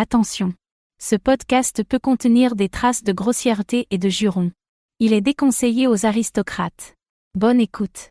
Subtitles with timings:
[0.00, 0.54] Attention.
[1.00, 4.52] Ce podcast peut contenir des traces de grossièreté et de jurons.
[5.00, 6.94] Il est déconseillé aux aristocrates.
[7.34, 8.10] Bonne écoute.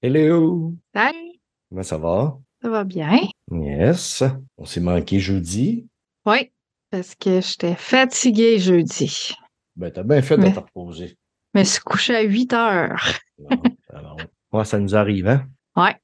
[0.00, 0.72] Hello!
[0.94, 1.38] Salut,
[1.68, 2.38] Comment ça va?
[2.62, 3.20] ça va bien?
[3.50, 4.24] Yes.
[4.56, 5.86] On s'est manqué jeudi.
[6.24, 6.50] Oui,
[6.90, 9.34] parce que j'étais fatiguée jeudi.
[9.76, 11.18] Ben, t'as bien fait de Mais- te reposer.
[11.54, 13.06] Je me suis couchée à 8 heures.
[13.38, 14.16] Non, alors,
[14.52, 15.46] ouais, ça nous arrive, hein?
[15.76, 15.94] Ouais.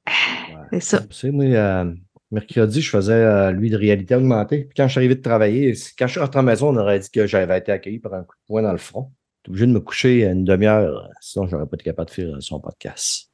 [0.69, 1.01] c'est ça.
[1.07, 1.95] Tu sais, moi, euh,
[2.31, 4.65] mercredi, je faisais euh, lui de réalité augmentée.
[4.65, 6.69] Puis quand je suis arrivé de travailler, c'est- quand je suis rentré à la maison,
[6.69, 9.11] on aurait dit que j'avais été accueilli par un coup de poing dans le front.
[9.39, 12.41] J'étais obligé de me coucher une demi-heure, sinon j'aurais pas été capable de faire euh,
[12.41, 13.29] son podcast.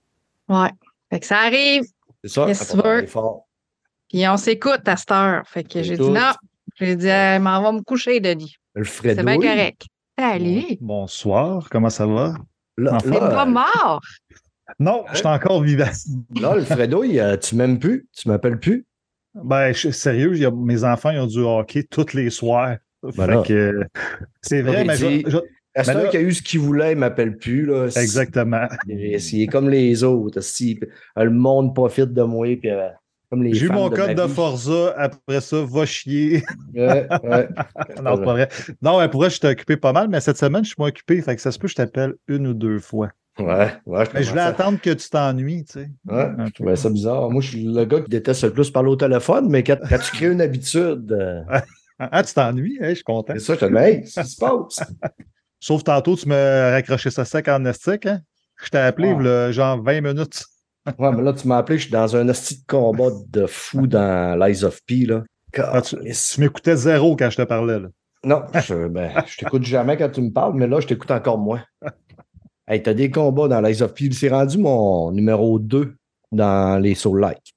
[0.48, 0.70] Ouais.
[1.10, 1.84] Fait que ça arrive,
[2.24, 3.48] C'est ça, travailler fort.
[4.10, 5.44] puis on s'écoute à cette heure.
[5.48, 6.32] Fait que j'ai dit non.
[6.80, 8.56] J'ai dit, euh, m'en va me coucher, Denis.
[8.74, 9.84] Le C'est bien correct.
[10.20, 10.78] Salut.
[10.82, 12.34] Bonsoir, comment ça va?
[12.78, 13.10] Là, Enfin.
[13.12, 14.02] Là, pas mort.
[14.80, 15.86] Non, je suis encore vivant.
[16.42, 18.08] là, le Fredo, il, euh, tu m'aimes plus?
[18.16, 18.86] Tu m'appelles plus?
[19.36, 22.30] Ben, je suis sérieux, il y a- mes enfants ils ont du hockey tous les
[22.30, 22.78] soirs.
[23.16, 23.44] Fait là.
[23.46, 23.82] que,
[24.42, 25.38] c'est vrai, mais je- dis- je-
[25.78, 27.66] Mais temps là- qu'il a eu ce qu'il voulait, il m'appelle plus.
[27.66, 27.88] Là.
[27.98, 28.66] exactement.
[28.88, 30.40] Il est, il est comme les autres.
[30.42, 30.80] Si,
[31.18, 32.48] le monde profite de moi.
[32.56, 32.88] Puis, euh,
[33.30, 34.26] comme les J'ai eu mon de code de.
[34.28, 36.44] Forza, après ça, va chier.
[36.74, 37.50] Ouais, ouais.
[38.02, 38.48] non, c'est pas vrai.
[38.82, 40.88] Non, mais pour vrai, je t'ai occupé pas mal, mais cette semaine, je suis moins
[40.90, 41.22] occupé.
[41.22, 43.10] Fait que ça se peut que je t'appelle une ou deux fois.
[43.38, 44.04] Ouais, ouais.
[44.14, 45.90] Mais je voulais attendre que tu t'ennuies, tu sais.
[46.08, 47.30] Ouais, je trouvais ça bizarre.
[47.30, 49.98] Moi, je suis le gars qui déteste le plus parler au téléphone, mais quand, quand
[49.98, 51.42] tu crées une habitude, euh,
[52.00, 52.78] Ah, tu t'ennuies?
[52.82, 53.34] Hein, je suis content.
[53.36, 54.84] c'est ça, je te dis, hey, qu'est-ce qui se passe?
[55.60, 58.20] Sauf tantôt, tu me raccroché ça sec en estique, hein?
[58.64, 59.52] Je t'ai appelé, Ah.
[59.52, 60.44] genre 20 minutes.
[61.00, 63.88] Ouais, mais là, tu m'as appelé, je suis dans un hostie de combat de fou
[63.88, 65.06] dans l'Eyes of P.
[65.08, 65.24] Là.
[65.58, 65.96] Ah, tu
[66.40, 67.88] m'écoutais zéro quand je te parlais, là.
[68.24, 71.40] Non, je, ben, je t'écoute jamais quand tu me parles, mais là, je t'écoute encore
[71.40, 71.64] moins.
[72.68, 73.94] Hey, t'as des combats dans l'Eyes of.
[74.12, 75.96] C'est rendu mon numéro 2
[76.32, 77.54] dans les Soul Like.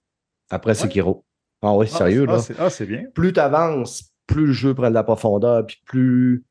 [0.51, 1.25] Après Sekiro.
[1.63, 2.39] Ah oui, sérieux, ah, là.
[2.41, 3.05] c'est- Ah, c'est bien.
[3.15, 6.45] Plus tu avances, plus le jeu prend de la profondeur, puis plus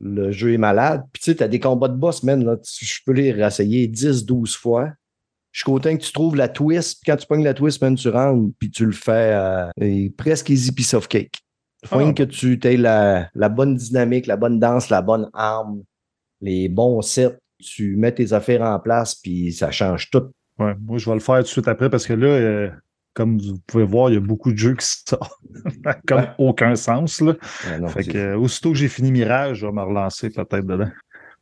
[0.00, 1.04] le jeu est malade.
[1.12, 2.56] Puis tu sais, t'as des combats de boss, man, là.
[2.80, 4.90] Je peux les réessayer 10, 12 fois.
[5.52, 7.94] Je suis content que tu trouves la twist, puis quand tu pognes la twist, man,
[7.94, 11.36] tu rentres, puis tu le fais euh, et presque easy piece of cake.
[11.86, 12.12] Faut Ah.
[12.12, 15.84] que tu aies la, la bonne dynamique, la bonne danse, la bonne arme,
[16.40, 17.38] les bons sets.
[17.64, 20.30] Tu mets tes affaires en place, puis ça change tout.
[20.58, 22.70] Ouais, moi, je vais le faire tout de suite après parce que là, euh,
[23.14, 25.40] comme vous pouvez voir, il y a beaucoup de jeux qui sortent.
[26.06, 26.28] comme Ouais.
[26.38, 27.20] aucun sens.
[27.20, 27.34] Là.
[27.80, 30.90] Non, Fait que, euh, aussitôt que j'ai fini Mirage, je vais me relancer peut-être dedans.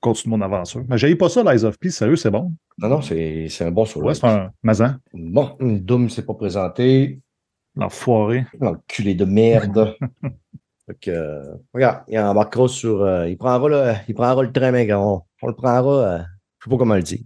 [0.00, 0.83] Continue mon aventure.
[0.88, 2.53] Mais j'ai pas ça, l'Eyes of Peace, sérieux, c'est bon?
[2.78, 4.97] non, non, c'est un bon soul Ouais, c'est un mazan.
[5.12, 7.21] Bon, Doom s'est pas présenté.
[7.77, 8.47] L'enfoiré.
[8.60, 9.94] L'enculé de merde.
[10.87, 13.27] fait que, euh, regarde, il embarquera sur.
[13.27, 14.72] il, prendra le, il prendra le train.
[14.97, 15.92] On, on le prendra.
[15.92, 16.19] euh,
[16.58, 17.20] je sais pas comment le dire.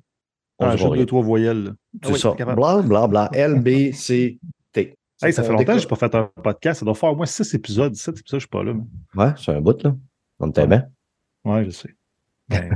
[0.58, 1.74] On Ah, deux, trois voyelles.
[2.02, 2.32] C'est oui, ça.
[2.32, 3.30] Bla, bla, bla.
[3.34, 4.38] L, B, C,
[4.72, 4.96] T.
[5.22, 5.80] Hey, ça fait On longtemps que décolle.
[5.80, 6.80] j'ai pas fait un podcast.
[6.80, 7.94] Ça doit faire au moins six épisodes.
[7.94, 8.74] Sept épisodes, je suis pas là.
[8.74, 9.94] mais- Ouais, c'est un bout, là.
[10.40, 10.86] On bien.
[11.44, 11.94] Ouais, je sais.
[12.48, 12.70] Ben,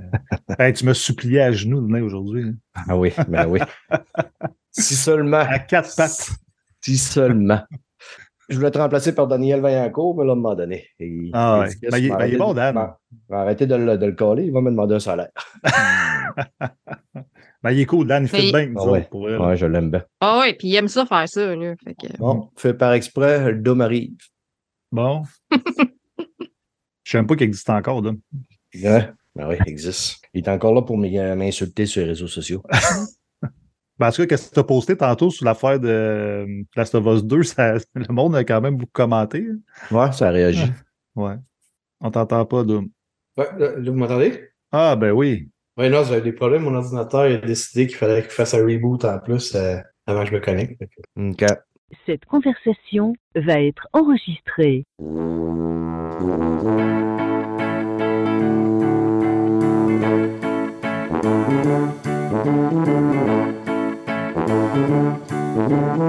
[0.59, 2.43] hey, tu me suppliais à genoux de venir aujourd'hui.
[2.49, 2.55] hein.
[2.89, 3.61] Ah oui, ben oui.
[4.71, 5.39] si seulement.
[5.39, 6.31] À quatre pattes.
[6.81, 7.63] Si seulement.
[8.51, 10.87] Je voulais te remplacer par Daniel Vaillancourt, mais là, à un moment donné.
[10.99, 11.69] il- Ah ouais.
[11.91, 12.77] Ben, il- ben, il est bon, Dan.
[13.13, 15.31] je vais arrêter de le, de le coller, il va me demander un salaire.
[17.63, 18.23] Ben, il est cool, Dan.
[18.25, 18.67] Il fait bien.
[18.67, 19.07] nous Ah ouais.
[19.11, 20.03] pour je l'aime bien.
[20.21, 21.75] Ah ouais, puis il aime ça faire ça, là.
[21.85, 22.17] Fait que...
[22.17, 24.13] Bon, fait par exprès, le Dom arrive.
[24.91, 25.23] Bon.
[27.05, 28.13] Je sais même pas qu'il existe encore, là.
[28.75, 29.11] Ouais.
[29.35, 30.23] Ben oui, il existe.
[30.33, 32.63] Il est encore là pour m'insulter sur les réseaux sociaux.
[34.01, 36.95] Ben, en tout cas, qu'est-ce que tu as posté tantôt sur l'affaire de euh, Last
[36.95, 37.43] of Us 2?
[37.45, 39.47] Ça, le monde a quand même beaucoup commenté.
[39.47, 39.59] hein.
[39.95, 40.73] Ouais, ça réagit.
[41.15, 41.35] Ouais.
[42.01, 42.89] On t'entend pas, Doom.
[43.37, 44.43] Ouais, là, là, vous m'entendez?
[44.73, 45.51] Ah, ben oui.
[45.77, 46.63] Ouais, non, j'avais des problèmes.
[46.63, 50.31] Mon ordinateur a décidé qu'il fallait qu'il fasse un reboot en plus euh, avant que
[50.31, 50.81] je me connecte.
[50.81, 51.45] Que- OK.
[52.07, 54.87] Cette conversation va être enregistrée.
[66.01, 66.09] Salut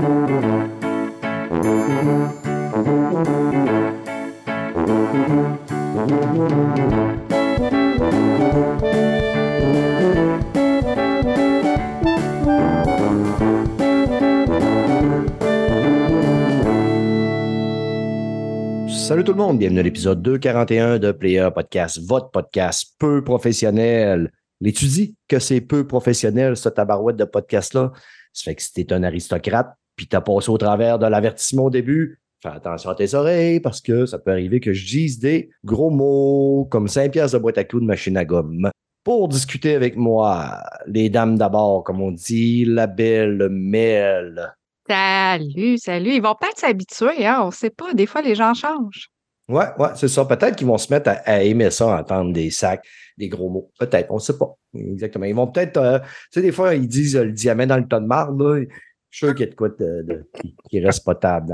[19.25, 24.31] tout le monde, bienvenue à l'épisode 241 de Player Podcast, votre podcast peu professionnel.
[24.61, 27.91] L'étudie que c'est peu professionnel, ce tabarouette de podcast-là?
[28.31, 31.69] Ça fait que si t'es un aristocrate, puis t'as passé au travers de l'avertissement au
[31.69, 35.49] début, fais attention à tes oreilles parce que ça peut arriver que je dise des
[35.63, 38.69] gros mots comme 5 piastres de boîte à clous de machine à gomme.
[39.03, 44.53] Pour discuter avec moi, les dames d'abord, comme on dit, la belle Mel.
[44.87, 46.15] Salut, salut.
[46.15, 47.41] Ils vont peut-être s'habituer, hein?
[47.43, 47.93] On sait pas.
[47.93, 49.09] Des fois, les gens changent.
[49.47, 50.23] Ouais, ouais, c'est ça.
[50.25, 52.85] Peut-être qu'ils vont se mettre à, à aimer ça, entendre des sacs,
[53.17, 53.71] des gros mots.
[53.79, 54.53] Peut-être, on ne sait pas.
[54.73, 55.25] Exactement.
[55.25, 57.87] Ils vont peut-être, euh, tu sais, des fois, ils disent euh, le diamant dans le
[57.87, 58.63] tas de marde, là.
[59.11, 61.47] Je suis sûr qu'il y a de quoi de- de- qui, qui reste potable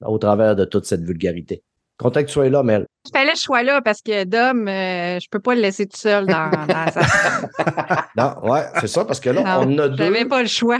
[0.00, 1.62] dans- au travers de toute cette vulgarité.
[1.98, 2.86] Content que tu sois là, Mel.
[3.06, 5.86] Il fallait que je sois là parce que Dom, euh, je peux pas le laisser
[5.86, 7.00] tout seul dans, dans sa...
[8.16, 10.78] Non, ouais, c'est ça, parce que là, Non, on a deux, J'avais pas le choix.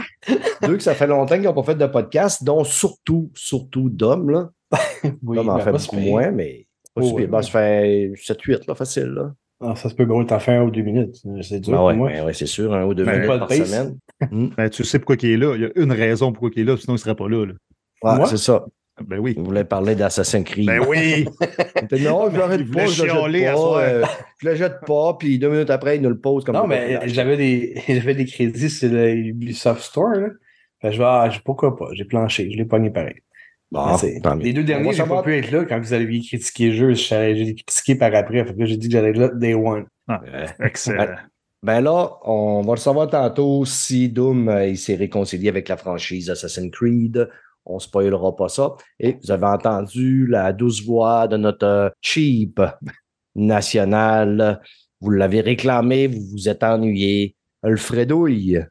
[0.63, 4.29] deux que ça fait longtemps qu'ils n'ont pas fait de podcast, dont surtout, surtout Dom,
[4.31, 4.49] là.
[5.23, 6.65] Oui, Dom en ben, fait beaucoup moins, mais
[6.95, 7.27] pas Oh, ouais.
[7.27, 9.31] Ben, ça fait 7-8, là, facile, là.
[9.63, 11.17] Ah, ça se peut gros, t'en fais un ou deux minutes.
[11.43, 12.09] C'est dur Ben pour ouais, moi.
[12.09, 13.57] ben ouais, c'est sûr, un ou deux Ben, minutes par pace.
[13.63, 13.97] semaine.
[14.31, 15.55] Ben, tu sais pourquoi il est là.
[15.55, 17.45] Il y a une raison pourquoi il est là, sinon il ne serait pas là.
[17.45, 17.53] là.
[18.03, 18.27] Ouais, Moi?
[18.27, 18.65] c'est ça.
[19.03, 19.33] Ben oui.
[19.37, 20.67] Vous voulez parler d'Assassin's Creed.
[20.67, 21.25] Ben oui!
[22.03, 23.81] Non, je l'arrête Il pas, voulait je le jette pas.
[23.83, 24.05] euh,
[24.39, 26.67] je le jette pas, puis deux minutes après, il nous le pose comme Non, ça.
[26.67, 30.11] mais j'avais des, j'avais des crédits sur le Ubisoft Store.
[30.11, 30.27] Là.
[30.81, 31.87] Fait que je vais, ah, je- pourquoi pas?
[31.93, 33.15] J'ai planché, je l'ai pogné pareil.
[33.71, 33.85] Bon,
[34.35, 34.43] mieux.
[34.43, 36.93] les deux On derniers, j'ai pas pu être là quand vous aviez critiqué le jeu.
[36.93, 38.43] J'ai critiqué par après.
[38.45, 39.85] Fait que j'ai dit que j'allais être là day one.
[40.09, 41.07] Euh, Excellent.
[41.63, 46.29] Ben là, on va le savoir tantôt si Doom euh, s'est réconcilié avec la franchise
[46.31, 47.29] Assassin's Creed.
[47.65, 48.75] On ne spoilera pas ça.
[48.99, 52.59] Et vous avez entendu la douce voix de notre euh, cheap
[53.35, 54.59] national.
[55.01, 57.35] Vous l'avez réclamé, vous vous êtes ennuyé.
[57.61, 58.65] Alfredouille.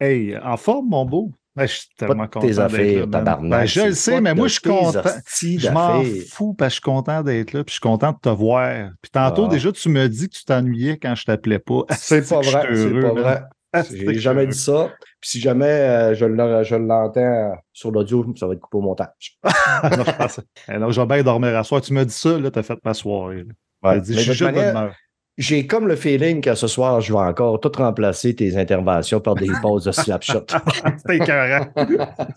[0.00, 1.30] Hey, en forme, mon beau?
[1.56, 2.40] Ben, je suis Pas tellement content.
[2.46, 3.50] tes affaires, tabarnak.
[3.60, 5.02] Ben, je le sais, mais moi, je suis content.
[5.40, 8.18] Je m'en fous parce que je suis content d'être là, puis je suis content de
[8.18, 8.90] te voir.
[9.00, 9.48] Puis tantôt, Ah.
[9.48, 11.82] déjà, tu me dis que tu t'ennuyais quand je t'appelais pas.
[11.96, 13.42] C'est pas vrai, c'est pas vrai.
[13.90, 14.92] J'ai jamais dit ça.
[15.20, 18.76] Puis si jamais euh, je l'en- je l'entends euh, sur l'audio, ça va être coupé
[18.78, 19.36] au montage.
[19.44, 20.78] non, je pense- Eh
[21.24, 21.80] dormir à soir.
[21.80, 23.44] Tu m'as dit ça, là, t'as fait ma soirée.
[23.82, 23.90] là.
[23.90, 24.00] Ouais.
[24.00, 24.94] Dit, je suis juste manière.
[25.36, 29.34] J'ai comme le feeling que ce soir, je vais encore tout remplacer tes interventions par
[29.34, 30.44] des pauses de slapshot.
[30.98, 31.66] C'était écœurant.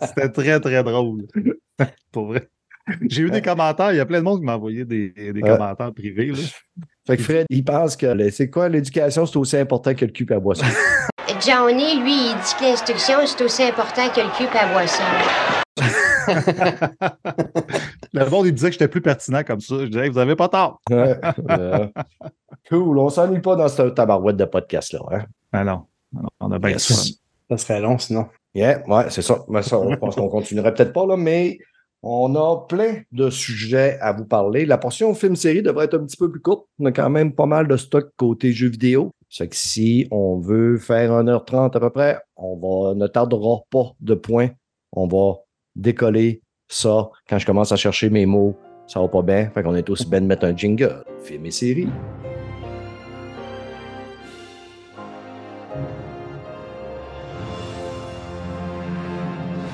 [0.02, 1.22] C'était très, très drôle.
[2.12, 2.48] Pour vrai.
[3.08, 3.92] J'ai eu des commentaires.
[3.92, 5.50] Il y a plein de monde qui m'a envoyé des, des Ouais.
[5.50, 6.26] commentaires privés.
[6.32, 6.38] là.
[7.06, 10.10] Fait que Fred, il pense que le- c'est quoi l'éducation, c'est aussi important que le
[10.10, 10.64] cul à boisson.
[11.46, 15.04] Johnny, lui, il dit que l'instruction, c'est aussi important que le cul à boisson.
[18.12, 19.76] Le monde, il disait que j'étais plus pertinent comme ça.
[19.80, 20.80] Je disais, vous avez pas tort.
[22.68, 25.00] Cool, on s'ennuie pas dans cette tabarouette de podcast-là.
[25.10, 25.24] Hein?
[25.52, 25.82] Ah non.
[26.12, 26.86] Non, On a bien Yes.
[26.88, 27.12] fun.
[27.50, 28.26] Ça serait long sinon.
[28.54, 29.44] Yeah, ouais, c'est ça.
[29.48, 31.58] Mais ça, on pense qu'on continuerait peut-être pas, là, mais
[32.02, 34.66] on a plein de sujets à vous parler.
[34.66, 36.66] La portion film-série devrait être un petit peu plus courte.
[36.78, 39.10] On a quand même pas mal de stock côté jeux vidéo.
[39.30, 43.60] Ça fait que si on veut faire 1h30 à peu près, on va, ne tardera
[43.70, 44.50] pas de points.
[44.92, 45.36] On va
[45.78, 47.08] décoller ça.
[47.28, 48.54] Quand je commence à chercher mes mots,
[48.86, 49.48] ça va pas bien.
[49.50, 51.02] Fait qu'on est aussi bien de mettre un jingle.
[51.22, 51.88] Film et série.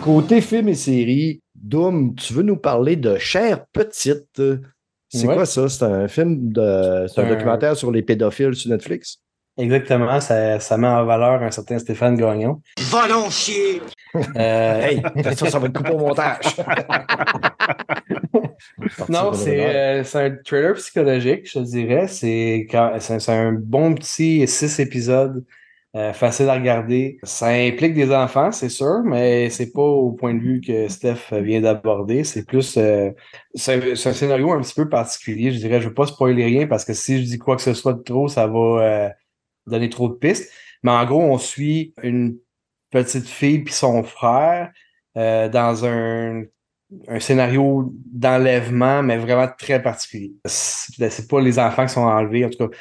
[0.03, 4.43] Côté film et série, Doom, tu veux nous parler de Chère Petite?
[5.09, 5.35] C'est Ouais.
[5.35, 5.69] quoi ça?
[5.69, 7.07] C'est un film de.
[7.09, 9.19] C'est un Un- documentaire sur les pédophiles sur Netflix?
[9.57, 12.61] Exactement, ça, ça met en valeur un certain Stéphane Gagnon.
[13.31, 13.81] Chier!
[14.37, 15.03] Euh, Hey,
[15.37, 16.57] ça, ça va être coupé au montage.
[19.09, 22.07] Non, c'est euh, c'est un trailer psychologique, je te dirais.
[22.09, 22.67] C'est
[23.29, 25.45] un bon petit six épisodes,
[25.97, 27.19] euh, facile à regarder.
[27.23, 31.33] Ça implique des enfants, c'est sûr, mais c'est pas au point de vue que Steph
[31.33, 32.25] vient d'aborder.
[32.25, 33.11] C'est plus euh,
[33.55, 35.53] c'est un, scénario un petit peu particulier.
[35.53, 37.75] Je dirais, je veux pas spoiler rien parce que si je dis quoi que ce
[37.75, 39.09] soit de trop, ça va euh,
[39.67, 40.53] donner trop de pistes.
[40.83, 42.37] Mais en gros, on suit une
[42.91, 44.73] petite fille puis son frère
[45.17, 46.45] euh, dans un
[47.09, 50.33] un scénario d'enlèvement, mais vraiment très particulier.
[50.45, 52.77] C'est c'est pas les enfants qui sont enlevés, en tout cas.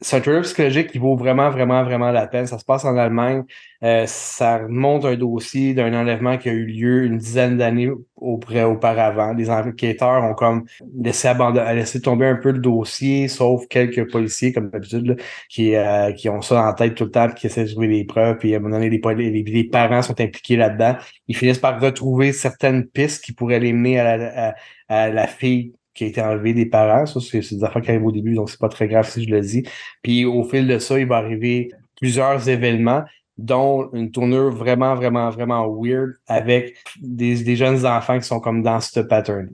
[0.00, 2.46] C'est un thriller psychologique qui vaut vraiment, vraiment, vraiment la peine.
[2.46, 3.42] Ça se passe en Allemagne.
[3.82, 9.34] Euh, ça remonte un dossier d'un enlèvement qui a eu lieu une dizaine d'années auparavant.
[9.34, 10.64] Les enquêteurs ont comme
[10.98, 11.30] laissé,
[11.74, 16.40] laissé tomber un peu le dossier, sauf quelques policiers, comme d'habitude, qui, euh, qui ont
[16.40, 18.60] ça en tête tout le temps, qui essaient de trouver des preuves, puis à un
[18.60, 20.96] moment donné, les, parents sont impliqués là-dedans.
[21.28, 24.54] Ils finissent par retrouver certaines pistes qui pourraient les mener à la,
[24.88, 27.06] à la fille qui a été enlevée des parents.
[27.06, 29.30] Ça, c'est des affaires qui arrivent au début, donc c'est pas très grave si je
[29.30, 29.64] le dis.
[30.02, 33.04] Puis au fil de ça, il va arriver plusieurs événements,
[33.38, 38.62] dont une tournure vraiment, vraiment, vraiment weird avec des, des jeunes enfants qui sont comme
[38.62, 39.48] dans ce pattern.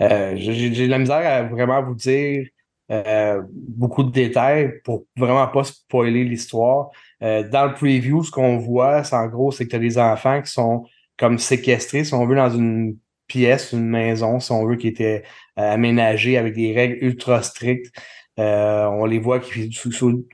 [0.00, 2.46] Euh, J'ai j'ai de la misère à vraiment vous dire
[2.92, 6.90] euh, beaucoup de détails pour vraiment pas spoiler l'histoire.
[7.22, 9.98] Euh, dans le preview, ce qu'on voit, c'est en gros, c'est que tu as des
[9.98, 10.84] enfants qui sont
[11.18, 15.24] comme séquestrés, si on veut, dans une pièce, une maison, si on veut, qui était
[15.58, 17.94] euh, aménagée avec des règles ultra strictes.
[18.38, 19.70] Euh, on les voit qui,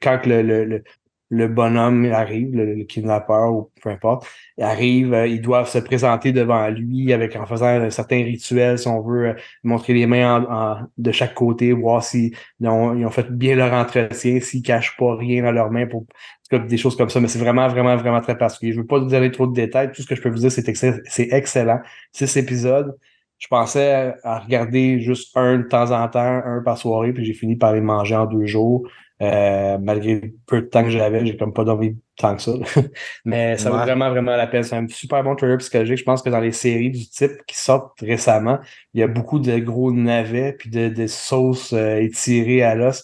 [0.00, 0.83] quand le, le, le,
[1.31, 4.26] le bonhomme arrive, le, le kidnappeur ou peu importe,
[4.61, 8.88] arrive, euh, ils doivent se présenter devant lui avec en faisant un certain rituel, si
[8.88, 12.33] on veut montrer les mains de chaque côté, voir s'ils
[12.64, 16.05] ont, ils ont fait bien leur entretien, s'ils cachent pas rien dans leurs mains pour
[16.50, 17.19] des choses comme ça.
[17.19, 18.73] Mais c'est vraiment, vraiment, vraiment très particulier.
[18.73, 19.91] Je veux pas vous donner trop de détails.
[19.91, 20.99] Tout ce que je peux vous dire, c'est excellent.
[21.07, 21.81] C'est excellent.
[22.12, 22.95] Six épisodes.
[23.42, 27.32] Je pensais à regarder juste un de temps en temps, un par soirée, puis j'ai
[27.32, 28.87] fini par les manger en deux jours.
[29.20, 32.52] Euh, malgré le peu de temps que j'avais, j'ai comme pas d'envie tant que ça.
[33.25, 34.62] Mais ça vaut vraiment, vraiment la peine.
[34.62, 35.99] C'est un super bon trailer psychologique.
[35.99, 38.61] Je pense que dans les séries du type qui sortent récemment,
[38.94, 43.02] il y a beaucoup de gros navets puis de, de sauces euh, étirées à l'os.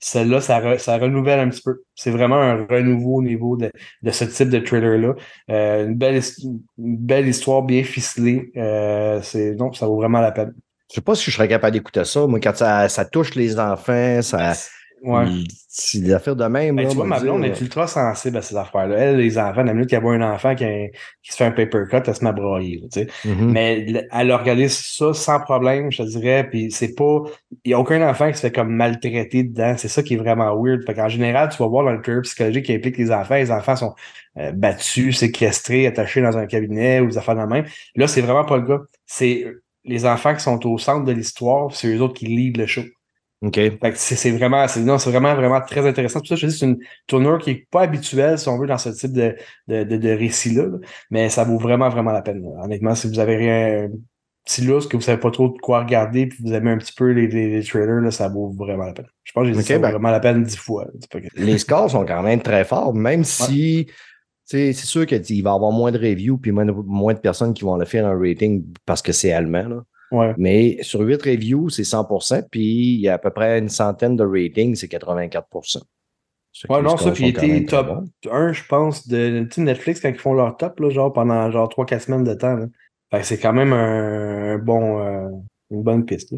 [0.00, 1.82] Celle-là, ça, re- ça renouvelle un petit peu.
[1.94, 3.70] C'est vraiment un renouveau au niveau de,
[4.02, 5.14] de ce type de trailer-là.
[5.50, 6.20] Euh, une, belle,
[6.78, 8.52] une belle histoire bien ficelée.
[8.56, 10.54] Euh, c'est, non, ça vaut vraiment la peine.
[10.90, 12.26] Je sais pas si je serais capable d'écouter ça.
[12.26, 14.52] Moi, quand ça, ça touche les enfants, ça.
[15.02, 15.26] Ouais.
[15.68, 16.74] C'est des affaires de même.
[16.76, 18.96] Ben, là, tu vois, on ma dire, blonde est ultra sensible à ces affaires-là.
[18.96, 20.88] Elle, les enfants, la minute qu'il y a un enfant qui, a-
[21.22, 22.80] qui se fait un paper cut, elle se met à brailler.
[22.82, 23.28] là, tu sais.
[23.28, 23.52] Mhm.
[23.52, 26.48] Mais elle a regardé ça sans problème, je te dirais.
[26.50, 27.22] Puis c'est pas.
[27.64, 29.74] Il n'y a aucun enfant qui se fait comme maltraiter dedans.
[29.76, 30.84] C'est ça qui est vraiment weird.
[30.84, 33.36] Fait qu'en général, tu vas voir dans le trailer psychologique qui implique les enfants.
[33.36, 33.94] Les enfants sont
[34.38, 37.64] euh, battus, séquestrés, attachés dans un cabinet ou des affaires de même.
[37.94, 38.78] Là, c'est vraiment pas le cas.
[39.06, 39.46] C'est
[39.84, 42.66] les enfants qui sont au centre de l'histoire, puis c'est eux autres qui lead le
[42.66, 42.82] show.
[43.40, 43.60] OK.
[43.94, 46.20] C'est vraiment, c'est non, c'est vraiment, vraiment très intéressant.
[46.20, 48.78] Tout ça, je dis, c'est une tournure qui est pas habituelle, si on veut, dans
[48.78, 49.36] ce type de,
[49.68, 50.64] de, de, de récit-là.
[50.64, 50.78] là.
[51.10, 52.42] Mais ça vaut vraiment, vraiment la peine.
[52.42, 52.64] là.
[52.64, 53.90] Honnêtement, si vous avez rien, un
[54.44, 56.94] petit lousse, que vous savez pas trop de quoi regarder, puis vous aimez un petit
[56.94, 59.06] peu les, les, les trailers, là, ça vaut vraiment la peine.
[59.22, 60.86] Je pense que j'ai dit ça vaut ben- vraiment la peine dix fois.
[60.86, 60.90] là.
[61.10, 63.86] Pas les scores sont quand même très forts, même si
[64.46, 67.52] c'est sûr qu'il va y avoir moins de reviews puis moins de, moins de personnes
[67.54, 69.68] qui vont le faire un rating parce que c'est allemand.
[69.68, 69.82] Là.
[70.10, 70.34] Ouais.
[70.38, 74.16] Mais sur 8 reviews, c'est 100% puis il y a à peu près une centaine
[74.16, 75.80] de ratings, c'est 84 Ça
[76.52, 78.10] fait que Ouais, non, ça, puis il était top bons.
[78.30, 82.00] 1, je pense, de Netflix quand ils font leur top, là, genre pendant genre 3-4
[82.00, 82.54] semaines de temps.
[82.56, 82.66] là.
[83.10, 85.28] Fait que c'est quand même un, un bon, euh,
[85.70, 86.34] une bonne piste.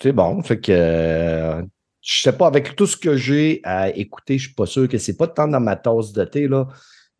[0.00, 0.42] C'est bon.
[0.42, 1.62] Fait que euh,
[2.02, 4.98] je sais pas, avec tout ce que j'ai à écouter, je suis pas sûr que
[4.98, 6.48] c'est pas tant dans ma tasse de thé.
[6.48, 6.68] Là.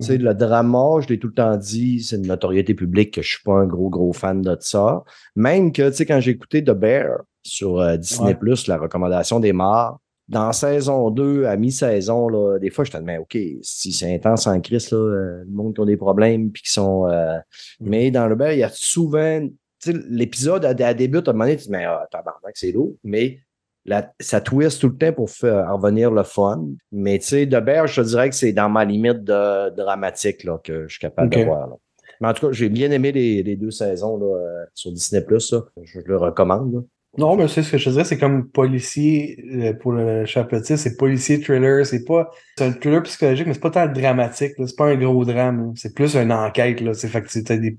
[0.03, 3.23] Tu sais, le drama, je l'ai tout le temps dit, c'est une notoriété publique que
[3.23, 5.05] je suis pas un gros, gros fan de ça.
[5.37, 9.53] Même que, tu sais, quand j'ai écouté The Bear sur euh, Disney+, la recommandation des
[9.53, 14.15] morts, dans saison 2, à mi-saison, là, des fois, je te demande, OK, si c'est
[14.15, 17.07] intense en crise, là, euh, le monde qui a des problèmes, puis qui sont...
[17.09, 17.39] euh,
[17.81, 19.41] Mais dans le Bear, il y a souvent...
[19.83, 22.07] Tu sais, l'épisode, à, à début, à un moment donné, tu te dis, mais ah,
[22.11, 23.41] tabarnak, c'est lourd, mais
[23.85, 26.65] la- ça twist tout le temps pour faire revenir le fun.
[26.93, 30.45] Mais tu sais, de Bear, je te dirais que c'est dans ma limite de dramatique
[30.45, 31.69] là, que je suis capable de voir.
[31.69, 31.75] là.
[32.21, 35.25] Mais en tout cas, j'ai bien aimé les, les deux saisons là, euh, sur Disney+.
[35.41, 35.65] Ça.
[35.83, 36.73] Je le recommande.
[36.75, 36.81] là.
[37.19, 40.63] Non, mais c'est ce que je te dirais, c'est comme policier, euh, pour le chapelet,
[40.63, 44.77] c'est policier thriller, c'est pas, c'est un thriller psychologique, mais c'est pas tant dramatique, c'est
[44.77, 47.77] pas un gros drame, c'est plus une enquête, là, c'est fait que c'est des,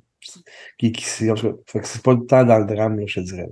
[0.78, 1.34] qui, qui, c'est,
[2.04, 3.50] pas tant dans le drame, là, je te dirais.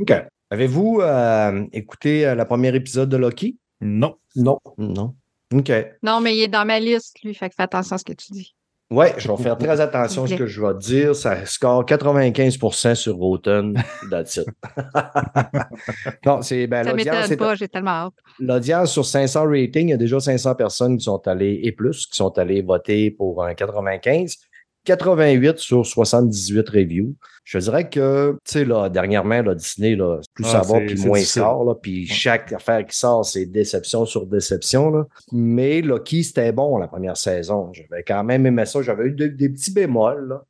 [0.00, 0.12] OK.
[0.52, 3.56] Avez-vous euh, écouté euh, le premier épisode de Loki?
[3.80, 4.16] Non.
[4.34, 4.58] Non.
[4.78, 5.14] Non.
[5.54, 5.72] OK.
[6.02, 7.34] Non, mais il est dans ma liste, lui.
[7.34, 8.54] Fait que fais attention à ce que tu dis.
[8.90, 11.14] Ouais, je vais faire très attention à ce que je vais dire.
[11.14, 13.80] Ça score 95% sur Rotten.
[14.10, 14.48] That's it.
[16.26, 18.14] non, c'est ben, Ça m'étonne pas, j'ai tellement hâte.
[18.40, 22.06] L'audience sur 500 ratings, il y a déjà 500 personnes qui sont allées, et plus,
[22.06, 24.36] qui sont allées voter pour un 95.
[24.84, 27.14] 88 sur 78 reviews.
[27.44, 30.94] Je dirais que, tu sais, là, dernièrement, là, Disney, là, plus Ah, ça va, puis
[31.06, 31.42] moins il difficile.
[31.42, 35.06] sort, là, puis chaque affaire qui sort, c'est déception sur déception, là.
[35.32, 37.72] Mais Loki, c'était bon la première saison.
[37.72, 38.82] J'avais quand même aimé ça.
[38.82, 40.42] J'avais eu de- des petits bémols, là.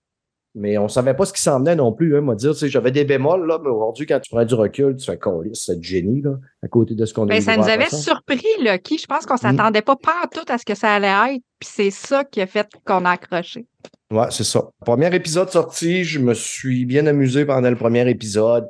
[0.57, 2.69] Mais on savait pas ce qui s'en venait non plus, hein, moi dire, tu sais,
[2.69, 5.79] j'avais des bémols, là, mais aujourd'hui, quand tu prends du recul, tu fais coller, c'est
[5.79, 8.43] du génie, là, à côté de ce qu'on a Ben, eu ça nous avait surpris,
[8.61, 8.99] Lucky.
[8.99, 9.39] Je pense qu'on Mm.
[9.57, 11.43] s'attendait pas pas tout à ce que ça allait être.
[11.61, 13.67] Puis c'est ça qui a fait qu'on a accroché.
[14.11, 14.69] Ouais, c'est ça.
[14.85, 18.67] Premier épisode sorti, je me suis bien amusé pendant le premier épisode.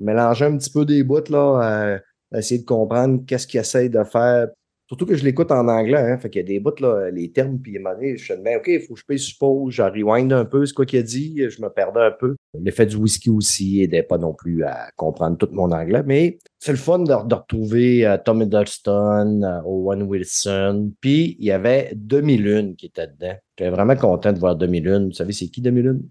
[0.00, 1.98] Mélanger un petit peu des bouts, là, euh,
[2.36, 4.48] essayer de comprendre qu'est-ce qu'il essaye de faire.
[4.90, 6.18] Surtout que je l'écoute en anglais, hein.
[6.18, 8.64] Fait qu'il y a des bouts, là, les termes, puis donné, je me dis, OK,
[8.66, 11.62] il faut que je paye suppose, je rewind un peu ce qu'il a dit, je
[11.62, 12.34] me perdais un peu.
[12.60, 16.72] L'effet du whisky aussi aidait pas non plus à comprendre tout mon anglais, mais c'est
[16.72, 21.92] le fun de, de retrouver euh, Tom Hiddleston, euh, Owen Wilson, puis il y avait
[21.94, 23.36] Demi-Lune qui était dedans.
[23.56, 25.06] J'étais vraiment content de voir Demi-Lune.
[25.06, 26.02] Vous savez, c'est qui Demi-Lune?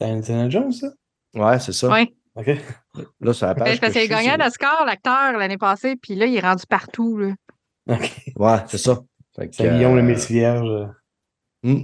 [0.00, 0.92] C'est Indiana Jones, ça?
[1.34, 1.92] Ouais, c'est ça.
[1.92, 2.14] Oui.
[2.36, 2.46] OK.
[2.46, 2.54] Là,
[3.24, 3.34] page.
[3.34, 5.96] c'est parce qu'il a gagné c'est- un Oscar, l'acteur, l'année passée.
[6.00, 7.18] Puis là, il est rendu partout.
[7.18, 7.32] Là.
[7.88, 8.12] OK.
[8.36, 8.98] Ouais, c'est ça.
[9.36, 10.88] Fait que, C'est Guillaume le euh, Messie Vierge.
[11.62, 11.76] hmm.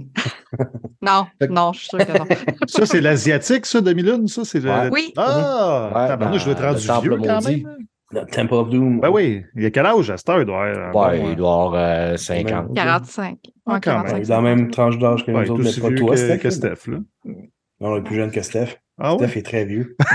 [1.01, 2.25] Non, non, je suis sûre que non.
[2.67, 4.43] Ça, c'est l'asiatique, ça, demi-lune, ça?
[4.45, 4.89] C'est le...
[4.91, 5.13] Oui.
[5.17, 5.89] Ah!
[5.95, 7.63] Ouais, tabarnak, je dois être dans rendu le temple vieux quand maudit.
[7.63, 7.67] même.
[7.79, 7.83] hein.
[8.11, 8.99] Le Temple of Doom.
[9.01, 10.39] Ben oui, il y a quel âge à cette heure?
[10.39, 12.73] Il doit avoir, Ouais, bon, il doit avoir euh, 50.
[12.73, 13.37] 45.
[13.67, 14.03] Ah, Ouais, quand même.
[14.03, 14.25] 45.
[14.27, 16.37] Dans la même tranche d'âge que nous tout autres, mais pas vieux toi, que, Steph.
[16.39, 16.97] que Steph, là.
[17.79, 18.77] Non, on est plus jeune que Steph.
[18.99, 19.13] Ah?
[19.15, 19.95] Steph est très vieux.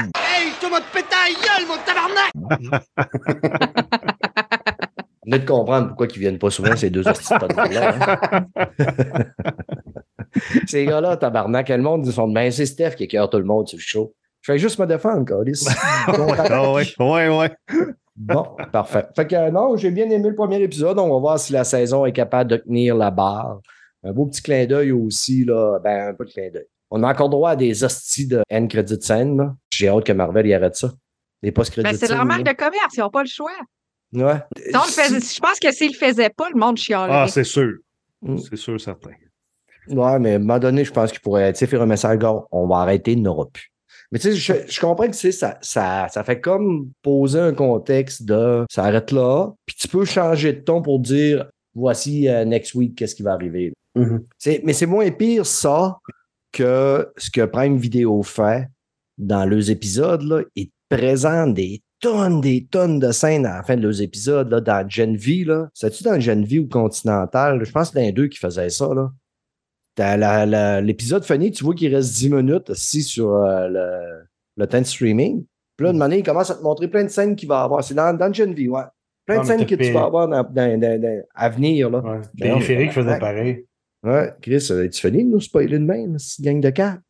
[2.34, 4.23] Vous
[5.24, 8.46] venez de comprendre pourquoi ils viennent pas souvent, ces deux hosties de podcasts-là, hein.
[10.66, 13.44] Ces gars-là, tabarnak, le monde, ils sont de ben, c'est Steph qui écœure tout le
[13.44, 14.14] monde sur le show.
[14.40, 15.66] Je fais juste me défendre, Calis.
[16.06, 17.50] Ah ouais, ouais, ouais.
[18.16, 19.06] Bon, parfait.
[19.16, 20.98] Fait que euh, non, j'ai bien aimé le premier épisode.
[20.98, 23.60] On va voir si la saison est capable de tenir la barre.
[24.04, 25.78] Un beau petit clin d'œil aussi, là.
[25.82, 26.66] Ben, un peu de clin d'œil.
[26.90, 29.54] On a encore droit à des hosties de end credit scène, là.
[29.70, 30.92] J'ai hâte que Marvel y arrête ça.
[31.42, 32.52] Les post-credit Ben, c'est leur marque là.
[32.52, 33.50] de commerce, ils n'ont pas le choix.
[34.14, 34.40] Ouais.
[34.86, 37.22] Faisait- je pense que s'ils le faisaient pas, le monde chialerait.
[37.22, 37.72] Ah, c'est sûr.
[38.22, 38.38] Mm.
[38.38, 39.10] C'est sûr, certain.
[39.88, 42.18] Ouais, mais à un moment donné, je pense qu'il pourrait tu sais, faire un message,
[42.18, 43.70] gars, on va arrêter, il n'aura plus.
[44.12, 47.40] Mais tu sais, je, je comprends que tu sais, ça, ça, ça fait comme poser
[47.40, 52.28] un contexte de ça arrête là, puis tu peux changer de ton pour dire voici
[52.28, 53.72] euh, next week, qu'est-ce qui va arriver.
[53.94, 54.24] Mhm.
[54.38, 55.98] C'est- Mais c'est moins pire ça
[56.52, 58.68] que ce que Prime Video fait
[59.18, 60.22] dans leurs épisodes.
[60.22, 60.42] Là.
[60.54, 64.50] Ils te présentent des tonnes, des tonnes de scènes à la fin de leurs épisodes
[64.50, 65.44] là, dans Gen V.
[65.44, 65.68] Là.
[65.74, 67.64] C'est-tu dans Gen V ou Continental?
[67.64, 68.88] Je pense que c'est l'un d'eux qui faisait ça.
[68.94, 69.10] Là.
[69.96, 74.24] T'as la- la- L'épisode fini, tu vois qu'il reste 10 minutes assis sur euh, le,
[74.56, 75.44] le temps de streaming.
[75.76, 77.82] Puis là, de manière, il commence à te montrer plein de scènes qu'il va avoir.
[77.82, 78.82] C'est dans, dans Gen V, ouais.
[79.26, 81.88] Plein de scènes que tu vas avoir dans, dans- dans- dans- à venir.
[81.90, 81.98] Là.
[82.00, 82.20] Ouais.
[82.34, 83.64] Ben Périphérique faisait pareil.
[84.02, 87.00] Ouais, Chris, euh, tu fini de nous spoiler de même, cette gang de quatre?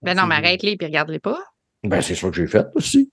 [0.00, 1.38] Ben non, mais arrête-les puis regarde-les pas.
[1.84, 3.10] Ben, c'est ça que j'ai fait aussi.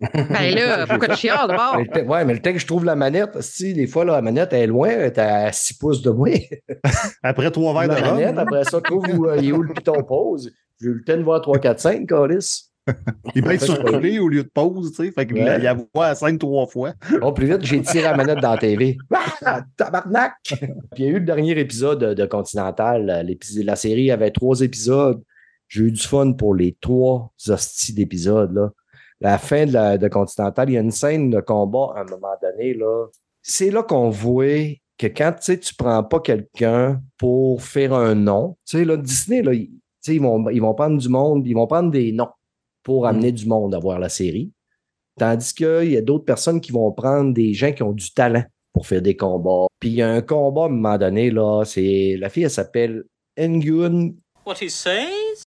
[0.00, 1.76] Ben là, pourquoi tu chiales d'abord?
[1.78, 4.04] Mais le temps- ouais, mais le temps que je trouve la manette, si, des fois,
[4.04, 6.28] là, la manette, elle est loin, elle est à 6 pouces de moi.
[7.22, 9.62] Après trois verres la de rhum, manette, après ça, trouve où, euh, il est où
[9.62, 10.52] le piton pause.
[10.80, 12.70] J'ai eu le temps de voir 3, 4, 5, Calis.
[13.34, 15.10] il va être Fait que- sur clé au lieu de pause, tu sais.
[15.10, 15.60] Fait qu'il Ouais.
[15.62, 16.92] y a voix à 5 trois fois.
[17.20, 18.96] Bon, plus vite, j'ai tiré la manette dans la TV.
[19.44, 20.34] Ah, tabarnak!
[20.44, 20.58] Puis
[20.98, 23.10] il y a eu le dernier épisode de, Continental.
[23.10, 25.20] euh, l'épisode- La série avait trois épisodes.
[25.68, 28.52] J'ai eu du fun pour les trois hosties d'épisodes.
[28.54, 28.70] Là.
[29.20, 32.04] La fin de, la, de Continental, il y a une scène de combat à un
[32.04, 32.74] moment donné.
[32.74, 33.06] Là.
[33.42, 38.14] C'est là qu'on voit que quand tu sais, tu prends pas quelqu'un pour faire un
[38.14, 41.66] nom, tu sais, là, Disney, là, ils, vont, ils vont prendre du monde, ils vont
[41.66, 42.30] prendre des noms
[42.82, 44.52] pour amener du monde à voir la série.
[45.18, 48.44] Tandis qu'il y a d'autres personnes qui vont prendre des gens qui ont du talent
[48.72, 49.66] pour faire des combats.
[49.80, 52.16] Puis il y a un combat à un moment donné, là, c'est.
[52.18, 53.04] La fille, elle s'appelle
[53.38, 54.12] Engun.
[54.44, 55.42] What he says?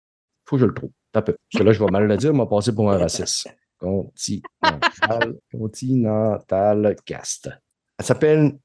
[0.45, 0.91] Faut que je le trouve.
[1.13, 1.35] Un peu.
[1.51, 3.47] Parce que là, je vais mal le dire, on m'a passé pour un raciste.
[3.79, 7.49] Continental, Continental Cast.
[7.97, 8.57] Elle s'appelle.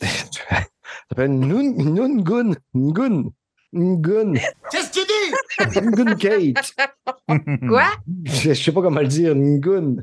[0.00, 0.08] Elle
[1.08, 2.52] s'appelle Nun, Nungun.
[2.74, 3.24] Ngun.
[3.72, 4.34] Ngun.
[4.70, 5.80] Qu'est-ce que tu dis?
[5.80, 6.74] Ngun Kate.
[7.68, 7.84] Quoi?
[8.24, 9.34] Je, je sais pas comment le dire.
[9.34, 9.96] Ngun.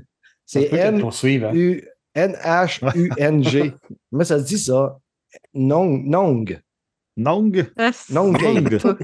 [0.46, 1.00] C'est N.
[1.00, 1.48] poursuivre.
[1.50, 1.54] hein.
[1.56, 1.84] U
[2.16, 3.74] N-H-U-N-G.
[4.12, 5.00] Comment ça se dit ça?
[5.54, 6.04] Nong.
[6.06, 6.62] Nong.
[7.18, 7.66] Nong?
[7.78, 8.70] Ah, Nong Nong.
[8.70, 8.98] Kate.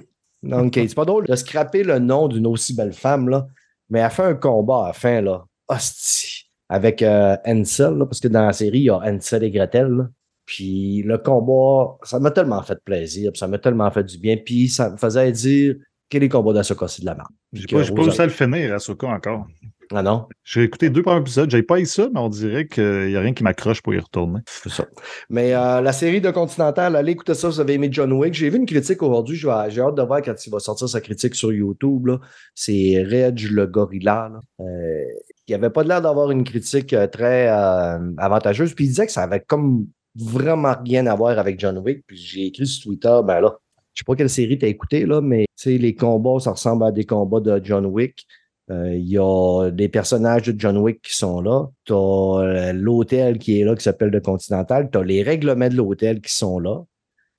[0.44, 0.90] Nong Kate.
[0.90, 3.48] C'est pas drôle de scraper le nom d'une aussi belle femme, là.
[3.90, 5.46] Mais elle fait un combat à la fin, là.
[5.68, 6.46] Hostie.
[6.70, 9.88] Avec euh, Ansel, là, parce que dans la série, il y a Ansel et Gretel,
[9.88, 10.10] là.
[10.46, 14.36] Puis le combat, ça m'a tellement fait plaisir, puis ça m'a tellement fait du bien.
[14.38, 15.76] Puis ça me faisait dire
[16.10, 17.30] que les combats d'Asoka, c'est de la merde.
[17.54, 19.46] J'ai pas, pas réussi à le finir, Asuka, encore.
[19.94, 20.28] Ah non?
[20.44, 21.50] J'ai écouté deux premiers épisodes.
[21.50, 24.00] J'ai pas eu ça, mais on dirait qu'il n'y a rien qui m'accroche pour y
[24.00, 24.40] retourner.
[24.46, 24.86] C'est ça.
[25.30, 28.34] Mais euh, la série de Continental, allez écouter ça, vous avez aimé John Wick.
[28.36, 31.34] J'ai vu une critique aujourd'hui, j'ai hâte de voir quand il va sortir sa critique
[31.34, 32.10] sur YouTube.
[32.54, 34.30] C'est Reg le gorilla.
[34.32, 34.40] là.
[34.60, 35.04] Euh,
[35.50, 38.74] il avait pas l'air d'avoir une critique euh, très euh, avantageuse.
[38.74, 42.04] Puis il disait que ça avait comme vraiment rien à voir avec John Wick.
[42.06, 43.58] Puis j'ai écrit sur Twitter, ben là,
[43.94, 47.06] je sais pas quelle série t'as écouté, là, mais les combats, ça ressemble à des
[47.06, 48.26] combats de John Wick.
[48.72, 51.68] Euh, Il y a des personnages de John Wick qui sont là.
[51.86, 54.90] Tu as l'hôtel qui est là, qui s'appelle le Continental.
[54.92, 56.84] Tu as les règlements de l'hôtel qui sont là.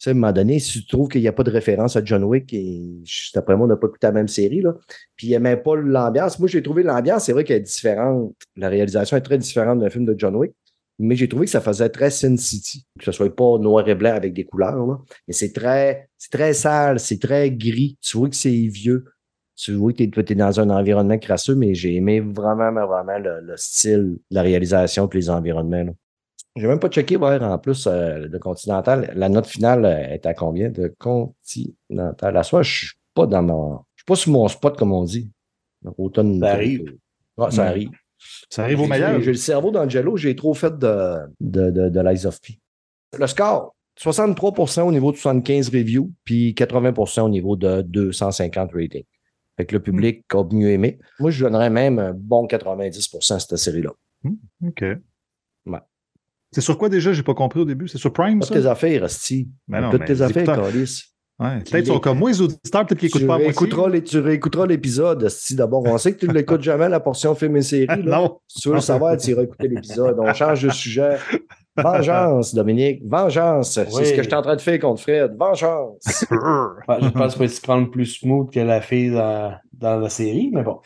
[0.01, 1.95] Tu sais, à un moment donné, si tu trouves qu'il n'y a pas de référence
[1.95, 4.73] à John Wick, et juste après moi, on n'a pas écouté la même série, là.
[5.15, 6.39] puis il n'y a même pas l'ambiance.
[6.39, 8.35] Moi, j'ai trouvé l'ambiance, c'est vrai qu'elle est différente.
[8.57, 10.53] La réalisation est très différente d'un film de John Wick,
[10.99, 13.95] mais j'ai trouvé que ça faisait très Sin City, que ce soit pas noir et
[13.95, 14.99] blanc avec des couleurs, là.
[15.29, 17.99] mais c'est très, c'est très sale, c'est très gris.
[18.01, 19.05] Tu vois que c'est vieux
[19.61, 23.41] tu vois que tu es, dans un environnement crasseux, mais j'ai aimé vraiment, vraiment le,
[23.41, 25.95] le style, la réalisation et les environnements.
[26.57, 29.13] J'ai même pas checké, voir en plus euh, de Continental.
[29.15, 32.37] La note finale euh, est à combien de Continental?
[32.37, 33.81] À soi, je suis pas dans mon.
[33.97, 35.31] Je suis pas sur mon spot, comme on dit.
[35.83, 36.41] Donc, automne.
[36.41, 36.97] Ça arrive.
[37.37, 37.91] Ouais, ça arrive.
[38.49, 39.21] Ça arrive au meilleur.
[39.21, 42.59] J'ai le cerveau d'Angelo, j'ai trop fait de, de, de, de l'Eyes of P.
[43.19, 49.05] Le score, 63% au niveau de 75 reviews, puis 80% au niveau de 250 ratings.
[49.61, 50.99] Fait que le public a mieux aimé.
[51.19, 53.91] Moi, je donnerais même un bon 90% à cette série-là.
[54.67, 54.85] OK.
[56.53, 57.13] C'est sur quoi déjà?
[57.13, 57.87] J'ai pas compris au début.
[57.87, 58.61] C'est sur Prime, Toutes ça?
[58.61, 59.49] tes affaires, Asti.
[59.69, 60.49] Ben Toutes tes affaires.
[60.59, 61.59] Ouais.
[61.61, 64.19] Peut-être qu'ils sont comme moi, les auditeurs, peut-être qu'ils Tu écoutent pas réécouteras, les- tu
[64.19, 65.55] réécouteras l'épisode, Asti.
[65.55, 67.87] D'abord, on sait que tu ne l'écoutes jamais, la portion film et série.
[67.87, 67.97] là.
[68.19, 68.41] Non.
[68.49, 70.17] Si tu veux le savoir, tu iras écouter l'épisode.
[70.19, 71.19] On change de sujet.
[71.77, 73.03] Vengeance, Dominique.
[73.05, 73.75] Vengeance.
[73.75, 75.37] C'est ce que je suis en train de faire contre Fred.
[75.39, 76.25] Vengeance.
[76.31, 80.51] Je pense qu'il va se prendre plus smooth que la fille dans, dans la série,
[80.53, 80.81] mais bon.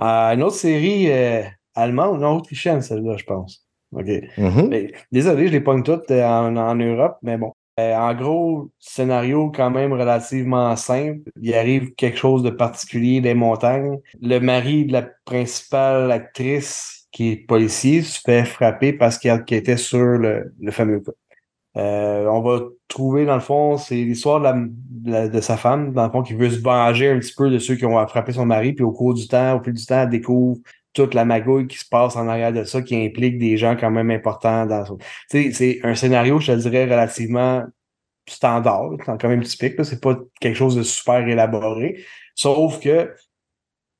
[0.00, 1.42] Euh, une autre série euh,
[1.74, 3.66] allemande, non, autrichienne, celle-là, je pense.
[3.92, 4.06] OK.
[4.36, 4.68] Mhm.
[4.68, 7.52] Mais, désolé, je les pogne toutes euh, en, en Europe, mais bon.
[7.78, 11.30] Euh, en gros, scénario quand même relativement simple.
[11.40, 13.98] Il arrive quelque chose de particulier des montagnes.
[14.22, 19.78] Le mari de la principale actrice, qui est policier, se fait frapper parce qu'il enquêtait
[19.78, 21.12] sur le, le fameux cas.
[21.78, 26.10] Euh, on va trouver, dans le fond, c'est l'histoire de, de, sa femme, dans le
[26.10, 28.74] fond, qui veut se venger un petit peu de ceux qui ont frappé son mari,
[28.74, 30.58] puis au cours du temps, au fil du temps, elle découvre
[30.92, 33.90] toute la magouille qui se passe en arrière de ça, qui implique des gens quand
[33.90, 34.84] même importants dans
[35.30, 37.64] c'est un scénario, je te dirais, relativement
[38.28, 43.10] standard, quand même typique, c'est pas quelque chose de super élaboré, sauf que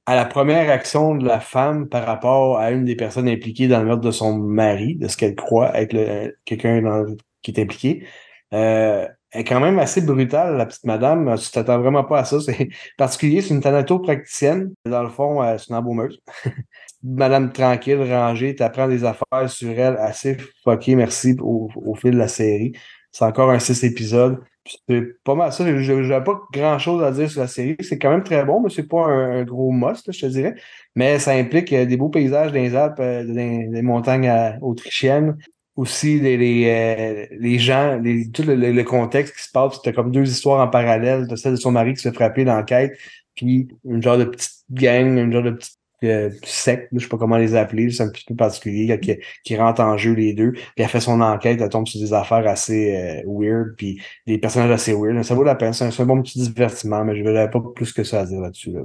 [0.07, 3.81] à la première action de la femme par rapport à une des personnes impliquées dans
[3.81, 7.05] le meurtre de son mari, de ce qu'elle croit être quelqu'un
[7.43, 8.07] qui est impliqué,
[8.55, 11.37] euh, est quand même assez brutale, la petite madame.
[11.39, 12.41] Tu t'attends vraiment pas à ça.
[12.41, 14.73] C'est particulier, c'est une thanatopracticienne.
[14.85, 16.21] Dans le fond, euh, c'est une embaumeuse.
[17.03, 22.19] madame tranquille, rangée, t'apprends des affaires sur elle assez fucké, merci, au, au fil de
[22.19, 22.73] la série.
[23.11, 24.41] C'est encore un six épisodes.
[24.89, 25.65] C'est pas mal ça.
[25.65, 27.77] Je n'avais pas grand chose à dire sur la série.
[27.81, 30.55] C'est quand même très bon, mais c'est pas un, gros must, je te dirais.
[30.95, 35.37] Mais ça implique euh, des beaux paysages dans les Alpes, euh, les montagnes euh, autrichiennes.
[35.77, 39.75] Aussi, les, les, gens, les- tout le, contexte qui se passe.
[39.75, 41.27] C'était comme deux histoires en parallèle.
[41.37, 42.97] celle de son mari qui se fait frapper dans l'enquête,
[43.35, 47.09] puis une genre de petite gang, une genre de petite euh, secte, là, je sais
[47.09, 50.35] pas comment les appeler, c'est un petit peu particulier, qui, qui rentre en jeu les
[50.35, 50.53] deux.
[50.53, 54.39] Puis elle fait son enquête, elle tombe sur des affaires assez euh, weird, puis des
[54.39, 55.23] personnages assez weird.
[55.23, 57.93] Ça vaut la peine, c'est un, un bon petit divertissement, mais je n'avais pas plus
[57.93, 58.81] que ça à dire là-dessus, là.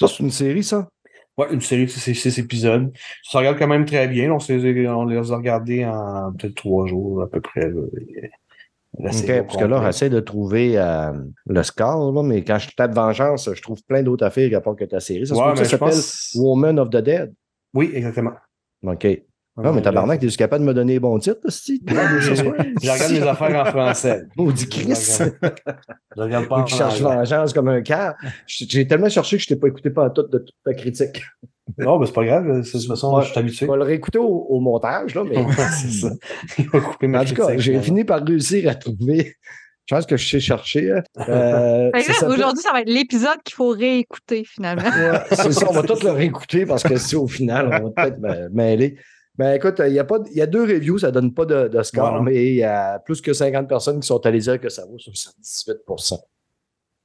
[0.00, 0.88] Ça, c'est une série, ça?
[1.38, 2.90] Ouais, une série de six, épisodes.
[3.22, 4.32] Ça regarde quand même très bien.
[4.32, 7.68] On, on les a regardés en peut-être trois jours à peu près.
[7.68, 7.82] là.
[9.02, 11.12] Parce que là, j'essaie de trouver euh,
[11.46, 14.76] le score, là, mais quand je tape Vengeance, je trouve plein d'autres affaires à part
[14.76, 15.26] que ta série.
[15.26, 17.34] Ça, Ouais, je s'appelle pense- Woman of the Dead.
[17.74, 18.32] Oui, exactement.
[18.86, 19.06] OK.
[19.58, 23.22] Non, mais tabarnak, t'es-tu capable de me donner les bons titres, si Je regarde mes
[23.22, 24.24] affaires en français.
[24.36, 24.92] Maudit Chris.
[24.94, 28.14] Je regarde pas en qui cherche vengeance comme un car.
[28.46, 31.22] J'ai tellement cherché que je t'ai pas écouté pas tout de toute ta critique.
[31.78, 32.62] Non, mais c'est pas grave.
[32.62, 33.66] c'est- De toute façon, je suis habitué.
[33.66, 35.36] Je vais le réécouter au, au montage, là, mais.
[35.72, 36.10] C'est ça.
[36.58, 39.34] Il va couper mes En tout cas, j'ai fini par réussir à trouver.
[39.88, 40.92] Je pense que je sais chercher.
[41.28, 41.90] Euh,
[42.28, 44.82] Aujourd'hui, ça va être l'épisode qu'il faut réécouter finalement.
[44.88, 47.90] Ouais, c'est ça, on va tous le réécouter parce que si au final, on va
[48.08, 48.96] peut-être mêler.
[49.38, 51.44] Ben écoute, il y, a pas de- il y a deux reviews, ça donne pas
[51.44, 52.22] de, de score, Voilà.
[52.24, 54.96] mais il y a plus que 50 personnes qui sont allées dire que ça vaut
[54.96, 56.18] 78%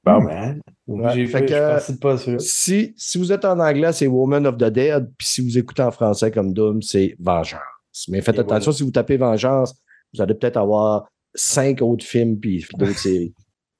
[0.04, 2.40] Bon, ben, Ouais, j'ai fait fait, que- je pensais pas sûr.
[2.40, 5.82] si, si vous êtes en anglais, c'est Woman of the Dead, puis si vous écoutez
[5.82, 7.60] en français comme Doom, c'est Vengeance.
[8.08, 8.76] Mais faites Et attention, voilà.
[8.76, 9.74] si vous tapez Vengeance,
[10.14, 13.32] vous allez peut-être avoir cinq autres films puis d'autres séries.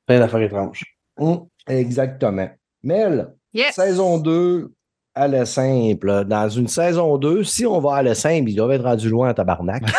[0.06, 0.84] Plein d'affaires étranges.
[1.18, 2.48] Hum, exactement.
[2.82, 3.74] Mel, Yes!
[3.74, 4.72] Saison 2,
[5.14, 6.24] à la simple.
[6.24, 9.28] Dans une saison 2, si on va à la simple, ils doivent être rendus loin
[9.28, 9.82] à tabarnak.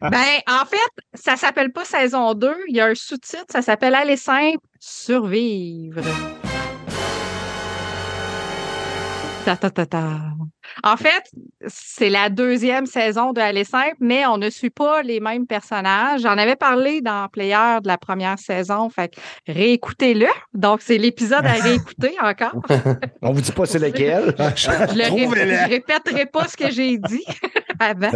[0.00, 2.52] Ben, en fait, ça s'appelle pas saison 2.
[2.68, 6.02] Il y a un sous-titre, ça s'appelle Aller simple, survivre.
[9.46, 10.20] Ta, ta, ta, ta.
[10.82, 11.24] En fait,
[11.66, 16.22] c'est la deuxième saison de Aller simple, mais on ne suit pas les mêmes personnages.
[16.22, 20.28] J'en avais parlé dans Player de la première saison, fait que réécoutez-le.
[20.52, 22.56] Donc, c'est l'épisode à réécouter encore.
[23.22, 24.34] On vous dit pas c'est lequel.
[24.56, 27.24] Je ne répéterai pas ce que j'ai dit
[27.78, 28.12] avant.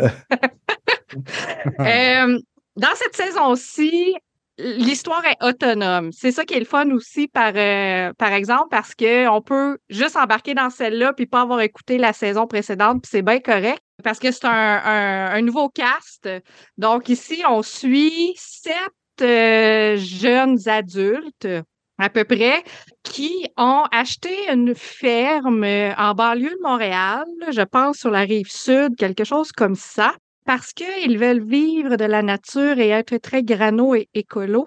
[1.81, 2.39] Euh,
[2.77, 4.15] dans cette saison-ci,
[4.59, 6.11] l'histoire est autonome.
[6.13, 10.17] C'est ça qui est le fun aussi, par, euh, par exemple, parce qu'on peut juste
[10.17, 13.81] embarquer dans celle-là puis pas avoir écouté la saison précédente, puis c'est bien correct.
[14.05, 16.29] Parce que c'est un, un- un nouveau cast.
[16.77, 18.75] Donc ici, on suit sept
[19.23, 21.49] euh, jeunes adultes
[22.01, 22.63] à peu près,
[23.03, 28.95] qui ont acheté une ferme en banlieue de Montréal, je pense sur la rive sud,
[28.97, 30.15] quelque chose comme ça,
[30.49, 34.67] parce qu'ils veulent vivre de la nature et être très grano et écolo.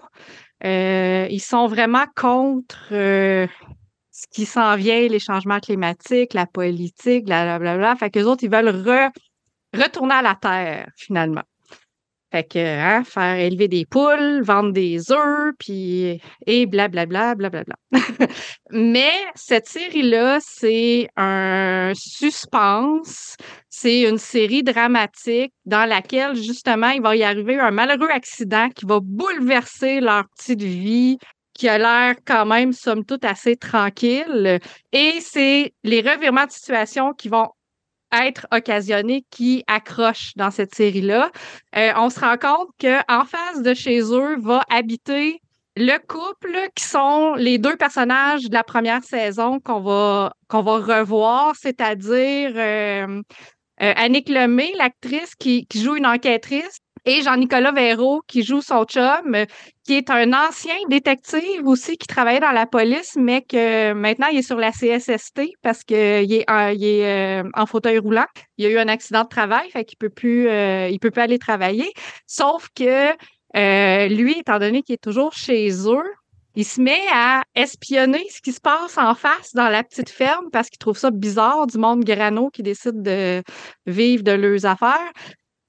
[0.63, 3.47] Euh, ils sont vraiment contre euh,
[4.11, 7.95] ce qui s'en vient, les changements climatiques, la politique, blablabla.
[7.95, 9.09] Fait qu'eux autres, ils veulent re-
[9.73, 11.41] retourner à la terre, finalement.
[12.31, 17.75] Fait que, hein, faire élever des poules, vendre des œufs, puis et blablabla, blablabla.
[18.71, 23.35] Mais cette série-là, c'est un suspense,
[23.69, 28.85] c'est une série dramatique dans laquelle, justement, il va y arriver un malheureux accident qui
[28.85, 31.17] va bouleverser leur petite vie,
[31.53, 34.59] qui a l'air quand même, somme toute, assez tranquille.
[34.93, 37.49] Et c'est les revirements de situation qui vont
[38.11, 41.31] être occasionnés qui accrochent dans cette série-là.
[41.75, 45.41] Euh, on se rend compte qu'en face de chez eux va habiter
[45.77, 50.99] le couple qui sont les deux personnages de la première saison qu'on va, qu'on va
[50.99, 53.21] revoir, c'est-à-dire euh,
[53.81, 59.45] euh, Annick Lemay, l'actrice qui joue une enquêtrice, et Jean-Nicolas Véraud qui joue son chum,
[59.83, 64.39] qui est un ancien détective aussi qui travaillait dans la police, mais que maintenant il
[64.39, 68.27] est sur la CSST parce qu'il est, en, il est euh, en fauteuil roulant.
[68.57, 71.39] Il a eu un accident de travail, fait qu'il peut plus, euh, il peut aller
[71.39, 71.91] travailler.
[72.27, 73.09] Sauf que
[73.55, 76.13] euh, lui, étant donné qu'il est toujours chez eux,
[76.55, 80.49] il se met à espionner ce qui se passe en face dans la petite ferme
[80.51, 83.41] parce qu'il trouve ça bizarre du monde grano qui décide de
[83.85, 85.11] vivre de leurs affaires.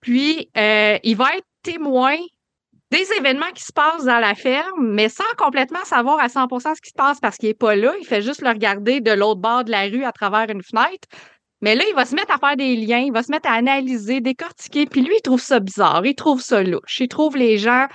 [0.03, 2.17] Puis, euh, il va être témoin
[2.91, 6.81] des événements qui se passent dans la ferme, mais sans complètement savoir à 100% ce
[6.83, 7.95] qui se passe parce qu'il n'est pas là.
[7.99, 11.09] Il fait juste le regarder de l'autre bord de la rue à travers une fenêtre.
[11.63, 13.55] Mais là, il va se mettre à faire des liens, il va se mettre à
[13.55, 14.85] analyser, décortiquer.
[14.85, 17.01] Puis lui, il trouve ça bizarre, il trouve ça louche.
[17.01, 17.87] Il trouve les gens,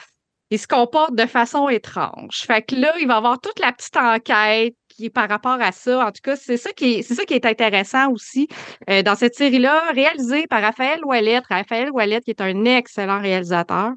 [0.50, 2.40] ils se comportent de façon étrange.
[2.48, 4.76] Fait que là, il va avoir toute la petite enquête
[5.14, 6.08] par rapport à ça.
[6.08, 8.48] En tout cas, c'est ça qui est, ça qui est intéressant aussi
[8.90, 11.46] euh, dans cette série-là, réalisée par Raphaël Ouellette.
[11.50, 13.92] Raphaël Ouellette, qui est un excellent réalisateur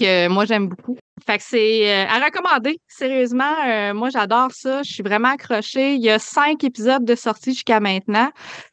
[0.00, 0.96] que moi j'aime beaucoup.
[1.26, 3.52] Fait que c'est euh, à recommander, sérieusement.
[3.66, 4.84] euh, moi, j'adore ça.
[4.84, 5.94] Je suis vraiment accrochée.
[5.94, 8.30] Il y a cinq épisodes de sortie jusqu'à maintenant.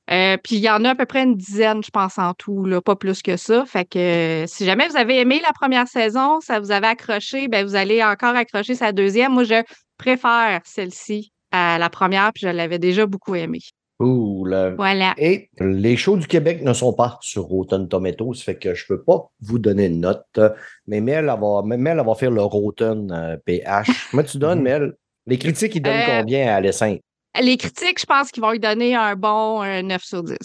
[0.08, 2.80] Puis il y en a à peu près une dizaine, je pense, en tout, là,
[2.80, 3.66] pas plus que ça.
[3.66, 7.66] Fait que si jamais vous avez aimé la première saison, ça vous avait accroché, ben
[7.66, 9.34] vous allez encore accrocher sa deuxième.
[9.34, 9.64] Moi, je
[9.98, 13.60] préfère celle-ci à la première, puis je l'avais déjà beaucoup aimée.
[13.98, 14.76] Cool.
[14.78, 15.14] Voilà.
[15.18, 18.98] Et les shows du Québec ne sont pas sur Rotten Tomatoes, fait que je ne
[18.98, 20.40] peux pas vous donner une note.
[20.88, 23.88] Mais Mel, elle va, Mel, elle va faire le Rotten euh, PH.
[24.12, 24.94] Comment tu donnes, Mel?
[25.28, 26.98] Les critiques, ils donnent Euh, combien à Alessin?
[27.42, 30.36] Les critiques, je pense qu'ils vont lui donner un bon euh, 9 sur 10.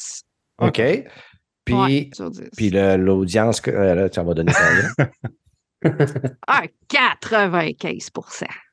[0.62, 0.80] OK.
[1.64, 2.50] Puis, Ouais, sur 10.
[2.56, 5.10] puis l'audience, que- euh, là, tu en vas donner combien?
[6.46, 8.10] Ah, 95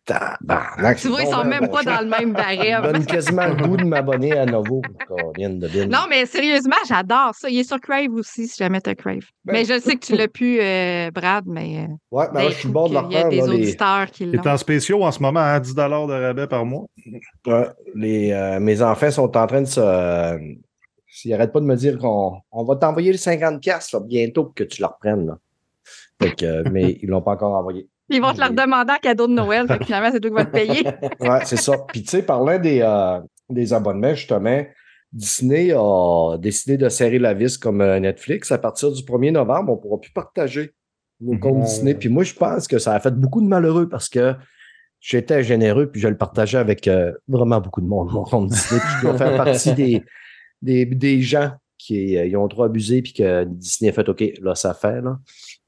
[0.07, 2.81] Tabarnak, Tu vois, ils bon, sont même bon pas dans le même barème.
[2.81, 4.81] donne quasiment le goût de m'abonner à nouveau.
[5.07, 5.83] Combien de.
[5.85, 7.49] Non, mais sérieusement, j'adore ça.
[7.49, 9.19] Il est sur Crave aussi, si jamais tu Crave.
[9.45, 12.43] Ben, mais je sais que tu l'as pu, euh, Brad, mais euh, Ouais, ben ben,
[12.45, 14.23] là, je suis le bord de leur il y a des là, les, auditeurs qui
[14.23, 14.51] Il est l'ont.
[14.51, 16.85] en spéciaux en ce moment à 10 de rabais par mois?
[17.45, 19.79] ouais, les, euh, mes enfants sont en train de se.
[19.79, 20.37] euh,
[21.09, 24.45] S'ils n'arrêtent pas de me dire qu'on on va t'envoyer les 50$ piastres, là, bientôt
[24.45, 25.25] pour que tu le reprennes.
[25.27, 25.37] Là.
[26.21, 27.87] Fait que, euh, mais ils ne l'ont pas encore envoyé.
[28.09, 30.35] Ils vont te leur demander en cadeau de Noël, fait que finalement, c'est toi qui
[30.35, 30.87] vas te payer.
[31.19, 31.73] Ouais, c'est ça.
[31.91, 34.65] Puis, tu sais, parlant des, euh, des abonnements, justement,
[35.11, 38.51] Disney a décidé de serrer la vis comme euh, Netflix.
[38.51, 40.73] À partir du 1er novembre, on ne pourra plus partager
[41.19, 41.63] nos comptes Mhm.
[41.63, 41.93] Disney.
[41.95, 44.35] Puis moi, je pense que ça a fait beaucoup de malheureux parce que
[44.99, 48.79] j'étais généreux puis je le partageais avec euh, vraiment beaucoup de monde, mon compte Disney.
[48.79, 50.03] Puis je dois faire partie des,
[50.61, 51.51] des, des gens
[51.87, 55.01] qui euh, ils ont trop abusé puis que Disney a fait OK, là, ça fait.
[55.01, 55.17] Là.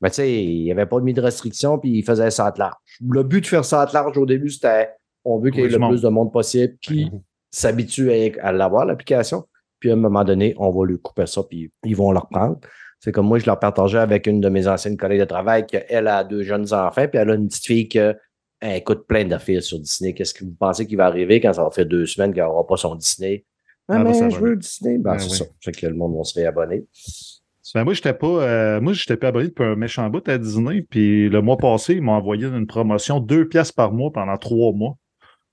[0.02, 2.58] Mais tu sais, il n'y avait pas mis de restrictions puis ils faisaient ça à
[2.58, 2.76] large.
[3.08, 4.90] Le but de faire ça à large au début, c'était
[5.24, 7.10] on veut qu'il y ait le plus de monde possible qui
[7.52, 9.46] s'habitue à, à l'avoir, l'application.
[9.80, 12.60] Puis à un moment donné, on va lui couper ça puis ils vont le reprendre.
[13.00, 16.08] C'est comme moi, je leur partageais avec une de mes anciennes collègues de travail qu'elle
[16.08, 18.00] a deux jeunes enfants, puis elle a une petite fille qui
[18.62, 20.14] écoute plein d'affaires sur Disney.
[20.14, 22.68] Qu'est-ce que vous pensez qui va arriver quand ça va faire deux semaines qu'elle n'aura
[22.68, 23.46] pas son Disney?
[23.90, 24.98] Ah, va mais je veux Disney.
[24.98, 25.38] Ben, Ben c'est oui.
[25.38, 25.46] ça.
[25.62, 26.86] C'est que le monde va se réabonner.
[27.76, 30.82] Ben, moi, j'étais pas, euh, moi, j'étais pas abonné depuis un méchant bout à Disney.
[30.82, 34.74] Puis le mois passé, ils m'ont envoyé une promotion deux pièces par mois pendant trois
[34.74, 34.96] mois.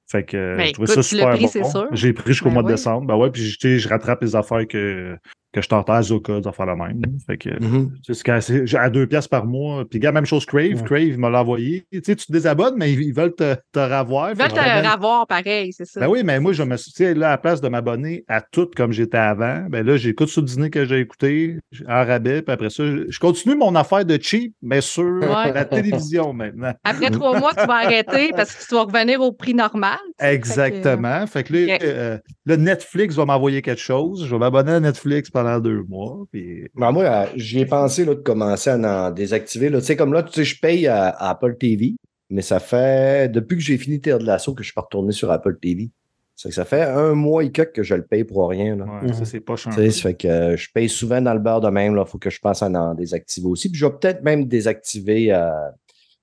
[0.08, 1.86] Fait que euh, Ben, je trouvais écoute, ça super pris, bon.
[1.92, 3.06] J'ai pris jusqu'au Ben mois de décembre.
[3.06, 5.16] Ben ouais, puis je rattrape les affaires que,
[5.56, 7.00] que je tentais à Zoka, de faire la même.
[7.26, 7.56] Fait que tu
[8.02, 9.84] sais, c'est quand c'est- j'ai- à deux pièces par mois.
[9.88, 10.62] Puis gars, même chose Crave.
[10.74, 10.82] Ouais.
[10.84, 11.86] Crave il m'a l'envoyé.
[11.92, 14.30] Tu sais, tu te désabonnes, mais ils, veulent te, te ravoir.
[14.30, 16.00] Ils veulent ramène- te ravoir pareil, c'est ça.
[16.00, 18.24] ben oui, mais moi, je me suis, tu sais, là, à la place de m'abonner
[18.28, 22.42] à tout comme j'étais avant, ben là, j'écoute sur Disney que j'ai écouté en rabais,
[22.42, 25.52] puis après ça, je, continue mon affaire de cheap, mais sur Ouais.
[25.52, 26.72] la télévision maintenant.
[26.84, 29.98] Après trois mois, tu vas arrêter parce que tu vas revenir au prix normal.
[30.20, 31.26] Fait que, Exactement.
[31.26, 34.24] Fait que, là, euh, là, Netflix va m'envoyer quelque chose.
[34.26, 36.24] Je vais m'abonner à Netflix pendant deux mois.
[36.30, 36.68] Puis...
[36.74, 39.68] Ben, moi, j'y ai pensé là, de commencer à en désactiver.
[39.68, 39.80] là.
[39.80, 41.94] Tu sais, comme là, tu sais, je paye à, à Apple TV,
[42.30, 45.12] mais ça fait depuis que j'ai fini Terre de l'Assaut que je suis pas retourné
[45.12, 45.90] sur Apple TV.
[46.34, 48.76] Ça, fait que ça fait un mois et quelques que je le paye pour rien.
[48.76, 48.84] Là.
[49.02, 51.70] Ouais, Ça, c'est pas Ça fait que euh, je paye souvent dans le beurre de
[51.70, 51.96] même.
[51.96, 53.70] Il faut que je pense à en désactiver aussi.
[53.70, 55.50] Puis je vais peut-être même désactiver euh,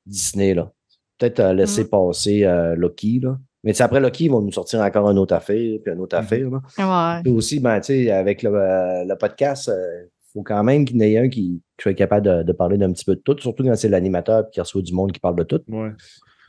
[0.06, 0.54] Disney.
[0.54, 0.72] là.
[1.18, 3.22] Peut-être euh, laisser passer euh, Loki.
[3.24, 3.40] Là.
[3.64, 6.00] Mais tu sais, après Loki, ils vont nous sortir encore une autre affaire, puis une
[6.02, 6.24] autre Mhm.
[6.24, 6.50] affaire.
[6.50, 7.16] Là.
[7.18, 7.22] Ouais.
[7.24, 10.98] Puis aussi, ben, tu sais, avec le, euh, le podcast, il faut quand même qu'il
[10.98, 13.22] y en ait un qui, qui soit capable de, de parler d'un petit peu de
[13.22, 15.62] tout, surtout quand c'est l'animateur et qu'il reçoit du monde qui parle de tout.
[15.70, 15.92] Ouais.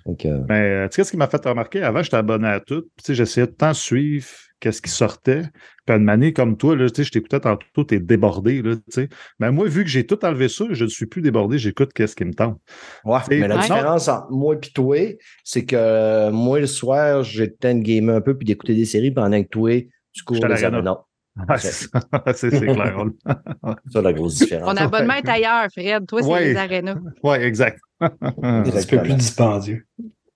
[0.07, 2.61] Donc, euh, Mais euh, tu sais, ce qui m'a fait remarquer, avant, j'étais abonné à
[2.61, 2.83] tout.
[2.83, 4.27] Puis, tu sais, j'essayais de tant suivre
[4.64, 5.42] qu'est-ce qui sortait.
[5.85, 8.77] Puis, à une manière comme toi, là, tu sais, je t'écoutais tantôt, t'es débordé, là,
[8.77, 9.09] tu sais.
[9.38, 12.16] Mais moi, vu que j'ai tout enlevé ça, je ne suis plus débordé, j'écoute qu'est-ce
[12.16, 12.59] qui me tente.
[13.05, 13.61] ouais, mais la Ouais.
[13.61, 14.96] différence entre moi et toi,
[15.44, 18.74] c'est que euh, moi, le soir, j'ai le temps de gamer un peu puis d'écouter
[18.74, 19.70] des séries pendant que toi,
[20.12, 20.88] tu cours J'étais à les.
[21.48, 22.00] Ouais, c'est ça.
[22.35, 23.05] c'est c'est clair.
[23.87, 24.72] C'est ça la grosse différence.
[24.72, 26.07] Mon abonnement est ailleurs, Fred.
[26.07, 26.44] Toi, c'est Ouais.
[26.44, 26.94] les arénas.
[27.24, 27.81] Oui, exact.
[28.00, 29.85] Un petit peu plus dispendieux.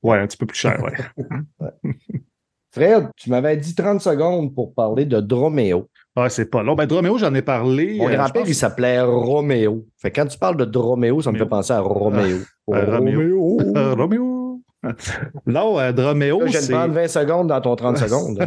[0.02, 0.94] ouais, un petit peu plus cher, ouais.
[2.72, 5.88] Fred, tu m'avais dit 30 secondes pour parler de Droméo.
[6.16, 6.74] Ouais, c'est pas long.
[6.74, 7.96] Ben, Droméo, j'en ai parlé.
[7.98, 9.86] Mon euh, grand-père, il s'appelait Roméo.
[9.96, 12.38] Fait que quand tu parles de Droméo, ça me fait penser à Roméo.
[12.70, 13.40] Euh, Roméo.
[13.40, 13.94] Roméo.
[13.96, 14.60] Roméo.
[15.46, 16.72] non, euh, Droméo, Là, je c'est.
[16.72, 18.38] prendre 20 secondes dans ton 30 secondes.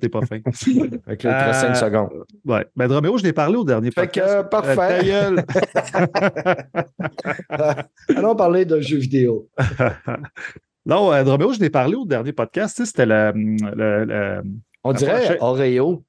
[0.00, 0.38] T'es pas fin.
[0.40, 2.10] Fait que là, il te reste Euh, 5 secondes.
[2.46, 2.66] Ouais.
[2.74, 4.76] Ben, Droméo, je l'ai parlé au dernier Fait que, euh, parfait.
[4.76, 5.44] ta gueule.
[8.16, 9.48] Allons parler de jeux vidéo.
[10.86, 12.76] Non, euh, Droméo, je l'ai parlé au dernier podcast.
[12.76, 14.42] Tu sais, c'était le, le, le-
[14.84, 16.04] On dirait prochaine- Oreo.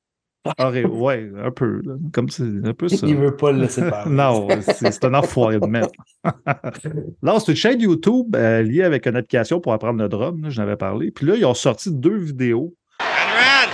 [0.57, 0.87] Oreo.
[0.89, 1.81] Ouais, un peu.
[1.85, 1.93] là.
[2.13, 3.05] Comme c'est un peu ça.
[3.05, 4.11] Il veut pas le laisser parler.
[4.11, 5.91] Non, c'est un enfoiré de merde.
[7.21, 10.49] non, c'est une chaîne YouTube euh, liée avec une application pour apprendre le drum, là,
[10.49, 11.11] j'en avais parlé.
[11.11, 12.73] Puis là, ils ont sorti deux vidéos.
[12.99, 13.69] Anne,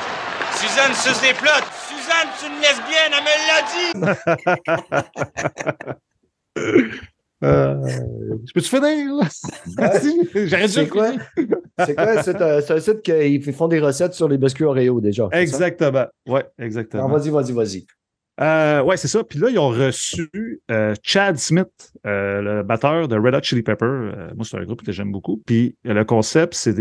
[0.55, 1.63] Suzanne suce des plots.
[1.87, 4.23] Suzanne, c'est une lesbienne, elle me l'a
[5.85, 5.91] dit.
[7.43, 7.75] Euh,
[8.45, 9.15] je peux-tu finir?
[9.15, 9.27] là?
[9.77, 11.11] Vas-y, J'aurais dû C'est quoi?
[11.85, 12.23] C'est quoi?
[12.23, 15.29] C'est un, site qu'ils font des recettes sur les biscuits Oreo déjà.
[15.31, 16.05] Exactement.
[16.27, 17.07] Ouais, Non, exactement.
[17.07, 17.85] vas-y, vas-y, vas-y.
[18.39, 19.23] Euh, ouais, c'est ça.
[19.23, 20.29] Puis là, ils ont reçu
[20.69, 24.11] euh, Chad Smith, euh, le batteur de Red Hot Chili Pepper.
[24.35, 25.41] Moi, c'est un groupe que j'aime beaucoup.
[25.45, 26.75] Puis le concept, c'est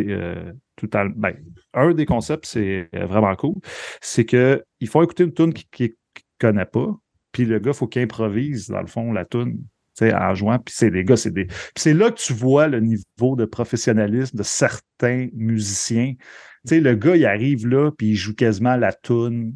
[0.77, 1.35] tout en- ben,
[1.73, 3.55] un des concepts, c'est vraiment cool.
[4.03, 5.93] C'est que ils font écouter une tune qu'il ne
[6.39, 6.95] connaît pas.
[7.33, 9.59] Puis le gars, faut qu'il improvise, dans le fond, la tune.
[10.03, 11.47] En jouant, puis c'est des gars, c'est des.
[11.47, 16.15] Puis c'est là que tu vois le niveau de professionnalisme de certains musiciens.
[16.67, 19.55] Tu sais, le gars, il arrive là, puis il joue quasiment la tune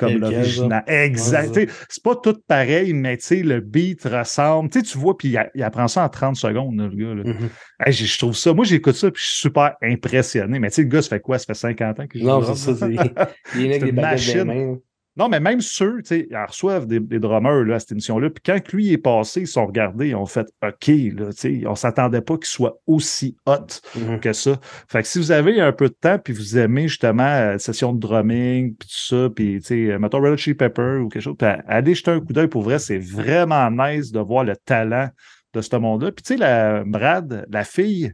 [0.00, 0.82] comme l'original.
[0.86, 1.56] Exact.
[1.56, 4.70] Ouais, c'est pas tout pareil, mais tu sais, le beat ressemble.
[4.70, 7.14] Tu sais, tu vois, puis il, apprend ça en 30 secondes, le gars.
[7.14, 7.24] là.
[7.24, 7.48] Mhm.
[7.84, 10.58] Hey, je je trouve ça, moi j'écoute ça, puis je suis super impressionné.
[10.58, 11.38] Mais tu sais, le gars, ça fait quoi?
[11.38, 12.88] Ça fait 50 ans qu'il joue Non, c'est ça.
[13.56, 14.80] Il est une machine.
[15.16, 18.30] Non, mais même ceux, tu sais, ils reçoivent des, des drummers là, à cette émission-là.
[18.30, 21.62] Puis quand lui est passé, ils sont regardés, ils ont fait OK, là, tu sais,
[21.66, 24.20] on s'attendait pas qu'il soit aussi hot Mhm.
[24.20, 24.58] que ça.
[24.88, 27.92] Fait que si vous avez un peu de temps, puis vous aimez justement euh, session
[27.92, 31.22] de drumming, puis tout ça, puis tu sais, euh, mettons Red Chili Pepper ou quelque
[31.22, 34.56] chose, puis allez jeter un coup d'œil pour vrai, c'est vraiment nice de voir le
[34.56, 35.08] talent
[35.52, 36.12] de ce monde-là.
[36.12, 38.12] Puis tu sais, la Brad, la fille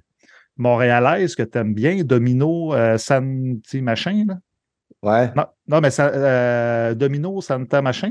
[0.56, 4.34] montréalaise que t'aimes bien, Domino euh, San, tu machin, là.
[5.02, 8.10] Ouais, Non, non mais ça, euh, Domino Santa machin,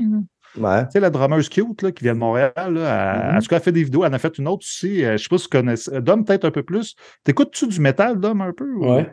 [0.56, 0.84] ouais.
[0.86, 3.56] Tu sais, la drummeuse cute là, qui vient de Montréal, là, elle- en tout cas,
[3.56, 4.04] elle fait des vidéos.
[4.04, 5.04] Elle en a fait une autre aussi.
[5.04, 5.74] euh, je sais pas si tu connais.
[6.00, 6.94] Dom, peut-être un peu plus.
[7.24, 8.70] T'écoutes-tu du métal, Dom, un peu?
[8.72, 9.12] ou- Ouais.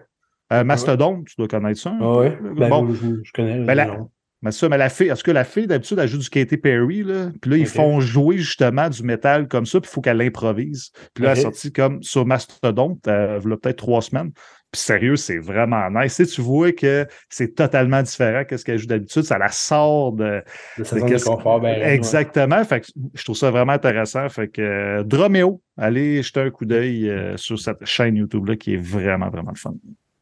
[0.54, 1.94] Euh, Mastodon, tu dois connaître ça.
[2.00, 2.30] Ah ouais.
[2.30, 2.50] là.
[2.56, 3.60] Ben, bon, je, connais.
[3.66, 3.98] Ben, la-
[4.44, 7.04] mais ça, mais la fille, est-ce que la fille, d'habitude, elle joue du Katy Perry,
[7.04, 7.32] là?
[7.42, 10.92] Puis là, ils font jouer justement du métal comme ça, puis il faut qu'elle improvise.
[11.14, 14.32] Puis là, elle est sortie comme sur Mastodon, euh, il y a peut-être trois semaines.
[14.74, 16.20] Puis sérieux, c'est vraiment nice.
[16.34, 19.22] Tu, vois que c'est totalement différent que ce qu'elle joue d'habitude.
[19.22, 20.42] Ça la sort de,
[20.80, 21.94] De sa de zone de confort, ben, ouais.
[21.94, 22.64] Exactement.
[22.64, 24.28] Fait que je trouve ça vraiment intéressant.
[24.30, 28.74] Fait que euh, Droméo, allez jeter un coup d'œil euh, sur cette chaîne YouTube-là qui
[28.74, 29.76] est vraiment, vraiment le fun.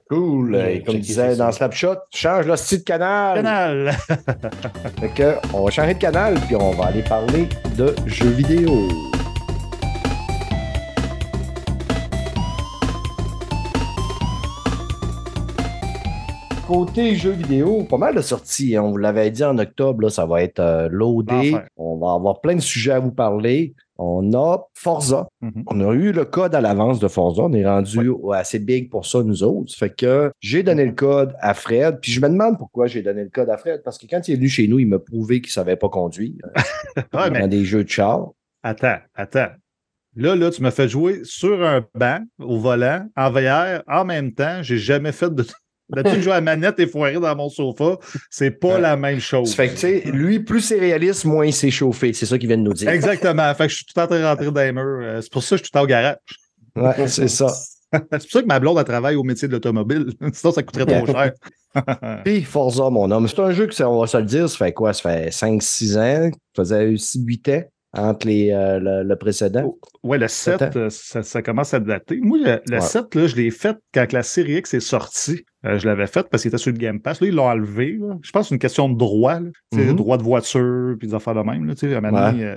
[0.09, 0.53] Cool.
[0.53, 3.35] Ouais, Et comme disait dans Slapshot, change le style de canal.
[3.35, 3.91] Canal!
[4.99, 8.89] Fait que, on va changer de canal, puis on va aller parler de jeux vidéo.
[16.71, 18.77] Côté jeux vidéo, pas mal de sorties.
[18.77, 18.83] hein.
[18.83, 21.53] On vous l'avait dit en octobre, là, ça va être euh, loadé.
[21.75, 23.73] On va avoir plein de sujets à vous parler.
[23.97, 25.27] On a Forza.
[25.41, 25.63] Mhm.
[25.67, 27.43] On a eu le code à l'avance de Forza.
[27.43, 29.75] On est rendu assez big pour ça, nous autres.
[29.75, 31.99] Fait que j'ai donné le code à Fred.
[32.01, 33.81] Puis je me demande pourquoi j'ai donné le code à Fred.
[33.83, 36.35] Parce que quand il est venu chez nous, il m'a prouvé qu'il savait pas conduire
[37.13, 38.29] Ouais, mais dans des jeux de char.
[38.63, 39.49] attends, attends.
[40.15, 44.31] Là, là, tu m'as fait jouer sur un banc, au volant, en VR, en même
[44.31, 44.63] temps.
[44.63, 45.45] J'ai jamais fait de.
[45.95, 47.97] D'habitude, jouer à la manette et foirer dans mon sofa.
[48.29, 48.81] C'est pas Ouais.
[48.81, 49.53] la même chose.
[49.53, 52.13] Fait que, tu sais, lui, plus c'est réaliste, moins il s'est chauffé.
[52.13, 52.89] C'est ça qu'il vient de nous dire.
[52.89, 53.53] Exactement.
[53.55, 54.99] Fait que je suis tout en train de rentrer dans les murs.
[55.03, 56.15] Euh, C'est pour ça que je suis tout le temps au garage.
[56.75, 57.47] Ouais, c'est ça.
[57.93, 60.05] C'est pour ça que ma blonde, elle travaille au métier de l'automobile.
[60.33, 61.31] Sinon, ça coûterait trop cher.
[62.23, 64.71] Puis Forza, mon homme, c'est un jeu que, on va se le dire, ça fait
[64.71, 64.93] quoi?
[64.93, 67.63] Ça fait 5-6 ans, ça faisait 8 ans?
[67.93, 69.77] Entre les, euh, le, précédent.
[70.03, 72.19] Oui, le 7, euh, ça, commence à dater.
[72.21, 75.43] Moi, le, 7, là, je l'ai fait quand la série X est sortie.
[75.65, 77.21] Euh, je l'avais fait parce qu'il était sur le Game Pass.
[77.21, 77.99] Là, ils l'ont enlevé.
[78.21, 79.39] Je pense que c'est une question de droit.
[79.39, 79.49] Là.
[79.73, 81.65] Mm Droit de voiture, puis des affaires de même.
[81.65, 81.73] Là,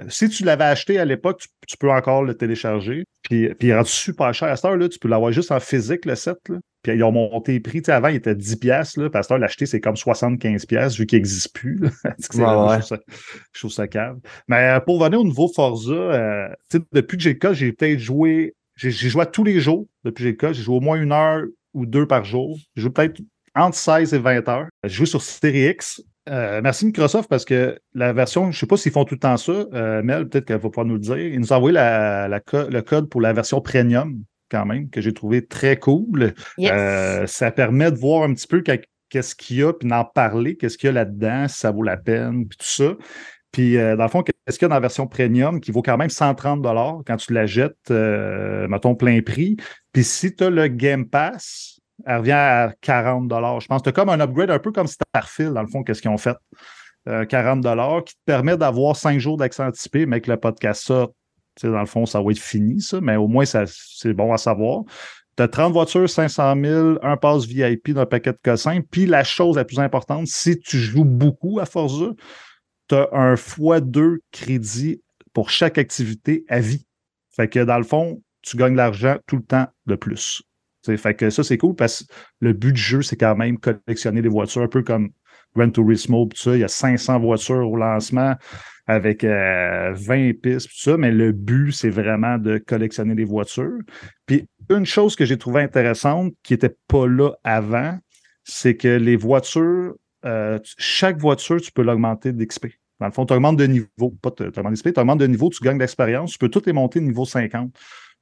[0.09, 3.05] si tu l'avais acheté à l'époque, tu, peux encore le télécharger.
[3.23, 4.49] Puis, puis il est rendu super cher.
[4.49, 6.37] À cette heure, là, tu peux l'avoir juste en physique, le 7.
[6.49, 6.59] Là.
[6.85, 7.83] Puis ils ont monté les prix.
[7.89, 9.09] avant, il était 10 pièces là.
[9.09, 11.81] Pasteur, l'acheter, c'est comme 75 pièces vu qu'il n'existe plus.
[12.05, 12.97] je,
[13.59, 14.19] trouve ça, cave.
[14.49, 16.49] Mais euh, pour venir au nouveau Forza, euh,
[16.93, 18.55] depuis que j'ai le cas, j'ai peut-être joué.
[18.77, 20.53] J'ai joué à tous les jours depuis que j'ai le cas.
[20.53, 22.59] J'ai joué au moins une heure ou deux par jour.
[22.77, 23.21] J'ai joué peut-être
[23.55, 24.67] entre 16 et 20 heures.
[24.85, 26.03] J'ai joué sur Series X.
[26.29, 29.21] Euh, merci Microsoft parce que la version, je ne sais pas s'ils font tout le
[29.21, 29.53] temps ça,
[30.03, 31.17] Mel, peut-être qu'elle va pouvoir nous le dire.
[31.17, 34.23] Ils nous ont envoyé le code pour la version premium
[34.55, 36.35] quand même, que j'ai trouvé très cool.
[36.61, 40.57] Euh, ça permet de voir un petit peu qu'est-ce qu'il y a, puis d'en parler,
[40.57, 42.97] qu'est-ce qu'il y a là-dedans, si ça vaut la peine, puis tout ça.
[43.51, 45.83] Puis, euh, dans le fond, qu'est-ce qu'il y a dans la version premium qui vaut
[45.83, 46.65] quand même 130
[47.07, 49.57] quand tu la jettes, euh, mettons, plein prix.
[49.93, 53.31] Puis, si tu as le Game Pass, elle revient à 40
[53.61, 55.83] Je pense que tu as comme un upgrade un peu comme Starfield, dans le fond,
[55.83, 56.37] qu'est-ce qu'ils ont fait.
[57.07, 57.63] 40
[58.07, 60.91] qui te permet d'avoir 5 jours d'accès anticipé, mais que le podcast
[61.63, 64.83] dans le fond, ça va être fini, ça, mais au moins, c'est bon à savoir.
[65.37, 68.81] Tu as 30 voitures, 500 000, un pass VIP dans un paquet de cossins.
[68.91, 72.11] Puis la chose la plus importante, si tu joues beaucoup à Forza,
[72.89, 75.03] tu as un x2 crédit
[75.33, 76.87] pour chaque activité à vie.
[77.35, 80.43] Fait que dans le fond, tu gagnes de l'argent tout le temps de plus.
[80.85, 84.23] fait que ça, c'est cool parce que le but du jeu, c'est quand même collectionner
[84.23, 85.11] des voitures, un peu comme
[85.57, 86.55] Gran Turismo, tout ça.
[86.55, 88.35] Il y a 500 voitures au lancement
[88.87, 93.79] avec 20 euh, pistes, tout ça, mais le but, c'est vraiment de collectionner des voitures.
[94.27, 97.99] Puis une chose que j'ai trouvé intéressante, qui n'était pas là avant,
[98.45, 99.95] c'est que les voitures,
[100.27, 102.67] euh, chaque voiture, tu peux l'augmenter d'XP.
[103.01, 105.51] Dans le fond, tu augmentes de niveau, pas tu augmentes d'XP, tu augmentes de niveau,
[105.51, 107.75] tu gagnes d'expérience, tu peux tout les monter niveau 50.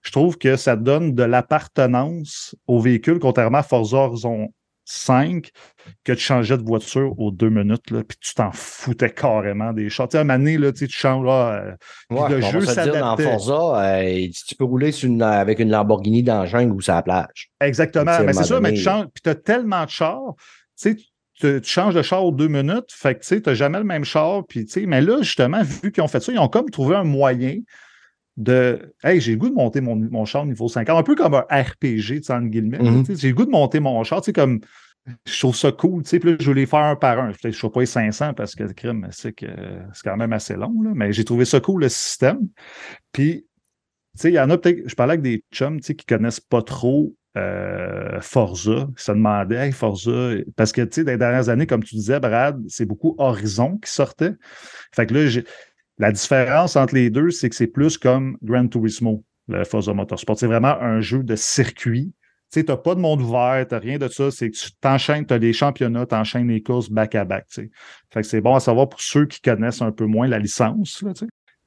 [0.02, 4.52] Je trouve que ça donne de l'appartenance au véhicule, contrairement à Forza Horizon
[4.92, 5.50] 5
[6.04, 9.88] que tu changeais de voiture aux deux minutes, là, puis tu t'en foutais carrément des
[9.90, 10.08] chars.
[10.08, 11.76] Tu sais, à un moment donné, là, tu changes, là,
[12.10, 13.00] euh, le jeu s'adaptait.
[13.00, 17.02] Dans Forza, euh, tu peux rouler avec une Lamborghini dans la jungle ou sur la
[17.02, 17.50] plage.
[17.60, 20.34] Exactement, mais c'est ça, mais tu changes, puis tu as tellement de chars,
[20.80, 20.96] tu sais,
[21.40, 24.44] tu, changes de char aux deux minutes, fait que tu n'as jamais le même char,
[24.46, 26.96] puis tu sais, mais là, justement, vu qu'ils ont fait ça, ils ont comme trouvé
[26.96, 27.58] un moyen
[28.36, 31.34] de Hey, j'ai le goût de monter mon, mon char niveau 50, un peu comme
[31.34, 32.78] un RPG, tu sais, entre guillemets.
[32.78, 33.18] Mm-hmm.
[33.18, 34.60] J'ai le goût de monter mon char, tu sais, comme
[35.26, 37.32] je trouve ça cool, tu sais, puis là, je les faire un par un.
[37.32, 39.46] Je ne pas les 500 parce que le crime, c'est que
[39.92, 42.48] c'est quand même assez long, là, mais j'ai trouvé ça cool, le système.
[43.10, 43.44] Puis,
[44.14, 46.06] tu sais, il y en a peut-être, je parlais avec des chums, tu sais, qui
[46.06, 51.12] connaissent pas trop euh, Forza, qui se demandaient, hey, Forza, parce que, tu sais, dans
[51.12, 54.34] les dernières années, comme tu disais, Brad, c'est beaucoup Horizon qui sortait.
[54.94, 55.42] Fait que là,
[56.02, 60.38] la différence entre les deux, c'est que c'est plus comme Gran Turismo, le Forza Motorsport.
[60.38, 62.12] C'est vraiment un jeu de circuit
[62.52, 64.30] tu n'as pas de monde ouvert, tu rien de ça.
[64.30, 67.46] C'est que tu t'enchaînes, tu as les championnats, tu enchaînes les courses back-à-back.
[67.48, 67.70] Fait
[68.14, 71.02] que c'est bon à savoir pour ceux qui connaissent un peu moins la licence.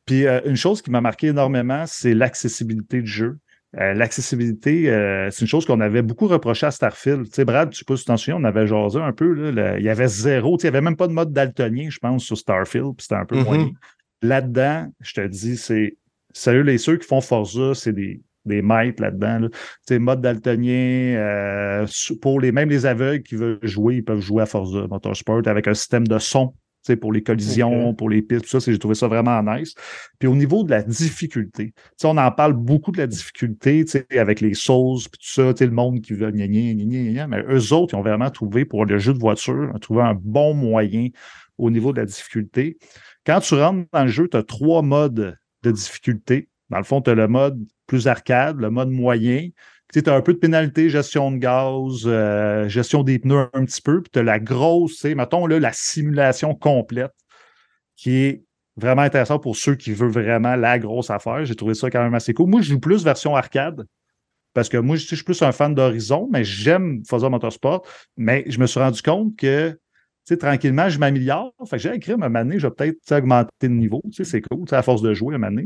[0.05, 3.39] Puis euh, une chose qui m'a marqué énormément, c'est l'accessibilité du jeu.
[3.77, 7.25] Euh, l'accessibilité, euh, c'est une chose qu'on avait beaucoup reproché à Starfield.
[7.25, 9.33] Tu sais, Brad, sais tu t'en souviens, on avait jasé un peu.
[9.51, 10.57] Là, il y avait zéro.
[10.59, 12.95] Il n'y avait même pas de mode daltonien, je pense, sur Starfield.
[12.95, 13.57] Puis c'était un peu moins.
[13.57, 13.73] Mm-hmm.
[14.21, 15.97] Là-dedans, je te dis, c'est.
[16.33, 19.39] Salut les ceux qui font Forza, c'est des, des maîtres là-dedans.
[19.39, 19.47] Là.
[19.87, 21.87] sais, mode daltonien, euh,
[22.21, 25.67] pour les, même les aveugles qui veulent jouer, ils peuvent jouer à Forza Motorsport avec
[25.67, 26.53] un système de son
[26.95, 29.73] pour les collisions, pour les pistes, tout ça, j'ai trouvé ça vraiment nice.
[30.19, 34.53] Puis au niveau de la difficulté, on en parle beaucoup de la difficulté avec les
[34.53, 37.97] sauces, puis tout ça, le monde qui veut gna, gna, gna, mais eux autres, ils
[37.97, 41.07] ont vraiment trouvé pour le jeu de voiture, trouvé un bon moyen
[41.57, 42.77] au niveau de la difficulté.
[43.25, 46.49] Quand tu rentres dans le jeu, tu as trois modes de difficulté.
[46.69, 49.49] Dans le fond, tu as le mode plus arcade, le mode moyen.
[49.93, 53.81] Tu as un peu de pénalité, gestion de gaz, euh, gestion des pneus un petit
[53.81, 57.13] peu, puis tu as la grosse, mettons là, la simulation complète
[57.95, 58.43] qui est
[58.77, 61.45] vraiment intéressant pour ceux qui veulent vraiment la grosse affaire.
[61.45, 62.49] J'ai trouvé ça quand même assez cool.
[62.49, 63.85] Moi, je joue plus version arcade
[64.53, 67.85] parce que moi, je suis plus un fan d'Horizon, mais j'aime Forza Motorsport.
[68.17, 69.77] Mais je me suis rendu compte que
[70.25, 71.53] tranquillement, je m'améliore.
[71.69, 74.01] Fait que j'ai écrit à un moment je vais peut-être augmenter de niveau.
[74.11, 75.61] C'est cool, à force de jouer à un moment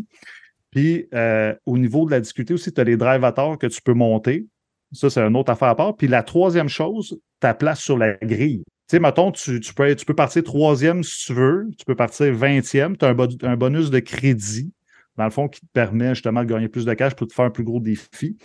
[0.71, 3.93] puis euh, au niveau de la difficulté aussi, tu as les drivateurs que tu peux
[3.93, 4.45] monter.
[4.91, 5.95] Ça, c'est une autre affaire à part.
[5.95, 8.63] Puis la troisième chose, ta place sur la grille.
[8.65, 12.33] Tu sais, mettons, tu, peux, tu peux partir troisième si tu veux, tu peux partir
[12.33, 14.73] vingtième, tu as un, bonus de crédit,
[15.15, 17.45] dans le fond, qui te permet justement de gagner plus de cash pour te faire
[17.45, 18.37] un plus gros défi.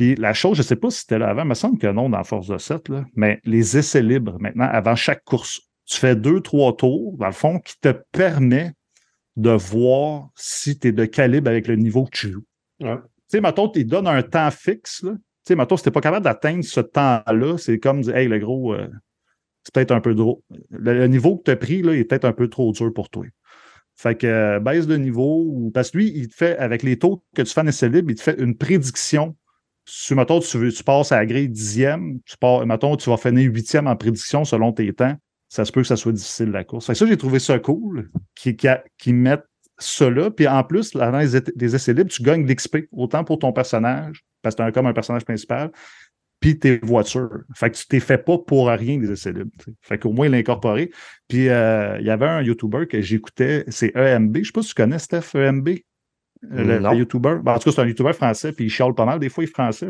[0.00, 1.86] Puis la chose, je ne sais pas si c'était là avant, il me semble que
[1.86, 5.98] non dans Force de 7, là, mais les essais libres, maintenant, avant chaque course, tu
[5.98, 8.72] fais deux, trois tours, dans le fond, qui te permet
[9.36, 12.46] de voir si tu es de calibre avec le niveau que tu joues.
[12.80, 12.96] Ouais.
[12.96, 15.00] Tu sais, mettons, tu donnes un temps fixe.
[15.02, 15.10] Tu
[15.46, 18.72] sais, mettons, si tu pas capable d'atteindre ce temps-là, c'est comme dire, hey, le gros,
[18.72, 18.88] euh,
[19.64, 20.38] c'est peut-être un peu drôle.
[20.70, 22.90] Le, le niveau que tu as pris, là, il est peut-être un peu trop dur
[22.94, 23.26] pour toi.
[23.96, 27.22] Fait que euh, baisse de niveau, parce que lui, il te fait, avec les taux
[27.36, 29.36] que tu fais en essai libre, il te fait une prédiction.
[29.84, 33.16] Si, mettons, tu, veux, tu passes à la grille dixième, tu pars, mettons, tu vas
[33.16, 35.16] finir huitième en prédiction selon tes temps,
[35.48, 36.86] ça se peut que ça soit difficile la course.
[36.86, 38.68] Fait que ça, j'ai trouvé ça cool, qu'ils qui,
[38.98, 39.46] qui mettent
[39.78, 40.30] ça là.
[40.30, 44.54] Puis en plus, dans les, essais libres, tu gagnes l'XP, autant pour ton personnage, parce
[44.54, 45.70] que tu comme un personnage principal,
[46.38, 47.42] puis tes voitures.
[47.54, 49.50] Fait que tu t'es fait pas pour rien des essais libres.
[49.58, 49.76] tu sais.
[49.82, 50.90] Fait qu'au moins, il incorporé.
[51.28, 54.38] Puis euh, il y avait un YouTuber que j'écoutais, c'est EMB.
[54.38, 55.68] Je sais pas si tu connais Steph EMB,
[56.42, 56.92] le, Non.
[56.92, 57.36] le YouTuber.
[57.42, 59.18] Ben, en tout cas, c'est un YouTuber français, puis il chiale pas mal.
[59.18, 59.88] Des fois, il est français.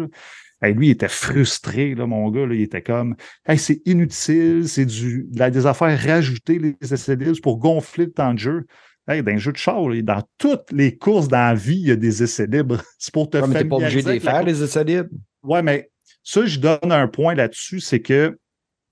[0.63, 2.47] Hey, lui, il était frustré, là, mon gars.
[2.47, 7.41] Là, il était comme hey, c'est inutile, c'est du, des affaires rajoutées, les essais libres,
[7.43, 8.67] pour gonfler le temps de jeu.
[9.09, 11.89] Hey, dans un jeu de char, là, dans toutes les courses dans la vie, il
[11.89, 12.83] y a des essais libres.
[12.99, 15.09] C'est pour te Ouais, mais t'es pas obligé familiariser de les faire, les essais libres.
[15.43, 15.91] Ouais, mais
[16.23, 18.39] ça, je donne un point là-dessus, c'est que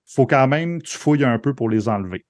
[0.06, 2.24] faut quand même, tu fouilles un peu pour les enlever.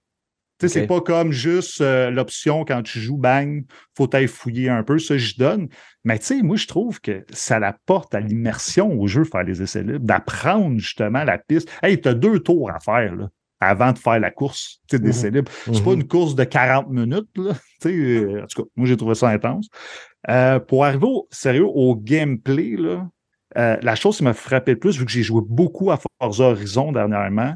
[0.60, 3.64] Tu c'est pas comme juste euh, l'option quand tu joues, bang,
[3.96, 5.68] faut t'aller fouiller un peu, ça, je donne.
[6.04, 9.62] Mais tu sais, moi, je trouve que ça l'apporte à l'immersion au jeu, faire les
[9.62, 11.70] essais libres, d'apprendre justement la piste.
[11.82, 13.28] Hey, t'as deux tours à faire, là,
[13.60, 15.50] avant de faire la course, tu sais, d'essais libres.
[15.66, 16.00] C'est pas Mhm.
[16.00, 17.52] une course de 40 minutes, là.
[17.80, 19.68] Tu sais, euh, en tout cas, moi, j'ai trouvé ça intense.
[20.28, 23.08] Euh, pour arriver au sérieux, au gameplay, là,
[23.54, 26.92] la chose qui m'a frappé le plus, vu que j'ai joué beaucoup à Forza Horizon
[26.92, 27.54] dernièrement,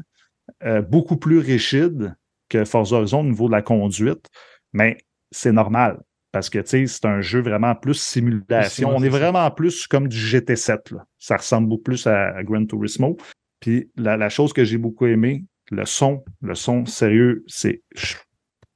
[0.89, 2.15] beaucoup plus rigide
[2.53, 4.29] que Forza Horizon au niveau de la conduite,
[4.71, 4.97] mais
[5.31, 6.01] c'est normal.
[6.31, 8.89] Parce que c'est un jeu vraiment plus simulation.
[8.95, 10.95] On est vraiment plus comme du GT7.
[10.95, 11.05] Là.
[11.19, 13.17] Ça ressemble beaucoup plus à, à Gran Turismo.
[13.59, 17.83] Puis la, la chose que j'ai beaucoup aimé, le son, le son sérieux, c'est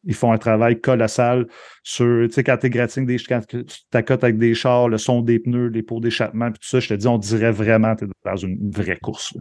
[0.03, 1.47] ils font un travail colossal
[1.83, 5.21] sur, tu sais, quand tu gratines des quand tu t'accotes avec des chars, le son
[5.21, 8.05] des pneus, les pots d'échappement, puis tout ça, je te dis, on dirait vraiment que
[8.05, 9.35] tu es dans une vraie course.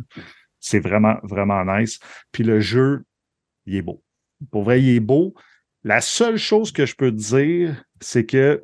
[0.58, 2.00] C'est vraiment, vraiment nice.
[2.32, 3.04] Puis le jeu,
[3.66, 4.02] il est beau.
[4.50, 5.34] Pour vrai, il est beau.
[5.84, 8.62] La seule chose que je peux te dire, c'est que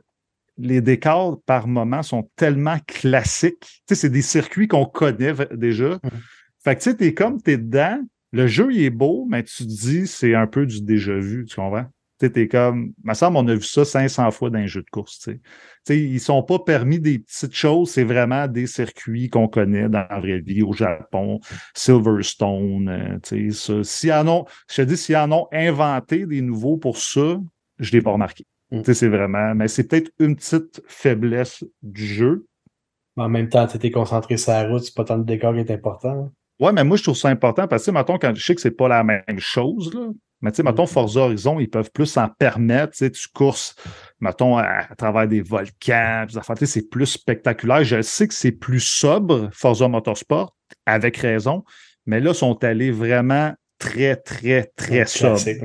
[0.59, 3.61] les décors par moment sont tellement classiques.
[3.61, 5.99] Tu sais, c'est des circuits qu'on connaît déjà.
[6.63, 8.01] Fait que tu sais, t'es comme, t'es dedans,
[8.33, 11.45] le jeu, il est beau, mais tu te dis, c'est un peu du déjà vu,
[11.45, 11.87] tu comprends?
[12.31, 14.91] T'es comme, il me semble, on a vu ça 500 fois dans un jeu de
[14.91, 15.29] course,
[15.89, 20.21] ils sont pas permis des petites choses, c'est vraiment des circuits qu'on connaît dans la
[20.21, 21.41] vraie vie, au Japon,
[21.75, 24.23] Silverstone, euh, ça.
[24.23, 27.39] En ont, je te dis, s'ils en ont inventé des nouveaux pour ça,
[27.79, 28.45] je l'ai pas remarqué.
[28.71, 28.83] Mm.
[28.85, 32.47] C'est vraiment, mais c'est peut-être une petite faiblesse du jeu,
[33.17, 35.55] Mais en même temps, tu étais concentré sur la route, c'est pas tant le décor
[35.55, 36.11] qui est important.
[36.11, 36.33] hein.
[36.61, 38.71] Ouais, mais moi, je trouve ça important parce que, mettons, quand je sais que c'est
[38.71, 40.11] pas la même chose, là,
[40.43, 43.77] mais tu sais, mettons, Forza Horizon, ils peuvent plus s'en permettre, tu sais, tu courses,
[44.21, 47.85] mettons, à, à travers des volcans, affaires, tu sais, c'est plus spectaculaire.
[47.85, 51.65] Je sais que c'est plus sobre, Forza Motorsport, avec raison,
[52.07, 55.61] mais là, ils sont allés vraiment très, très, très sobre ouais.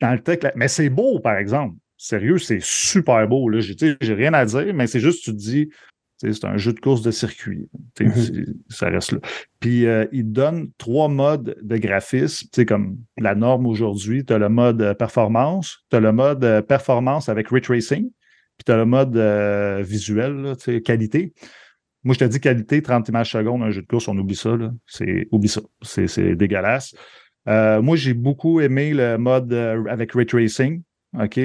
[0.00, 0.52] dans le là.
[0.54, 1.76] Mais c'est beau, par exemple.
[1.96, 3.48] Sérieux, c'est super beau.
[3.48, 3.60] Là.
[3.60, 5.70] J'ai, rien à dire, mais c'est juste, tu te dis,
[6.32, 7.68] c'est un jeu de course de circuit.
[8.00, 8.12] Mhm.
[8.14, 9.18] c'est- Ça reste là.
[9.60, 12.46] Puis, euh, il donne trois modes de graphisme.
[12.54, 16.44] Sais, comme la norme aujourd'hui, tu as le mode euh, performance, tu as le mode
[16.44, 18.04] euh, performance avec ray tracing,
[18.58, 21.32] puis tu as le mode euh, visuel, là, qualité.
[22.04, 24.56] Moi, je te dis qualité, 30 images secondes, un jeu de course, on oublie ça.
[24.86, 25.60] C'est, oublie ça.
[25.82, 26.94] C'est, c'est dégueulasse.
[27.48, 30.82] Euh, moi, j'ai beaucoup aimé le mode avec ray tracing.
[31.20, 31.38] OK?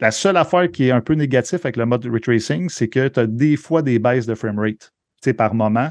[0.00, 3.08] La seule affaire qui est un peu négative avec le mode ray tracing, c'est que
[3.08, 4.92] tu as des fois des baisses de framerate
[5.32, 5.90] par moment.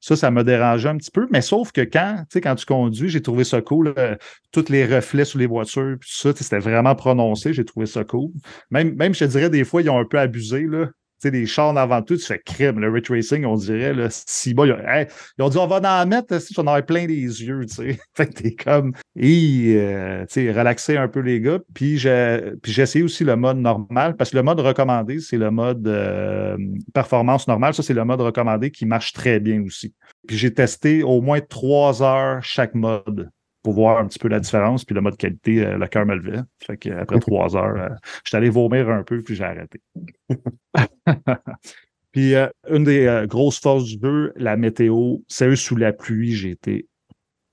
[0.00, 3.22] Ça, ça m'a dérangé un petit peu, mais sauf que quand, quand tu conduis, j'ai
[3.22, 3.94] trouvé ça cool.
[3.98, 4.16] euh,
[4.50, 8.30] tous les reflets sur les voitures, puis ça, c'était vraiment prononcé, j'ai trouvé ça cool.
[8.70, 10.88] Même, même, je te dirais, des fois, ils ont un peu abusé, là.
[11.22, 12.80] Sais, des chars avant tout, tu fais crime.
[12.80, 15.06] Le ray tracing, on dirait, là, si bas, ils,
[15.38, 17.74] ils ont dit, on va en mettre, si on en a plein les yeux, tu
[17.74, 18.00] sais.
[18.16, 21.60] Fait que t'es comme, euh, tu sais, relaxer un peu les gars.
[21.74, 25.38] Puis j'ai, puis j'ai essayé aussi le mode normal, parce que le mode recommandé, c'est
[25.38, 26.56] le mode euh,
[26.92, 27.72] performance normale.
[27.72, 29.94] Ça, c'est le mode recommandé qui marche très bien aussi.
[30.26, 33.30] Puis j'ai testé au moins trois heures chaque mode
[33.62, 34.84] pour voir un petit peu la différence.
[34.84, 36.40] Puis le mode qualité, euh, le cœur me levait.
[36.64, 37.94] Fait qu'après trois heures, euh,
[38.24, 39.80] j'étais allé vomir un peu, puis j'ai arrêté.
[42.12, 46.32] puis euh, une des euh, grosses forces du jeu, la météo, sérieux, sous la pluie,
[46.32, 46.86] j'ai été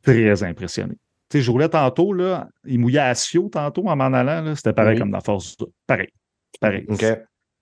[0.03, 0.95] très impressionné.
[1.29, 4.55] Tu sais, je roulais tantôt, là, il mouillait à Sio tantôt en m'en allant, là,
[4.55, 4.99] c'était pareil Oui.
[4.99, 5.55] comme dans Force.
[5.85, 6.09] Pareil.
[6.59, 6.85] Pareil.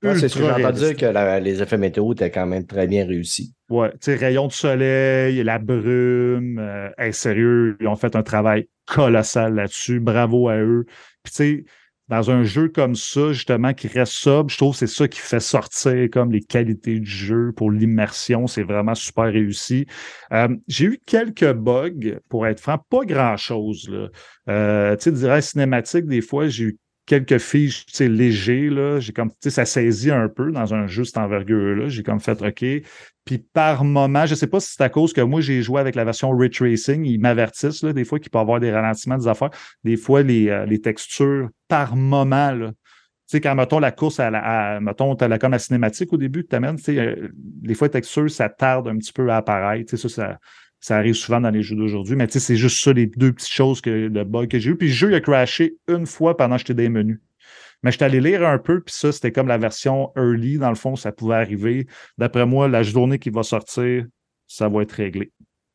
[0.04, 2.88] C'est ce que j'ai entendu dire que la- les effets météo étaient quand même très
[2.88, 3.54] bien réussis.
[3.70, 6.60] Ouais, tu sais, rayons de soleil, la brume.
[6.60, 10.00] euh, hey, sérieux, ils ont fait un travail colossal là-dessus.
[10.00, 10.86] Bravo à eux.
[11.24, 11.66] Puis, tu sais,
[12.08, 15.20] dans un jeu comme ça, justement, qui reste sobre, je trouve que c'est ça qui
[15.20, 18.48] fait sortir comme les qualités du jeu pour l'immersion.
[18.48, 19.86] C'est vraiment super réussi.
[20.32, 23.92] Euh, J'ai eu quelques bugs, pour être franc, pas grand-chose.
[24.48, 26.78] Euh, tu sais, durant cinématique, des fois, j'ai eu
[27.08, 29.00] quelques fiches, tu sais, légers, là.
[29.00, 31.88] J'ai comme, tu sais, ça saisit un peu dans un cette envergure-là.
[31.88, 32.66] J'ai comme fait, OK.
[33.26, 35.96] Puis par moment, je sais pas si c'est à cause que moi, j'ai joué avec
[35.96, 37.06] la version Ray Tracing.
[37.06, 39.50] Ils m'avertissent, là, des fois, qu'il peut y avoir des ralentissements, des affaires.
[39.84, 42.68] Des fois, les, euh, les textures, par moment, là.
[42.70, 46.14] Tu sais, quand, mettons, la course, à la, à, mettons, t'as la, comme la cinématique
[46.14, 48.98] au début que tu amènes, tu sais, euh, des fois, les textures, ça tarde un
[48.98, 49.90] petit peu à apparaître.
[49.90, 50.40] Tu sais, ça, ça,
[50.80, 52.16] ça arrive souvent dans les jeux d'aujourd'hui.
[52.16, 54.76] Mais c'est juste ça, les deux petites choses que le bug que j'ai eu.
[54.76, 57.20] Puis le jeu, a crashé une fois pendant que j'étais des menus.
[57.84, 60.76] Mais j'étais allé lire un peu, puis ça, c'était comme la version early, dans le
[60.76, 61.88] fond, ça pouvait arriver.
[62.18, 64.06] D'après moi, la journée qui va sortir,
[64.48, 65.32] ça va être réglé.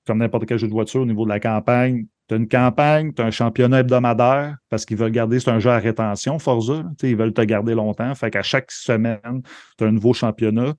[0.07, 2.07] Comme n'importe quel jeu de voiture au niveau de la campagne.
[2.29, 5.79] Tu une campagne, tu un championnat hebdomadaire, parce qu'ils veulent garder, c'est un jeu à
[5.79, 6.85] rétention, Forza.
[7.03, 8.13] Ils veulent te garder longtemps.
[8.15, 9.43] Fait qu'à chaque semaine,
[9.79, 10.75] tu un nouveau championnat.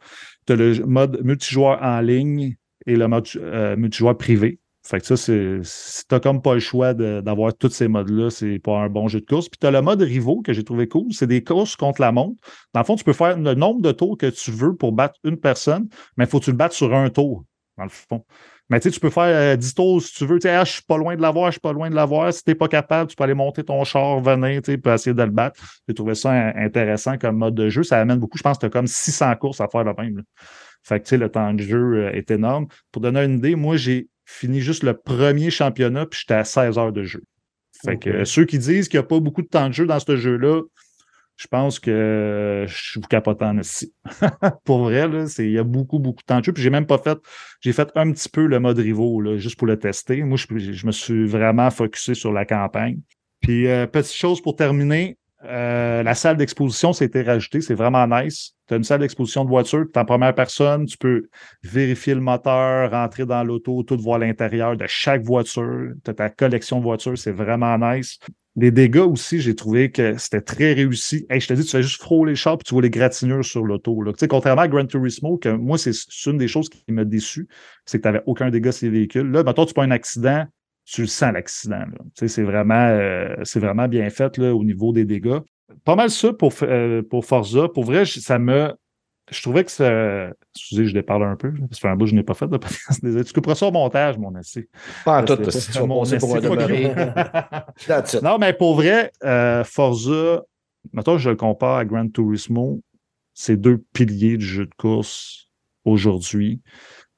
[0.46, 2.56] Tu le mode multijoueur en ligne
[2.88, 4.60] et le mode euh, multijoueur privé.
[4.86, 5.60] Fait que ça, c'est.
[5.64, 9.08] Si t'as comme pas le choix de- d'avoir tous ces modes-là, c'est pas un bon
[9.08, 9.48] jeu de course.
[9.48, 11.06] Puis t'as le mode rivaux que j'ai trouvé cool.
[11.14, 12.36] C'est des courses contre la montre.
[12.74, 15.16] Dans le fond, tu peux faire le nombre de tours que tu veux pour battre
[15.24, 17.46] une personne, mais il faut que tu le battes sur un tour,
[17.78, 18.26] dans le fond.
[18.70, 19.24] Mais tu sais, tu peux faire
[19.54, 20.38] euh, 10 tours si tu veux.
[20.40, 22.34] Tu sais, ah, je suis pas loin de l'avoir, je suis pas loin de l'avoir.
[22.34, 25.24] Si t'es pas capable, tu peux aller monter ton char, venir, tu puis essayer de
[25.24, 25.62] le battre.
[25.88, 27.84] J'ai trouvé ça in- intéressant comme mode de jeu.
[27.84, 28.38] Ça amène beaucoup.
[28.38, 30.24] Je pense que t'as comme 600 courses à faire le même.
[30.84, 32.68] Fait que, le temps de jeu euh, est énorme.
[32.92, 36.78] Pour donner une idée, moi, j'ai fini juste le premier championnat, puis j'étais à 16
[36.78, 37.24] heures de jeu.
[37.84, 39.86] Fait que euh, ceux qui disent qu'il n'y a pas beaucoup de temps de jeu
[39.86, 40.62] dans ce jeu-là,
[41.36, 43.94] je pense que euh, je vous capote en ici.
[44.66, 45.10] pour vrai,
[45.40, 46.54] il y a beaucoup, beaucoup de temps de jeu.
[46.54, 47.18] Puis j'ai même pas fait,
[47.62, 50.24] j'ai fait un petit peu le mode rivaux, là, juste pour le tester.
[50.24, 53.00] Moi, je, je me suis vraiment focusé sur la campagne.
[53.42, 57.62] Puis, euh, petite chose pour terminer, euh, la salle d'exposition, été rajoutée.
[57.62, 58.54] C'est vraiment nice.
[58.68, 61.28] Tu as une salle d'exposition de voiture, tu es en première personne, tu peux
[61.64, 65.92] vérifier le moteur, rentrer dans l'auto, tout voir l'intérieur de chaque voiture.
[66.04, 68.20] Tu as ta collection de voitures, c'est vraiment nice.
[68.56, 71.26] Les dégâts aussi, j'ai trouvé que c'était très réussi.
[71.30, 73.66] Je te dis, tu fais juste frôler le char puis tu vois les gratinures sur
[73.66, 74.00] l'auto.
[74.06, 75.92] Tu sais, contrairement à Gran Turismo, que moi, c'est
[76.28, 77.48] une des choses qui m'a déçu,
[77.86, 79.30] c'est que tu n'avais aucun dégât sur les véhicules.
[79.30, 80.46] Là, mettons, tu prends un accident,
[80.86, 81.86] tu le sens l'accident.
[82.16, 85.40] c'est vraiment, euh, vraiment bien fait là, au niveau des dégâts.
[85.86, 87.68] Pas mal ça pour, euh, pour Forza.
[87.70, 88.74] Pour vrai, ça me.
[89.32, 90.30] Je trouvais que ça.
[90.56, 91.52] Excusez, je déparle un peu.
[91.52, 93.00] Parce que fait un bout, je n'ai pas fait de podcast.
[93.04, 93.24] Désolé.
[93.24, 94.68] Tu couperas ça au montage, mon essai.
[95.06, 95.38] Pas en tout,
[95.88, 96.36] mon pour
[98.22, 100.44] non, mais pour vrai, euh, Forza,
[100.92, 102.82] mettons, je le compare à Gran Turismo,
[103.34, 105.50] c'est deux piliers du jeu de course
[105.86, 106.62] aujourd'hui.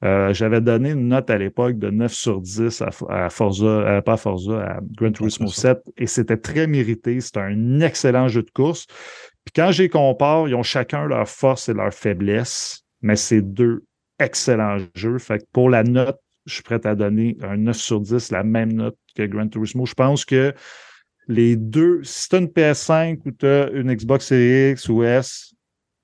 [0.06, 4.02] Euh, J'avais donné une note à l'époque de 9 sur 10 à, à Forza, euh,
[4.02, 7.20] pas à Forza, à Gran Turismo 7, et c'était très mérité.
[7.20, 8.86] C'était un excellent jeu de course.
[9.46, 13.84] Puis quand j'y compare, ils ont chacun leur force et leur faiblesse, mais c'est deux
[14.20, 15.18] excellents jeux.
[15.18, 18.44] Fait que pour la note, je suis prêt à donner un 9 sur 10, la
[18.44, 19.88] même note que Gran Turismo.
[19.88, 20.54] Je pense que
[21.28, 25.04] les deux, si tu as une PS5 ou tu as une Xbox Series X ou
[25.04, 25.55] S,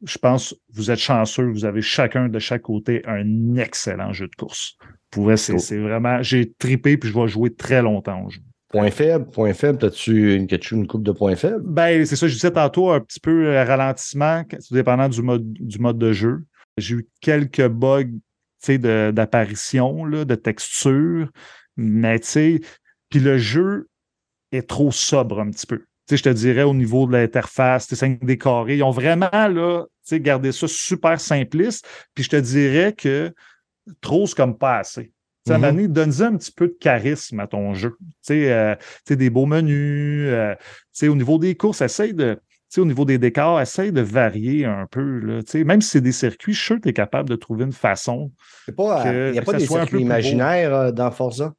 [0.04, 4.28] je pense que vous êtes chanceux, vous avez chacun de chaque côté un excellent jeu
[4.28, 4.76] de course.
[5.10, 5.82] Pour c'est Cool.
[5.82, 8.42] vraiment, j'ai tripé puis je vais jouer très longtemps au jeu.
[8.70, 11.62] Point faible, point faible, as-tu une, une coupe de points faibles?
[11.66, 15.52] Ben, c'est ça, je disais tantôt, un petit peu euh, ralentissement, tout dépendant du mode,
[15.52, 16.46] du mode de jeu.
[16.78, 18.06] J'ai eu quelques bugs
[18.68, 21.30] de- d'apparition, là, de texture,
[21.76, 22.62] mais tu sais,
[23.10, 23.90] puis le jeu
[24.54, 25.84] est trop sobre un petit peu.
[26.18, 28.78] Je te dirais au niveau de l'interface, c'est 5 des carrés.
[28.78, 31.86] Ils ont vraiment là, tu sais, gardé ça super simpliste.
[32.14, 33.34] Puis je te dirais que
[34.02, 35.12] trop, c'est comme pas assez.
[35.48, 35.54] Mhm.
[35.58, 37.96] moment donné, donne-y un petit peu de charisme à ton jeu.
[38.00, 40.28] Tu sais, euh, tu sais, des beaux menus.
[40.30, 42.36] euh, tu sais, au niveau des courses, essaye de.
[42.36, 45.20] tu sais, au niveau des décors, essaye de varier un peu.
[45.20, 47.28] Là, Tu sais, même si c'est des circuits, je suis sûr que tu es capable
[47.30, 48.32] de trouver une façon.
[48.78, 50.92] Pas, Que- il n'y a que pas ça des soit un peu circuits imaginaires euh,
[50.92, 51.54] dans Forza?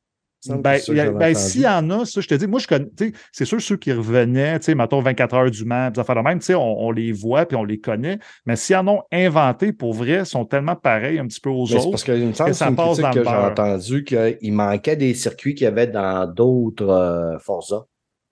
[0.45, 2.89] Que Ben, que ben, s'il y en a, ça, je te dis, moi, je connais,
[2.97, 6.01] tu sais, c'est sûr, ceux qui revenaient, tu sais, mettons 24 heures du Mans, des
[6.03, 8.89] de même, tu sais, on, on les voit puis on les connaît, mais s'ils en
[8.89, 11.91] ont inventé, pour vrai, ils sont tellement pareils un petit peu aux Mais c'est autres.
[11.91, 15.55] parce semble que ça une passe dans que le j'ai entendu qu'il manquait des circuits
[15.55, 17.85] qu'il y avait dans d'autres euh, Forza.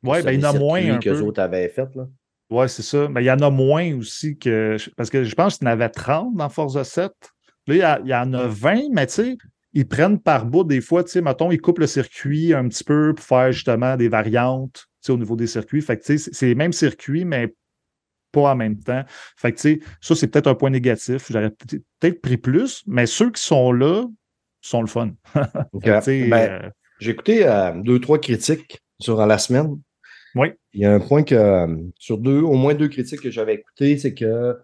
[0.05, 1.23] C'est ben, il y en a moins un que les peu.
[1.25, 1.89] autres avaient fait.
[1.95, 2.07] Là.
[2.51, 3.07] Ouais, c'est ça.
[3.09, 4.77] Mais il y en a moins aussi que.
[4.97, 7.13] Parce que je pense qu'il y en avait 30 dans Forza 7.
[7.67, 9.37] Là, il y, a- il y en a 20, mais tu sais,
[9.73, 12.85] ils prennent par bout des fois, tu sais, mettons, ils coupent le circuit un petit
[12.85, 15.81] peu pour faire justement des variantes, tu sais, au niveau des circuits.
[15.81, 17.55] Fait que, tu sais, c'est- les mêmes circuits, mais
[18.33, 19.03] pas en même temps.
[19.37, 21.27] Fait que, tu sais, ça, c'est peut-être un point négatif.
[21.31, 24.05] J'aurais peut-être pris plus, mais ceux qui sont là
[24.61, 25.11] sont le fun.
[26.29, 29.79] Ben, euh, J'ai écouté euh, deux, trois critiques sur la semaine.
[30.35, 30.49] Oui.
[30.75, 31.67] Il y a un point que,
[31.99, 34.57] sur deux, au moins deux critiques que j'avais écoutées, c'est que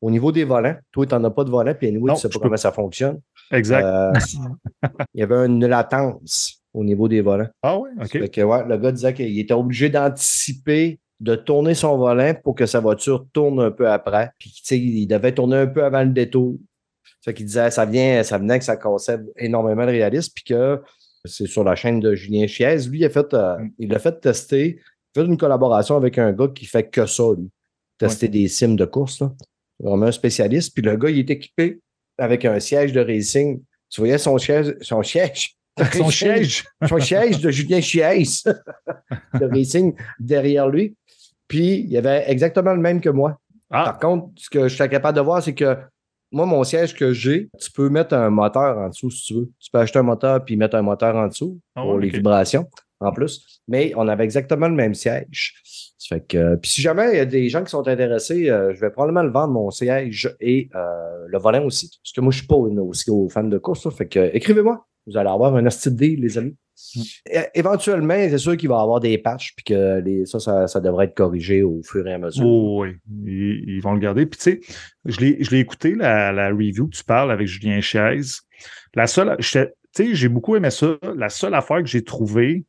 [0.00, 2.16] au niveau des volants, toi, tu n'en as pas de volant, puis anyway, tu ne
[2.16, 3.20] sais pas comment ça fonctionne.
[3.50, 3.84] Exact.
[3.84, 4.12] Euh,
[5.14, 7.48] il y avait une latence au niveau des volants.
[7.62, 8.10] Ah oui, OK.
[8.10, 12.54] Fait que, ouais, le gars disait qu'il était obligé d'anticiper, de tourner son volant pour
[12.54, 14.30] que sa voiture tourne un peu après.
[14.38, 16.56] Puis, tu sais, il devait tourner un peu avant le détour.
[17.24, 20.82] Fait qu'il disait, ça vient, ça venait que ça cassait énormément de réalisme, puis que
[21.24, 22.76] c'est sur la chaîne de Julien Chiez.
[22.88, 23.70] Lui, il a fait, euh, mm.
[23.78, 24.80] il a fait tester,
[25.14, 27.48] il a fait une collaboration avec un gars qui fait que ça, lui.
[27.96, 29.32] Tester des sims de course, là
[29.78, 30.74] vraiment un spécialiste.
[30.74, 31.80] Puis le gars, il est équipé
[32.18, 33.62] avec un siège de racing.
[33.90, 35.56] Tu voyais son siège, son siège?
[35.92, 36.64] Son siège.
[36.88, 38.00] son siège de Julien Chies
[39.34, 40.94] de racing derrière lui.
[41.48, 43.38] Puis il y avait exactement le même que moi.
[43.70, 43.84] Ah.
[43.84, 45.76] Par contre, ce que je suis capable de voir, c'est que
[46.30, 49.50] moi, mon siège que j'ai, tu peux mettre un moteur en dessous si tu veux.
[49.60, 52.68] Tu peux acheter un moteur puis mettre un moteur en dessous ah pour les vibrations
[53.04, 53.60] en plus.
[53.68, 55.54] Mais on avait exactement le même siège.
[56.08, 58.80] Fait que, puis si jamais il y a des gens qui sont intéressés, euh, je
[58.80, 61.90] vais probablement le vendre, mon siège et euh, le volant aussi.
[62.02, 63.88] Parce que moi, je ne suis pas aussi au fan de course.
[63.94, 64.86] fait que écrivez-moi.
[65.06, 66.56] Vous allez avoir un deal, les amis.
[66.96, 67.00] Mm.
[67.54, 71.06] éventuellement, c'est sûr qu'il va y avoir des patchs, puis que les, ça, ça, devrait
[71.06, 72.44] être corrigé au fur et à mesure.
[72.46, 72.96] Oh, oui,
[73.66, 74.26] ils, vont le garder.
[74.26, 74.60] Puis tu sais,
[75.04, 78.40] je l'ai écouté, la, la, review que tu parles avec Julien Chaise.
[78.94, 79.60] La seule, tu
[79.92, 80.96] sais, j'ai beaucoup aimé ça.
[81.16, 82.64] La seule affaire que j'ai trouvée,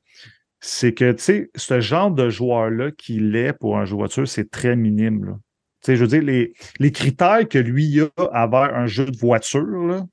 [0.68, 4.28] c'est que, tu sais, ce genre de joueur-là qu'il est pour un jeu de voiture,
[4.28, 5.24] c'est très minime.
[5.24, 5.34] Là.
[5.34, 9.05] Tu sais, je veux dire, les, les critères que lui a à avoir un jeu
[9.05, 10.03] de voiture, là,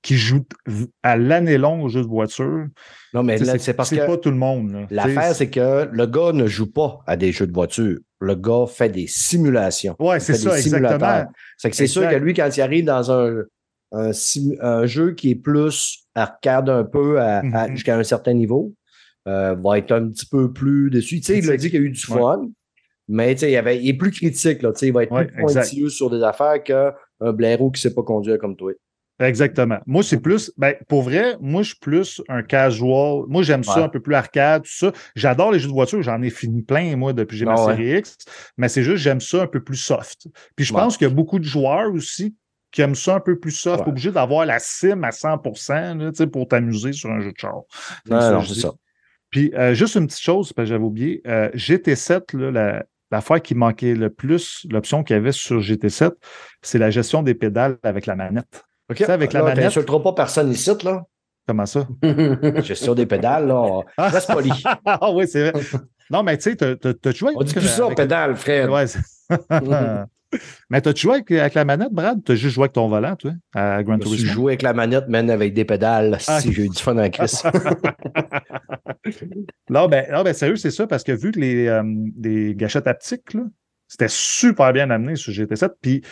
[0.00, 0.46] qui joue
[1.02, 2.68] à l'année longue au jeu de voiture.
[3.12, 4.06] Non, mais là, c'est parce que.
[4.06, 4.86] pas tout le monde.
[4.88, 7.98] L'affaire, c'est que le gars ne joue pas à des jeux de voiture.
[8.20, 9.94] Le gars fait des simulations.
[9.98, 11.26] Oui, c'est ça, exactement.
[11.58, 13.42] C'est que c'est sûr que lui, quand il arrive dans un,
[13.92, 17.72] un, jeu qui est plus arcade un peu mm-hmm.
[17.72, 18.72] jusqu'à un certain niveau,
[19.28, 21.20] euh, va être un petit peu plus dessus.
[21.20, 22.48] Tu sais, il a dit qu'il y a eu du fun,
[23.08, 24.62] mais tu sais, il, avait, il est plus critique.
[24.62, 26.92] Là, tu sais, il va être plus pointilleux sur des affaires qu'un
[27.32, 28.72] blaireau qui ne sait pas conduire comme toi.
[29.20, 29.78] Exactement.
[29.84, 33.24] Moi, c'est plus, ben, pour vrai, moi, je suis plus un casual.
[33.26, 34.92] Moi, j'aime ça un peu plus arcade, tout ça.
[35.16, 36.00] J'adore les jeux de voiture.
[36.02, 38.16] J'en ai fini plein, moi, depuis que j'ai ma ah série X.
[38.56, 40.28] Mais c'est juste, j'aime ça un peu plus soft.
[40.54, 42.36] Puis je pense qu'il y a beaucoup de joueurs aussi
[42.70, 45.42] qui aiment ça un peu plus soft, obligé d'avoir la sim à 100
[45.96, 47.62] là, pour t'amuser sur un jeu de char.
[48.06, 48.72] Non, c'est ça.
[49.30, 53.54] Puis euh, juste une petite chose, parce que j'avais oublié, euh, GT7, là, la, qui
[53.54, 56.12] manquait le plus, l'option qu'il y avait sur GT7,
[56.62, 58.64] c'est la gestion des pédales avec la manette.
[58.90, 59.02] OK.
[59.02, 59.72] avec la manette.
[59.72, 61.02] Tu pas personne ici, là.
[61.46, 61.86] Comment ça?
[62.62, 63.80] gestion des pédales, là.
[63.96, 64.50] Reste poli.
[64.84, 65.60] ah oui, c'est vrai.
[66.10, 67.32] Non, mais tu sais, tu as joué.
[67.36, 68.70] On dit plus ça, pédale, frère.
[68.70, 68.86] Ouais,
[70.70, 72.22] Mais t'as-tu joué avec, la manette, Brad?
[72.24, 74.26] T'as juste joué avec ton volant, toi, à Grand Turismo?
[74.26, 76.40] J'ai joué avec la manette, même avec des pédales, ah.
[76.40, 77.40] si j'ai eu du fun en Chris.
[79.70, 81.82] non, ben, non, ben, sérieux, c'est ça, parce que vu que les, euh,
[82.20, 83.42] les gâchettes haptiques, là,
[83.88, 85.70] c'était super bien amené sur GT7.
[85.80, 86.02] Puis,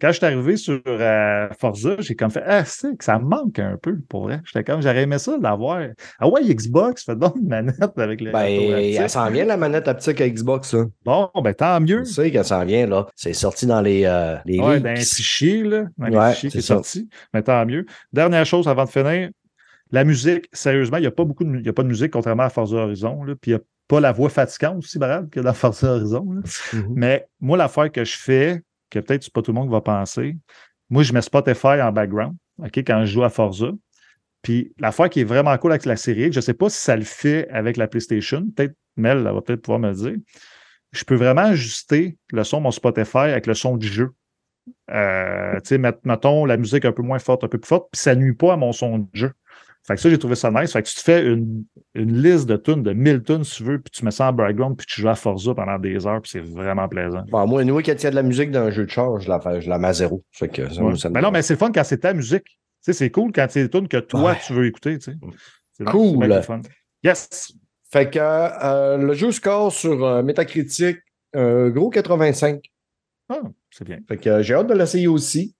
[0.00, 3.58] quand je suis arrivé sur euh, Forza, j'ai comme fait Ah, c'est que ça manque
[3.58, 4.40] un peu pour vrai.
[4.44, 5.82] J'étais comme j'aurais aimé ça l'avoir.
[6.18, 8.32] Ah ouais, Xbox, fait donc une manette avec les.
[8.32, 10.86] Ben, elle s'en vient la manette haptique à Xbox, ça.
[11.04, 12.02] Bon, ben tant mieux.
[12.04, 13.06] Tu sais qu'elle s'en vient, là.
[13.14, 14.04] C'est sorti dans les.
[14.06, 15.84] Euh, les ouais, dans un fichier, là.
[15.98, 17.08] Dans ouais, fichier qui est sorti.
[17.34, 17.84] Mais tant mieux.
[18.12, 19.30] Dernière chose avant de finir.
[19.92, 22.44] La musique, sérieusement, il n'y a pas beaucoup de, y a pas de musique, contrairement
[22.44, 23.24] à Forza Horizon.
[23.24, 23.60] Là, puis il y a
[23.90, 26.24] pas la voix fatigante aussi, Brad, que dans Forza Horizon.
[26.24, 26.92] Mm-hmm.
[26.94, 30.36] Mais moi, l'affaire que je fais, que peut-être c'est pas tout le monde va penser,
[30.90, 33.72] moi, je mets Spotify en background, OK, quand je joue à Forza.
[34.42, 36.96] Puis l'affaire qui est vraiment cool avec la série, je ne sais pas si ça
[36.96, 40.16] le fait avec la PlayStation, peut-être Mel elle va peut-être pouvoir me le dire.
[40.92, 44.10] Je peux vraiment ajuster le son de mon Spotify avec le son du jeu.
[44.90, 48.00] Euh, tu sais, mettons la musique un peu moins forte, un peu plus forte, puis
[48.00, 49.32] ça nuit pas à mon son de jeu.
[49.90, 50.72] Fait que ça, j'ai trouvé ça nice.
[50.72, 51.64] Fait que tu te fais une,
[51.96, 54.32] une liste de tunes, de 1000 tunes, si tu veux, puis tu mets ça en
[54.32, 57.24] background, puis tu joues à Forza pendant des heures, puis c'est vraiment plaisant.
[57.28, 59.18] Bon, moi, nous, quand il y a de la musique dans un jeu de char,
[59.18, 60.22] je la, je la mets à zéro.
[60.30, 62.44] Fait que ça, mais non, mais c'est fun quand c'est ta musique.
[62.44, 64.96] Tu sais, c'est cool quand c'est des tunes que toi, tu veux écouter.
[65.00, 65.84] Tu sais.
[65.86, 66.24] Cool.
[67.02, 67.52] Yes.
[67.90, 70.98] Fait que euh, le jeu score sur euh, Metacritic,
[71.34, 72.60] euh, gros 85.
[73.28, 73.40] Ah,
[73.72, 73.98] c'est bien.
[74.06, 75.56] Fait que j'ai hâte de l'essayer aussi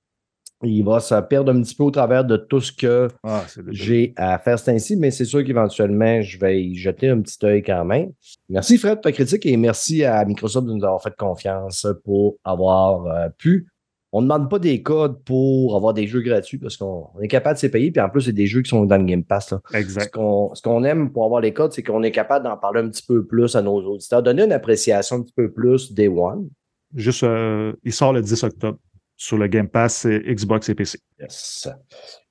[0.63, 4.13] il va se perdre un petit peu au travers de tout ce que ah, j'ai
[4.17, 7.63] à faire c'est ainsi, mais c'est sûr qu'éventuellement, je vais y jeter un petit œil
[7.63, 8.13] quand même.
[8.49, 12.37] Merci Fred pour ta critique et merci à Microsoft de nous avoir fait confiance pour
[12.45, 13.69] avoir euh, pu.
[14.13, 17.55] On ne demande pas des codes pour avoir des jeux gratuits parce qu'on est capable
[17.55, 19.53] de s'y payer, puis en plus, c'est des jeux qui sont dans le Game Pass.
[19.53, 19.61] Là.
[19.73, 20.13] Exact.
[20.13, 23.05] Ce qu'on aime pour avoir les codes, c'est qu'on est capable d'en parler un petit
[23.07, 26.49] peu plus à nos auditeurs, donner une appréciation un petit peu plus Day One.
[26.93, 28.79] juste, euh, il sort le 10 octobre
[29.21, 30.99] sur le Game Pass Xbox et PC.
[31.21, 31.69] Yes.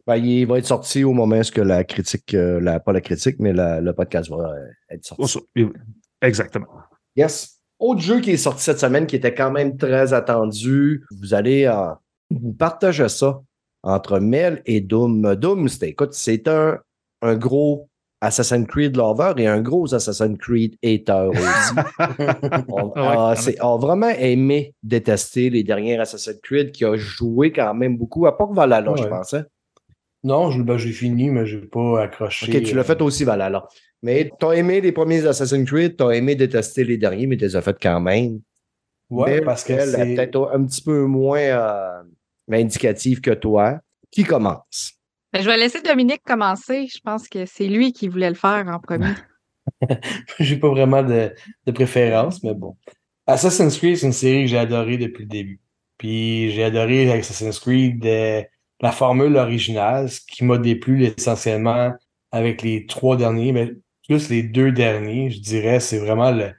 [0.07, 3.35] Ben, il va être sorti au moment où la critique, euh, la, pas la critique,
[3.37, 5.39] mais la, le podcast va euh, être sorti.
[6.19, 6.65] Exactement.
[7.15, 7.59] Yes.
[7.77, 11.05] Autre jeu qui est sorti cette semaine qui était quand même très attendu.
[11.11, 11.93] Vous allez euh,
[12.31, 13.39] vous partager ça
[13.83, 15.35] entre Mel et Doom.
[15.35, 16.79] Doom, écoute, c'est un,
[17.21, 17.87] un gros
[18.21, 21.73] Assassin's Creed lover et un gros Assassin's Creed hater aussi.
[22.67, 28.25] on, a, vraiment aimé détester les derniers Assassin's Creed qui a joué quand même beaucoup,
[28.27, 29.43] à part Valhalla, je pensais.
[30.23, 32.51] Non, ben, j'ai fini, mais je n'ai pas accroché.
[32.51, 33.65] Ok, tu l'as fait aussi, Valhalla.
[34.03, 37.37] Mais tu as aimé les premiers Assassin's Creed, tu as aimé détester les derniers, mais
[37.37, 38.41] tu les as fait quand même.
[39.09, 42.03] Ouais, parce que c'est peut-être un petit peu moins euh,
[42.51, 43.79] indicatif que toi.
[44.11, 44.98] Qui commence?
[45.31, 46.87] Ben, je vais laisser Dominique commencer.
[46.87, 49.13] Je pense que c'est lui qui voulait le faire en premier.
[50.39, 51.33] j'ai pas vraiment de,
[51.71, 52.75] préférence, mais bon.
[53.27, 55.59] Assassin's Creed, c'est une série que j'ai adorée depuis le début.
[55.97, 58.43] Puis j'ai adoré Assassin's Creed de
[58.81, 61.93] la formule originale, ce qui m'a déplu essentiellement
[62.31, 63.71] avec les trois derniers, mais
[64.07, 66.53] plus les deux derniers, je dirais, c'est vraiment le,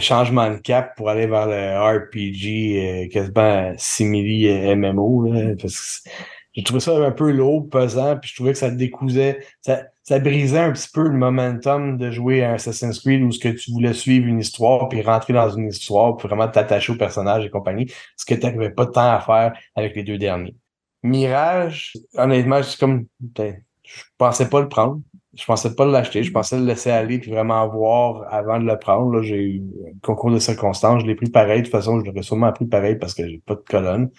[0.00, 5.30] changement de cap pour aller vers le RPG euh, quasiment simili euh, MMO.
[5.30, 6.10] Là, parce que
[6.52, 10.18] j'ai trouvé ça un peu lourd, pesant, puis je trouvais que ça décousait, ça, ça
[10.18, 13.72] brisait un petit peu le momentum de jouer à Assassin's Creed où ce que tu
[13.72, 17.50] voulais suivre une histoire, puis rentrer dans une histoire, puis vraiment t'attacher au personnage et
[17.50, 20.54] compagnie, ce que tu n'avais pas de temps à faire avec les deux derniers.
[21.02, 25.00] Mirage, honnêtement, c'est comme, ben, je pensais pas le prendre.
[25.34, 26.22] Je pensais pas l'acheter.
[26.22, 29.10] Je pensais le laisser aller puis vraiment voir avant de le prendre.
[29.12, 31.02] Là, j'ai eu un concours de circonstances.
[31.02, 31.60] Je l'ai pris pareil.
[31.60, 34.10] De toute façon, je l'aurais sûrement pris pareil parce que j'ai pas de colonne.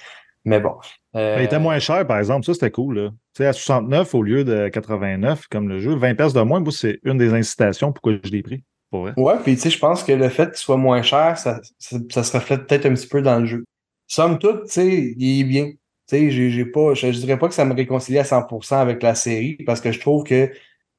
[0.45, 0.75] Mais bon.
[1.15, 1.37] Euh...
[1.39, 2.45] il était moins cher, par exemple.
[2.45, 2.99] Ça, c'était cool.
[2.99, 3.09] Là.
[3.33, 5.95] Tu sais, à 69 au lieu de 89, comme le jeu.
[5.95, 8.63] 20 pièces de moins, moi, c'est une des incitations pourquoi je l'ai pris.
[8.91, 9.13] Pour vrai.
[9.17, 11.97] Ouais, puis tu sais, je pense que le fait qu'il soit moins cher, ça, ça,
[12.11, 13.63] ça se reflète peut-être un petit peu dans le jeu.
[14.07, 15.71] Somme toute, tu sais, il est bien
[16.11, 19.57] j'ai pas, je, ne dirais pas que ça me réconcilie à 100% avec la série
[19.65, 20.51] parce que je trouve que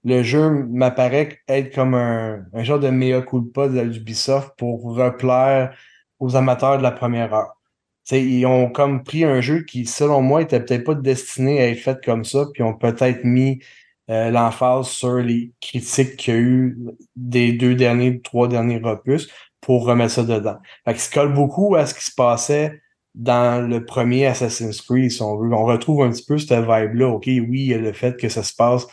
[0.04, 5.74] le jeu m'apparaît être comme un, un, genre de mea culpa de l'Ubisoft pour replaire
[6.18, 7.56] aux amateurs de la première heure.
[8.04, 11.68] T'sais, ils ont comme pris un jeu qui, selon moi, était peut-être pas destiné à
[11.68, 13.60] être fait comme ça, puis ont peut-être mis
[14.10, 16.78] euh, l'emphase sur les critiques qu'il y a eu
[17.16, 19.28] des deux derniers, trois derniers opus
[19.62, 20.56] pour remettre ça dedans.
[20.84, 22.82] Fait que ça colle beaucoup à ce qui se passait
[23.14, 25.52] dans le premier Assassin's Creed, si on veut.
[25.54, 27.08] On retrouve un petit peu cette vibe-là.
[27.08, 28.86] OK, oui, il y a le fait que ça se passe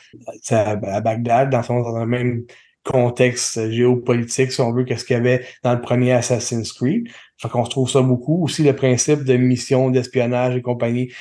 [0.50, 2.46] à, Bagdad, dans, son, dans le même
[2.84, 7.08] contexte géopolitique, si on veut, qu'est-ce qu'il y avait dans le premier Assassin's Creed.
[7.38, 8.44] Fait qu'on retrouve ça beaucoup.
[8.44, 11.12] Aussi, le principe de mission d'espionnage et compagnie.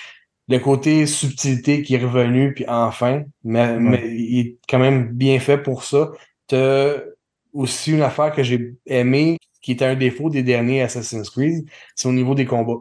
[0.49, 5.39] Le côté subtilité qui est revenu, puis enfin, mais, mais il est quand même bien
[5.39, 6.11] fait pour ça.
[6.49, 6.95] T'as
[7.53, 12.09] aussi une affaire que j'ai aimé, qui était un défaut des derniers Assassin's Creed, c'est
[12.09, 12.81] au niveau des combats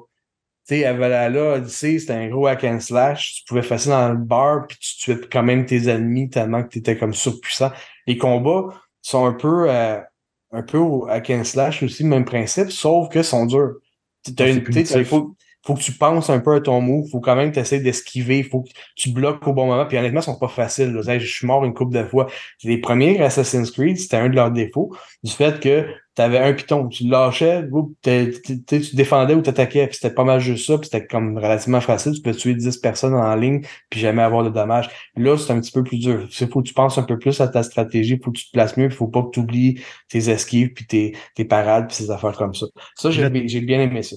[0.69, 3.35] sais, à Valhalla, Odyssey, c'était un gros hack and slash.
[3.37, 6.69] Tu pouvais passer dans le bar, puis tu tuais quand même tes ennemis tellement que
[6.69, 7.71] tu étais comme surpuissant.
[8.09, 10.01] Les combats sont un peu, euh,
[10.51, 10.79] un peu
[11.09, 13.75] hack and slash aussi, même principe, sauf que sont durs.
[14.35, 15.35] T'as une, il faut,
[15.65, 18.43] faut que tu penses un peu à ton move, faut quand même que tu d'esquiver,
[18.43, 19.85] faut que tu bloques au bon moment.
[19.85, 20.91] Puis honnêtement, ils sont pas faciles.
[20.91, 21.19] Là.
[21.19, 22.27] Je suis mort une couple de fois.
[22.63, 25.85] Les premiers Assassin's Creed, c'était un de leurs défauts, du fait que
[26.15, 27.63] tu avais un piton, tu lâchais,
[28.03, 32.13] tu défendais ou t'attaquais, puis c'était pas mal juste ça, puis c'était comme relativement facile,
[32.13, 34.89] tu peux tuer 10 personnes en ligne, puis jamais avoir de dommages.
[35.15, 36.27] Là, c'est un petit peu plus dur.
[36.27, 38.47] Il faut que tu penses un peu plus à ta stratégie, il faut que tu
[38.47, 41.87] te places mieux, il faut pas que tu oublies tes esquives, puis tes, tes parades,
[41.87, 42.65] puis ces affaires comme ça.
[42.95, 44.15] Ça, j'ai bien aimé ça.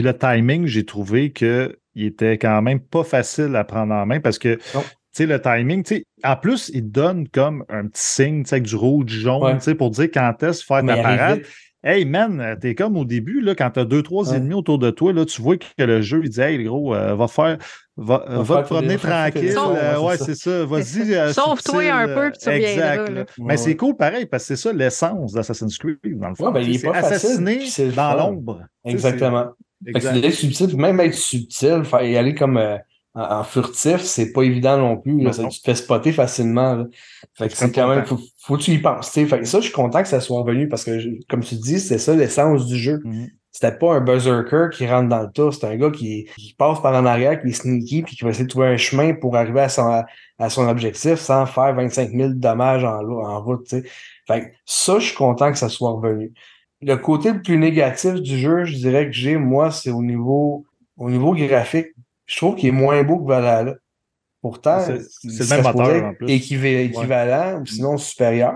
[0.00, 4.18] Puis le timing, j'ai trouvé qu'il était quand même pas facile à prendre en main
[4.18, 4.80] parce que tu
[5.12, 8.54] sais, le timing, tu sais, en plus, il donne comme un petit signe, tu sais,
[8.54, 11.42] avec du rouge, du jaune, tu sais, pour dire quand est-ce faire ta parade.
[11.82, 15.12] Hey man, t'es comme au début, là, quand t'as deux, trois ennemis autour de toi,
[15.12, 17.58] là, tu vois que le jeu, il dit Hey, gros, euh, va faire,
[17.98, 19.54] va, va, te promener tranquille.
[19.56, 20.64] Euh, ouais, c'est ça.
[20.64, 21.14] Vas-y.
[21.20, 23.08] Euh, Sauve-toi un peu, puis tu Exact.
[23.08, 23.24] Là.
[23.38, 26.50] Mais c'est cool pareil, parce que c'est ça l'essence d'Assassin's Creed, dans le fond.
[26.50, 28.62] Ben, il est pas assassiné dans l'ombre.
[28.84, 29.52] Exactement.
[29.84, 32.76] C'est subtil, même être subtil, y aller comme euh,
[33.14, 35.20] en, furtif, c'est pas évident non plus.
[35.20, 36.86] Là, ça, tu te fais spotter facilement.
[37.34, 39.10] Fait que c'est quand même, faut, faut que tu y penses.
[39.10, 41.80] Fait que ça, je suis content que ça soit revenu parce que, comme tu dis,
[41.80, 42.98] c'est ça l'essence du jeu.
[43.04, 43.30] Mm-hmm.
[43.52, 46.80] C'était pas un berserker qui rentre dans le tas, c'est un gars qui, qui, passe
[46.80, 49.36] par en arrière, qui est sneaky, puis qui va essayer de trouver un chemin pour
[49.36, 50.04] arriver à son,
[50.38, 53.68] à son objectif sans faire 25 000 dommages en, en route.
[53.68, 56.32] Fait que ça, je suis content que ça soit revenu
[56.82, 60.64] le côté le plus négatif du jeu, je dirais que j'ai, moi, c'est au niveau,
[60.96, 61.88] au niveau graphique.
[62.26, 63.74] Je trouve qu'il est moins beau que Valhalla.
[64.40, 66.30] Pourtant, c'est le même moteur en plus.
[66.30, 68.54] équivalent ou sinon supérieur.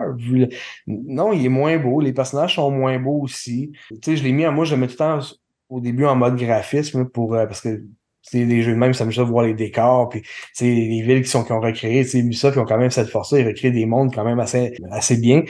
[0.87, 2.01] Non, il est moins beau.
[2.01, 3.73] Les personnages sont moins beaux aussi.
[3.91, 5.21] Tu sais, je l'ai mis à moi, je mets tout le temps
[5.69, 7.83] au début en mode graphisme pour euh, parce que
[8.27, 10.23] c'est des jeux de même, ça me fait voir les décors, puis
[10.53, 13.09] c'est les villes qui sont qui ont recréé, c'est Ubisoft qui ont quand même cette
[13.11, 15.43] force-là, ils recréent des mondes quand même assez assez bien.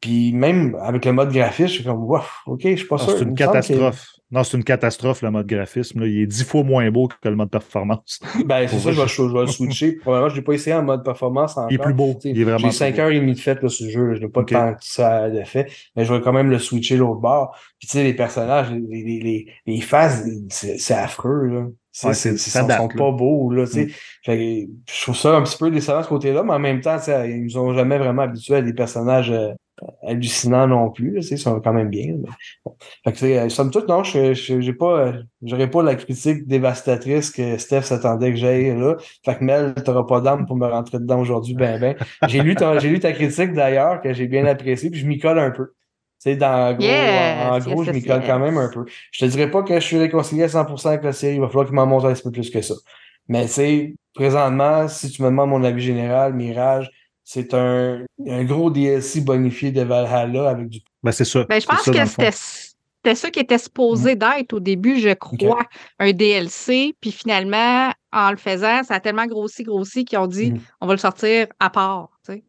[0.00, 3.04] Puis même avec le mode graphisme, je suis comme wow, ok, je suis pas Non,
[3.04, 3.18] sûr.
[3.18, 4.06] c'est une catastrophe.
[4.32, 6.00] Non, c'est une catastrophe, le mode graphisme.
[6.00, 6.06] là.
[6.06, 8.20] Il est dix fois moins beau que le mode performance.
[8.46, 9.96] Ben c'est ça, je vais, je vais le switcher.
[9.96, 11.72] Probablement, je l'ai pas essayé en mode performance encore.
[11.72, 12.14] Il est plus beau.
[12.14, 13.02] Tu sais, Il est vraiment J'ai 5 plus beau.
[13.02, 14.14] heures et demie de fait là, sur le jeu.
[14.14, 14.50] Je n'ai pas Ok.
[14.52, 15.66] tant que ça de fait.
[15.96, 17.56] Mais je vais quand même le switcher l'autre bord.
[17.80, 21.74] Puis tu sais, les personnages, les, les, les, les faces, c'est c'est affreux.
[22.04, 23.12] Ouais, c'est, ça date, pas là.
[23.12, 23.50] beaux.
[23.50, 23.86] Là, tu.
[23.86, 23.88] Mm.
[24.24, 27.10] Fait je trouve ça un petit peu décevant ce côté-là, mais en même temps, tu
[27.10, 29.50] ils nous ont jamais vraiment habitués à des personnages euh,
[30.06, 31.14] hallucinants non plus.
[31.14, 32.14] Là, tu ils sont quand même bien.
[32.18, 32.28] mais
[32.64, 32.76] bon.
[33.04, 35.12] Fait que, tu euh, somme toute, non, je j'ai pas, euh,
[35.42, 38.96] j'aurais pas la critique dévastatrice que Steph s'attendait que j'aille là.
[39.24, 41.96] Fait que Mel, t'auras pas d'âme pour me rentrer dedans aujourd'hui, ben ben.
[42.28, 45.18] J'ai lu, ta- j'ai lu ta critique d'ailleurs, que j'ai bien apprécié, puis je m'y
[45.18, 45.72] colle un peu.
[46.22, 48.68] Tu sais, dans en gros, Yes, en, yes, gros, je m'y colle quand même un
[48.68, 48.84] peu.
[49.10, 51.46] Je te dirais pas que je suis réconcilié à 100% avec la série, il va
[51.48, 52.74] falloir qu'il m'en montre un petit peu plus que ça.
[53.28, 56.90] Mais tu sais, présentement, si tu me demandes mon avis général, Mirage,
[57.24, 60.80] c'est un, un gros DLC bonifié de Valhalla avec du.
[61.02, 61.44] Ben, c'est ça.
[61.48, 65.14] Ben, je pense ça, que c'était c'était ça qui était supposé d'être au début, je
[65.14, 65.62] crois,
[65.98, 66.94] un DLC.
[67.00, 70.60] Puis finalement, en le faisant, ça a tellement grossi, grossi qu'ils ont dit Mhm.
[70.82, 72.10] on va le sortir à part.
[72.26, 72.42] tu sais.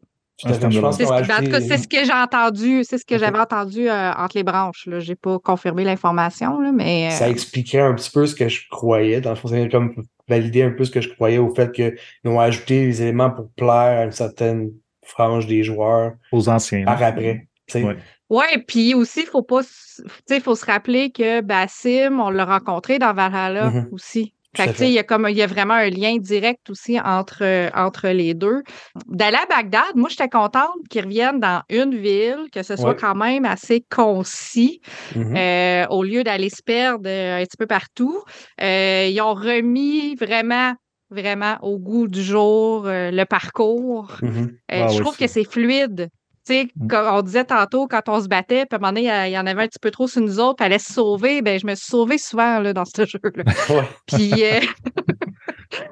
[0.44, 2.98] Ah, C'est ce va qui- en tout cas, ajouter- c'est ce que j'ai entendu, c'est
[2.98, 4.88] ce que j'avais entendu euh, entre les branches.
[4.88, 8.48] Je n'ai pas confirmé l'information, là, mais euh, ça expliquerait un petit peu ce que
[8.50, 9.22] je croyais.
[9.22, 9.94] Dans le fond, ça vient comme
[10.28, 11.94] valider un peu ce que je croyais au fait qu'ils
[12.26, 14.72] ont ajouté les éléments pour plaire à une certaine
[15.06, 16.86] frange des joueurs Aux anciens.
[16.86, 17.48] par après.
[17.74, 17.98] Ouais.
[18.30, 22.46] Ouais, puis aussi, faut pas, s- tu sais, faut se rappeler que Bassim, on l'a
[22.46, 23.90] rencontré dans Valhalla Mhm.
[23.92, 24.34] aussi.
[24.56, 24.90] Fait que, tu sais, fait.
[24.90, 28.10] il y a comme, il y a vraiment un lien direct aussi entre, euh, entre
[28.10, 28.62] les deux.
[29.08, 32.96] D'aller à Bagdad, moi, j'étais contente qu'ils reviennent dans une ville, que ce soit Ouais.
[33.00, 34.82] quand même assez concis,
[35.16, 35.36] Mhm.
[35.38, 38.22] euh, au lieu d'aller se perdre euh, un petit peu partout.
[38.62, 40.74] Euh, ils ont remis vraiment,
[41.10, 44.18] vraiment au goût du jour euh, le parcours.
[44.22, 44.58] Mhm.
[44.72, 46.10] Euh, Ah je oui, trouve que c'est fluide.
[46.52, 46.88] Tu sais, Mm.
[46.88, 49.38] comme on disait tantôt, quand on se battait, puis à un moment donné, il y
[49.40, 51.42] en avait un petit peu trop sur nous autres, puis elle allait se sauver.
[51.42, 53.44] Ben, je me suis sauvée souvent là, dans ce jeu-là.
[53.70, 53.88] Ouais.
[54.06, 54.60] Puis, euh,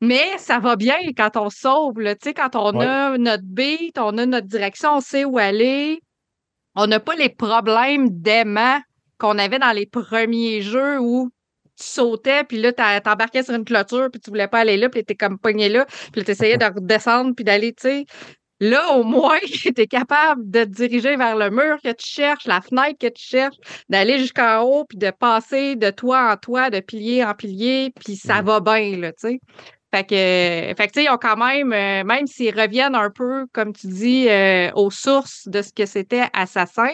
[0.00, 1.94] Mais ça va bien quand on sauve.
[1.96, 2.86] Tu sais, Quand on Ouais.
[2.86, 6.00] a notre beat, on a notre direction, on sait où aller.
[6.74, 8.80] On n'a pas les problèmes d'aimant
[9.18, 11.30] qu'on avait dans les premiers jeux où
[11.78, 14.88] tu sautais, puis là, t'a- t'embarquais sur une clôture, puis tu voulais pas aller là,
[14.88, 18.06] puis t'es comme pogné là, puis t'essayais de redescendre, puis d'aller, tu sais.
[18.64, 19.38] Là, au moins,
[19.76, 23.22] t'es capable de te diriger vers le mur que tu cherches, la fenêtre que tu
[23.22, 23.56] cherches,
[23.90, 28.16] d'aller jusqu'en haut, puis de passer de toit en toit, de pilier en pilier, puis
[28.16, 28.46] ça Mhm.
[28.46, 29.40] va bien, là, tu sais.
[29.94, 33.10] Fait que, fait que, tu sais, ils ont quand même, euh, même s'ils reviennent un
[33.10, 36.90] peu, comme tu dis, euh, aux sources de ce que c'était Assassin,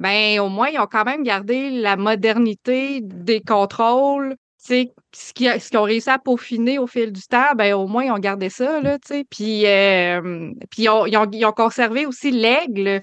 [0.00, 4.36] ben, au moins, ils ont quand même gardé la modernité des contrôles.
[4.62, 8.04] Ce qui- ce qu'ils ont réussi à peaufiner au fil du temps, ben, au moins,
[8.04, 9.24] ils ont gardé ça, là, tu sais.
[9.30, 13.00] Puis, euh, puis ils, ont, ils ont- ils ont conservé aussi l'aigle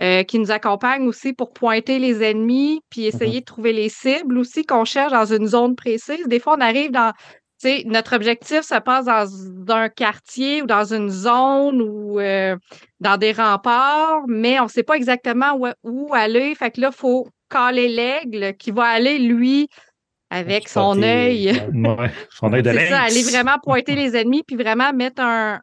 [0.00, 4.38] euh, qui nous accompagne aussi pour pointer les ennemis, puis essayer de trouver les cibles
[4.38, 6.26] aussi qu'on cherche dans une zone précise.
[6.26, 7.12] Des fois, on arrive dans
[7.60, 12.56] sais, notre objectif se passe dans un quartier ou dans une zone ou euh,
[13.00, 16.54] dans des remparts, mais on ne sait pas exactement où, où aller.
[16.54, 19.68] Fait que là, il faut caler l'aigle qui va aller, lui,
[20.30, 21.52] avec son œil.
[21.74, 22.10] ouais.
[22.30, 25.60] Son œil de C'est ça, aller vraiment pointer les ennemis, puis vraiment mettre un,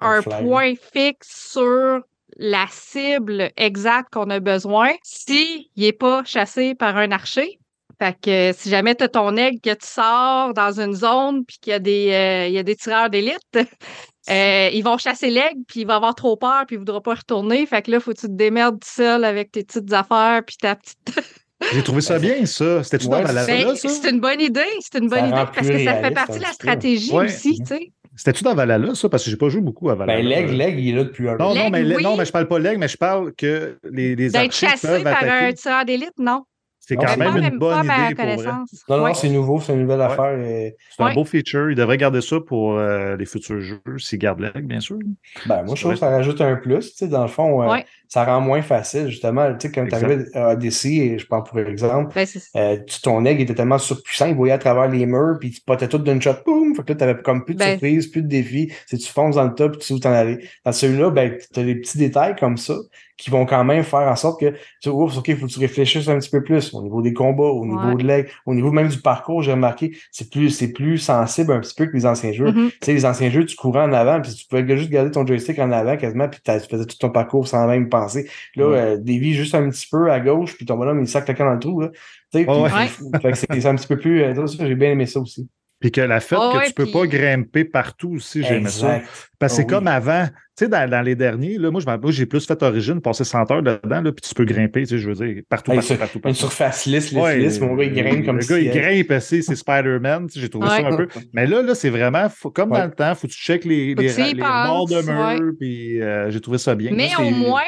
[0.00, 2.00] un, point fixe sur
[2.36, 7.60] la cible exacte qu'on a besoin s'il n'est pas chassé par un archer.
[8.00, 11.58] Fait que si jamais tu as ton aigle que tu sors dans une zone puis
[11.60, 13.38] qu'il y a des, euh, il y a des tireurs d'élite,
[14.30, 17.14] euh, ils vont chasser l'aigle puis il va avoir trop peur puis il voudra pas
[17.14, 17.64] retourner.
[17.66, 20.56] Fait que là, faut que tu te démerdes tout seul avec tes petites affaires puis
[20.56, 20.98] ta petite.
[21.72, 22.82] J'ai trouvé ça bien, ça.
[22.82, 23.88] C'était-tu dans Ouais, Valhalla, ça?
[23.88, 24.60] c'est une bonne idée.
[24.80, 27.24] C'est une bonne Ça idée parce que ça fait partie un de la stratégie Ouais.
[27.26, 27.92] aussi, tu sais.
[28.16, 29.08] C'était-tu dans Valhalla, ça?
[29.08, 30.20] Parce que j'ai pas joué beaucoup à Valhalla.
[30.22, 32.02] Ben, l'aigle, l'aigle, il est là depuis un Non, non, mais, oui.
[32.02, 34.86] non, mais je parle pas l'aigle, mais je parle que les, les D'être archers chassé
[34.86, 35.54] peuvent par un attaquer.
[35.54, 36.44] tireur d'élite, non.
[36.86, 38.36] C'est quand c'est même une bonne idée pour vrai.
[38.90, 39.14] Non, non, Ouais.
[39.14, 40.04] c'est nouveau, c'est une nouvelle Ouais.
[40.04, 40.38] affaire.
[40.38, 41.14] et- C'est un Ouais.
[41.14, 41.70] beau feature.
[41.70, 44.98] Ils devraient garder ça pour euh, les futurs jeux, s'ils gardent l'aigle, bien sûr.
[45.46, 46.90] Ben, moi, je trouve que ça rajoute un plus.
[46.90, 47.86] Tu sais, dans le fond, euh, Ouais.
[48.14, 49.52] Ça rend moins facile, justement.
[49.54, 53.24] Tu sais, quand tu arrivais à Odyssey, et je prends pour exemple, Ben, euh, ton
[53.24, 56.22] aigle était tellement surpuissant, il voyait à travers les murs, puis tu potais tout d'une
[56.22, 56.76] shot, boum!
[56.76, 58.70] Fait que là, t'avais comme plus de Ben- surprise, plus de défis.
[58.86, 60.38] C'est tu fonces dans le top, tu sais où t'en aller.
[60.64, 62.74] Dans celui-là, ben, t'as des petits détails comme ça
[63.16, 65.60] qui vont quand même faire en sorte que, tu ouf, OK, il faut que tu
[65.60, 67.94] réfléchisses un petit peu plus au niveau des combats, au niveau Ouais.
[67.94, 71.60] de l'aigle, au niveau même du parcours, j'ai remarqué, c'est plus, c'est plus sensible un
[71.60, 72.50] petit peu que les anciens jeux.
[72.50, 72.70] Mhm.
[72.70, 75.24] Tu sais, les anciens jeux, tu courais en avant, puis tu pouvais juste garder ton
[75.24, 78.03] joystick en avant quasiment, puis tu faisais tout ton parcours sans même penser.
[78.56, 78.78] Là, Ouais.
[78.78, 81.44] euh, dévie juste un petit peu à gauche, puis ton bonhomme, il sac le camp
[81.46, 81.80] dans le trou.
[81.80, 81.88] Là.
[82.32, 82.68] Tu sais, puis- Ouais.
[83.20, 84.22] fait que c'est c'est un petit peu plus.
[84.22, 85.48] euh, ça, j'ai bien aimé ça aussi.
[85.80, 88.70] Puis que la fait Oh, que ouais, tu peux puis- pas grimper partout aussi, j'aimais
[88.70, 89.00] ça.
[89.38, 89.68] Parce que c'est oui.
[89.68, 90.26] comme avant,
[90.56, 93.02] tu sais, dans, dans les derniers, là, moi, je m'en- moi, j'ai plus fait origine,
[93.02, 95.72] passé 100 heures dedans, là, puis tu peux grimper, tu sais, je veux dire, partout,
[95.72, 98.36] Hey, partout, sur- partout, Une surface lisse, lisse, Ouais, lisse, mon gars, il grimpe comme
[98.36, 98.48] le si.
[98.48, 100.28] gars, il grimpe, c'est c'est Spider-Man.
[100.28, 101.06] tu sais, J'ai trouvé ça un peu.
[101.34, 102.78] Mais là, là c'est vraiment, faut- comme Ouais.
[102.78, 105.52] dans le temps, faut que tu checkes les, les, les bords de mur, ouais.
[105.60, 106.92] puis euh, j'ai trouvé ça bien.
[106.94, 107.60] Mais Là, au moins,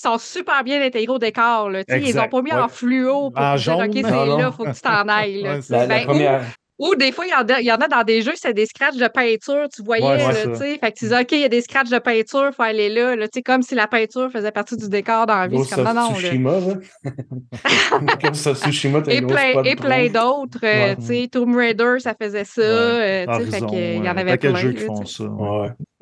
[0.00, 1.70] sont super bien intégrés au décor.
[1.70, 1.84] Là.
[1.84, 2.58] Tu sais, Ils ont pas mis ouais.
[2.60, 3.82] en fluo pour En te dire, jaune.
[3.88, 5.42] OK, c'est là, faut que tu t'en ailles.
[5.42, 5.60] Là, Ouais.
[5.70, 6.44] La, la Ben, première.
[6.78, 8.52] Ou des fois, il y, en a, il y en a dans des jeux, c'est
[8.52, 10.78] des scratchs de peinture, tu voyais, Ouais, tu sais.
[10.78, 13.16] Fait que tu dis, OK, il y a des scratchs de peinture, faut aller là,
[13.16, 15.58] là, tu sais, comme si la peinture faisait partie du décor dans la vie.
[15.64, 16.16] C'est comme, non, non, là.
[16.18, 16.52] Tsushima,
[18.54, 20.96] Tsushima, t'as Et plein, spot et plein d'autres, euh, Ouais.
[20.96, 24.08] tu sais, Tomb Raider, ça faisait ça, euh, tu sais, fait Horizon, que, il y
[24.10, 24.54] en avait plein.
[24.56, 25.24] jeux qui font ça.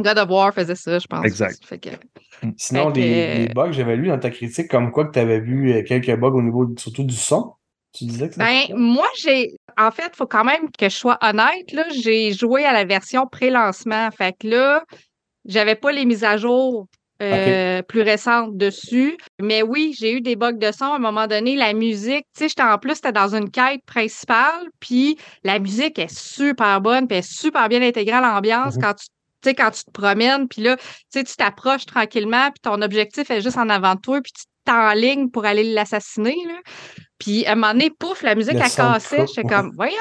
[0.00, 1.24] God of War faisait ça, je pense.
[1.24, 1.58] Exact.
[1.64, 1.90] Fait que,
[2.56, 5.18] Sinon, Fait que, des, euh, bugs, j'avais lu dans ta critique comme quoi que tu
[5.18, 7.52] avais vu quelques bugs au niveau surtout du son.
[7.92, 9.54] Tu disais que ça Ben, moi, j'ai.
[9.76, 11.72] En fait, il faut quand même que je sois honnête.
[11.72, 14.10] Là, j'ai joué à la version pré-lancement.
[14.10, 14.84] Fait que là,
[15.44, 16.86] j'avais pas les mises à jour
[17.22, 19.16] euh, plus récentes dessus.
[19.40, 20.84] Mais oui, j'ai eu des bugs de son.
[20.86, 24.68] À un moment donné, la musique, tu sais, en plus, c'était dans une quête principale.
[24.80, 28.82] Puis la musique est super bonne, puis elle est super bien intégrée à l'ambiance Mhm.
[28.82, 29.06] quand tu.
[29.42, 32.80] Tu sais, quand tu te promènes, puis là, tu sais, tu t'approches tranquillement, puis ton
[32.80, 36.54] objectif est juste en avant de toi, puis tu t'enlignes pour aller l'assassiner, là.
[37.18, 39.24] Puis à un moment donné, pouf, la musique Le a cassé.
[39.34, 39.94] J'étais comme, voyons.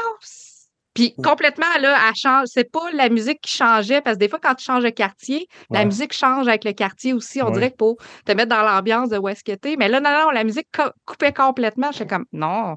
[0.95, 2.49] Puis complètement, là, elle change.
[2.51, 5.47] C'est pas la musique qui changeait, parce que des fois, quand tu changes de quartier,
[5.71, 7.41] la musique change avec le quartier aussi.
[7.41, 7.51] On Ouais.
[7.53, 9.75] dirait que pour te mettre dans l'ambiance de où est-ce que t'es.
[9.75, 11.91] Mais là, non, non, la musique co- coupait complètement.
[11.91, 12.75] J'étais comme, non.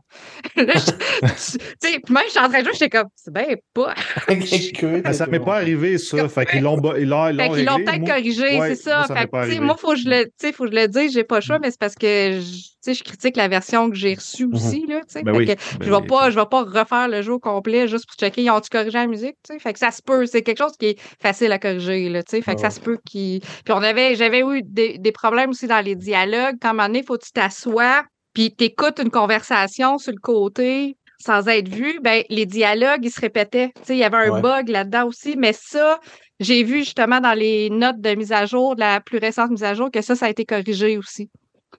[0.57, 3.35] Là, je- tu sais, puis même, je suis en train de jouer, j'étais comme, c'est
[3.35, 3.95] bien pas.
[5.05, 6.27] Ah, ça m'est pas arrivé, ça.
[6.31, 7.85] Fait qu'ils l'ont ils l'ont ils Fait l'ont qu'ils l'ont réglé.
[7.85, 8.97] peut-être corrigé, ouais, c'est ça.
[8.99, 9.61] moi, ça fait pas que, tu sais, arrivé.
[9.67, 11.59] moi, faut que je le, sais, faut que je le dise, j'ai pas le choix,
[11.59, 15.01] mais c'est parce que, je- sais, je critique la version que j'ai reçue aussi, là,
[15.01, 15.23] tu sais.
[15.23, 16.07] Ben Fait oui, que ben je vais oui.
[16.07, 18.99] pas, je vais pas refaire le jeu au complet juste pour checker, ils ont-tu corrigé
[18.99, 19.59] la musique, tu sais.
[19.59, 22.31] Fait que ça se peut, c'est quelque chose qui est facile à corriger, là, tu
[22.37, 22.43] sais.
[22.43, 22.71] Fait que ça Ouais.
[22.71, 23.41] se peut qu'ils.
[23.41, 26.57] Puis on avait, j'avais eu des, des problèmes aussi dans les dialogues.
[26.61, 30.21] Quand à un moment donné, faut que tu t'assoies, puis t'écoutes une conversation sur le
[30.21, 33.69] côté sans être vu, ben les dialogues, ils se répétaient.
[33.77, 34.41] Tu sais, il y avait un Ouais.
[34.43, 35.99] bug là-dedans aussi, mais ça,
[36.41, 39.65] j'ai vu justement dans les notes de mise à jour, de la plus récente mise
[39.65, 41.31] à jour, que ça, ça a été corrigé aussi.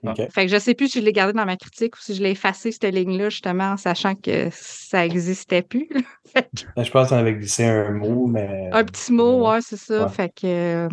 [0.05, 0.17] Ok.
[0.31, 2.21] Fait que je sais plus si je l'ai gardé dans ma critique ou si je
[2.21, 5.89] l'ai effacé, cette ligne-là, justement, en sachant que ça existait plus.
[6.75, 8.69] Ben, Je pense qu'on avait glissé un mot, mais.
[8.73, 10.03] Un petit mot, ouais, c'est ça.
[10.03, 10.11] Ouais.
[10.11, 10.89] Fait que, euh,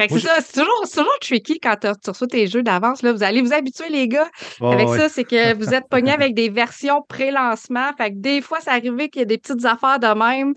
[0.00, 0.40] fait que Moi, c'est ça.
[0.40, 3.02] C'est toujours, c'est toujours tricky quand tu reçois tes jeux d'avance.
[3.02, 3.12] là.
[3.12, 4.28] Vous allez vous habituer, les gars,
[4.62, 4.98] avec ouais.
[4.98, 7.90] ça, c'est que vous êtes pognés avec des versions pré-lancement.
[7.98, 10.54] Fait que des fois, ça arrive qu'il y a des petites affaires de même.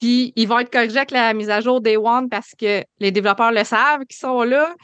[0.00, 3.12] Puis ils vont être corrigés avec la mise à jour Day One parce que les
[3.12, 4.74] développeurs le savent qu'ils sont là.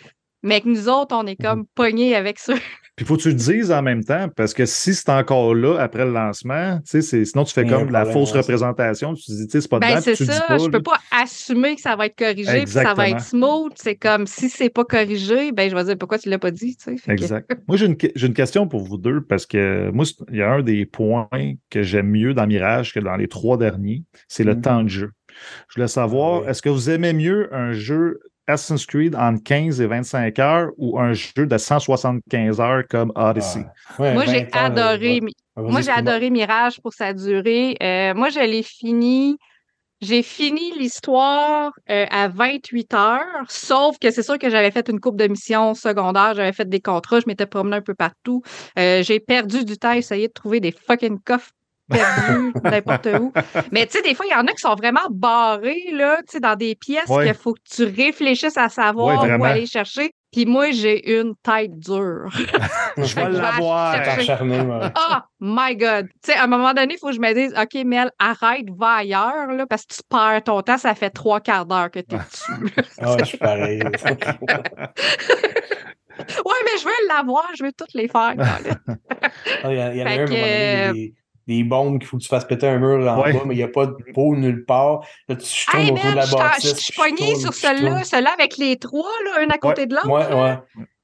[0.43, 2.55] Mais que nous autres, on est comme pognés avec ça.
[2.97, 5.79] Puis faut que tu le dises en même temps, parce que si c'est encore là
[5.81, 9.15] après le lancement, tu sais, c'est- sinon tu fais comme de la problème, fausse représentation.
[9.15, 10.41] Tu te dis, tu sais, c'est pas Ben, c'est ça.
[10.49, 10.59] pas.
[10.59, 10.71] je là.
[10.71, 13.73] peux pas assumer que ça va être corrigé, puis ça va être smooth.
[13.77, 16.77] C'est comme si c'est pas corrigé, ben je vais dire pourquoi tu l'as pas dit.
[16.77, 16.97] tu sais.
[16.97, 17.51] Fait que- Exact.
[17.69, 20.63] Moi, j'ai une, une question pour vous deux parce que moi, il y a un
[20.63, 21.29] des points
[21.71, 24.61] que j'aime mieux dans Mirage que dans les trois derniers, c'est le Mhm.
[24.63, 25.11] temps de jeu.
[25.69, 28.19] Je voulais savoir, Ah est-ce que vous aimez mieux un jeu
[28.49, 33.65] Assassin's Creed entre 15 et 25 heures ou un jeu de 175 heures comme Odyssey?
[33.99, 35.21] Ah, ouais, Moi, j'ai 20 heures, adoré.
[35.21, 35.33] ouais.
[35.57, 37.77] Moi, j'ai adoré Mirage pour sa durée.
[37.83, 39.37] Euh, moi, je l'ai fini.
[40.01, 45.01] J'ai fini l'histoire euh, à 28 heures, sauf que c'est sûr que j'avais fait une
[45.01, 48.43] coupe de missions secondaires, j'avais fait des contrats, je m'étais promené un peu partout.
[48.79, 51.51] Euh, j'ai perdu du temps à essayer de trouver des fucking coffres
[51.91, 53.33] perdus n'importe où.
[53.73, 56.25] Mais tu sais, des fois, il y en a qui sont vraiment barrés, là, tu
[56.33, 57.27] sais, dans des pièces Ouais.
[57.27, 60.13] qu'il faut que tu réfléchisses à savoir Ouais, où aller chercher.
[60.31, 62.29] Puis moi, j'ai une tête dure.
[62.99, 63.95] Je vais l'avoir.
[63.95, 64.91] ouais.
[64.95, 66.09] Oh my God!
[66.23, 68.67] Tu sais, à un moment donné, il faut que je me dise, OK, Mel, arrête,
[68.77, 72.01] va ailleurs, là, parce que tu perds ton temps, ça fait trois quarts d'heure que
[72.01, 72.75] tu es dessus.
[73.01, 73.81] Ah, ouais, je suis pareil.
[73.83, 73.91] ouais,
[76.65, 78.35] mais je veux l'avoir, je veux toutes les faire.
[78.39, 78.59] Ah,
[79.65, 81.15] Il y, en- a un, à un que, a des,
[81.49, 83.33] des bombes qu'il faut que tu fasses péter un mur en Ouais.
[83.33, 85.01] bas, mais il n'y a pas de peau nulle part.
[85.29, 86.77] Là, tu je tournes hey, autour de la je bâtisse.
[86.77, 87.53] suis tourne, sur tourne.
[88.05, 90.09] celui-là avec les trois, là, un à côté de l'autre.
[90.11, 90.59] Ouais, ouais.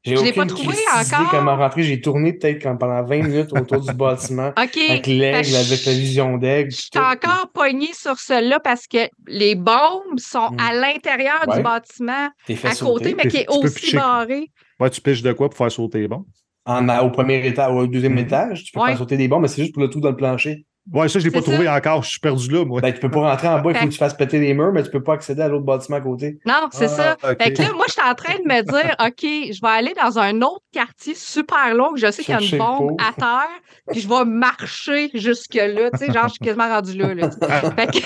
[0.06, 1.30] J'ai Je l'ai pas trouvé encore.
[1.30, 1.82] comment rentrer.
[1.82, 4.48] J'ai tourné peut-être pendant 20 minutes autour du bâtiment.
[4.48, 4.78] OK.
[4.90, 6.70] Avec l'aigle, avec la vision d'aigle.
[6.72, 10.56] Je suis encore poignée sur celle-là parce que les bombes sont Mm.
[10.60, 11.56] à l'intérieur Ouais.
[11.56, 13.14] du bâtiment, T'es fait à côté, sauter.
[13.14, 14.50] mais qui est aussi barré.
[14.78, 16.26] Ouais, tu piches de quoi pour faire sauter les bombes?
[16.66, 18.18] En, au premier étage, au deuxième Mhm.
[18.18, 18.88] étage, tu peux Ouais.
[18.88, 20.64] faire sauter des bombes, mais c'est juste pour le tout dans le plancher.
[20.92, 22.02] Ouais, ça, je l'ai pas trouvé encore.
[22.02, 22.82] Je suis perdu là, moi.
[22.82, 24.70] Ben, tu peux pas rentrer en bas, il faut que tu fasses péter les murs,
[24.70, 26.38] mais tu peux pas accéder à l'autre bâtiment à côté.
[26.44, 27.16] Non, c'est Ah, ça.
[27.32, 27.42] ok.
[27.42, 29.94] Fait que là, moi, je suis en train de me dire, OK, je vais aller
[29.94, 33.12] dans un autre quartier super long, que je sais qu'il y a une bombe à
[33.18, 33.48] terre,
[33.90, 35.90] puis je vais marcher jusque-là.
[35.92, 37.14] Tu sais, genre, je suis quasiment rendu là.
[37.14, 37.30] là.
[37.76, 37.98] Fait que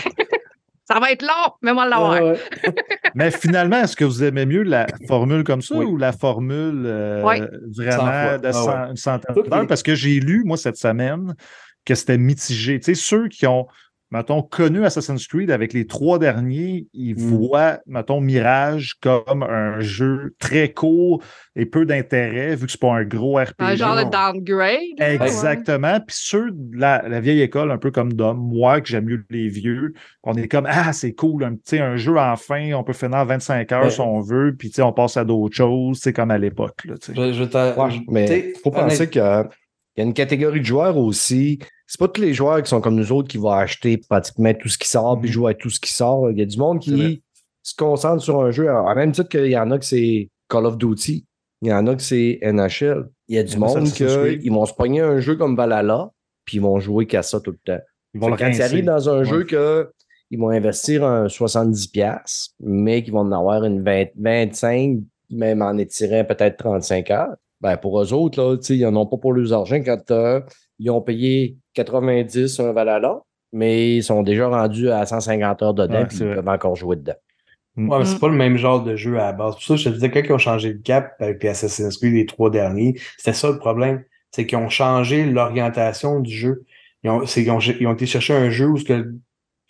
[0.90, 2.12] ça va être long, mais moi, l'avoir.
[2.14, 2.38] Ah ouais.
[3.14, 5.84] Mais finalement, est-ce que vous aimez mieux la formule comme ça Oui.
[5.84, 7.20] ou la formule euh,
[7.76, 8.90] vraiment de Ah cent- ouais.
[8.90, 9.66] une centaine d'heures?
[9.66, 11.34] Parce que j'ai lu, moi, cette semaine,
[11.84, 12.78] que c'était mitigé.
[12.80, 13.66] Tu sais, ceux qui ont,
[14.10, 17.18] mettons, connu Assassin's Creed avec les trois derniers, ils Mm.
[17.28, 21.22] voient, mettons, Mirage comme un jeu très court
[21.56, 23.54] et peu d'intérêt, vu que c'est pas un gros RPG.
[23.58, 24.78] Un genre de downgrade.
[24.98, 25.14] ouais.
[25.20, 26.00] Exactement.
[26.00, 29.24] Puis ceux de la, la vieille école, un peu comme Dom, moi, que j'aime mieux
[29.30, 33.18] les vieux, on est comme Ah, c'est cool, un, un jeu enfin, on peut finir
[33.18, 33.90] en 25 heures Ouais.
[33.90, 36.76] si on veut, puis on passe à d'autres choses, c'est comme à l'époque.
[36.84, 39.12] Je, Ouais, mais t'sais, faut penser honnête-
[39.98, 41.58] qu'il y a une catégorie de joueurs aussi.
[41.86, 44.68] C'est pas tous les joueurs qui sont comme nous autres qui vont acheter pratiquement tout
[44.68, 45.32] ce qui sort puis Mhm.
[45.34, 46.30] jouer à tout ce qui sort.
[46.30, 47.22] Il y a du monde qui
[47.62, 48.70] se concentre sur un jeu.
[48.70, 51.24] En même titre qu'il y en a que c'est Call of Duty,
[51.62, 53.08] il y en a que c'est NHL.
[53.28, 56.10] Il y a du Il monde qui vont se pogner un jeu comme Valhalla
[56.44, 57.82] puis ils vont jouer qu'à ça tout le temps.
[58.14, 59.24] Ils vont le quand ils arrivent dans un Ouais.
[59.24, 59.90] jeu que
[60.30, 64.98] ils vont investir un 70$, mais qu'ils vont en avoir une 20 25,
[65.30, 69.02] même en étirant peut-être 35 heures, ben pour eux autres, là, tu sais, ils n'en
[69.02, 70.40] ont pas pour leurs argent quand euh,
[70.78, 73.20] ils ont payé 90 sur un Valhalla,
[73.52, 76.76] mais ils sont déjà rendus à 150 heures dedans Ouais, puis c'est ils peuvent encore
[76.76, 77.14] jouer dedans.
[77.76, 78.20] Ouais, mais c'est Mm.
[78.20, 79.54] pas le même genre de jeu à la base.
[79.54, 82.12] Pour ça, je te disais, quand ils ont changé le cap avec les Assassin's Creed,
[82.14, 84.02] les trois derniers, c'était ça le problème.
[84.32, 86.64] C'est qu'ils ont changé l'orientation du jeu.
[87.04, 89.14] Ils ont, c'est qu'ils ont, ils ont été chercher un jeu où ce que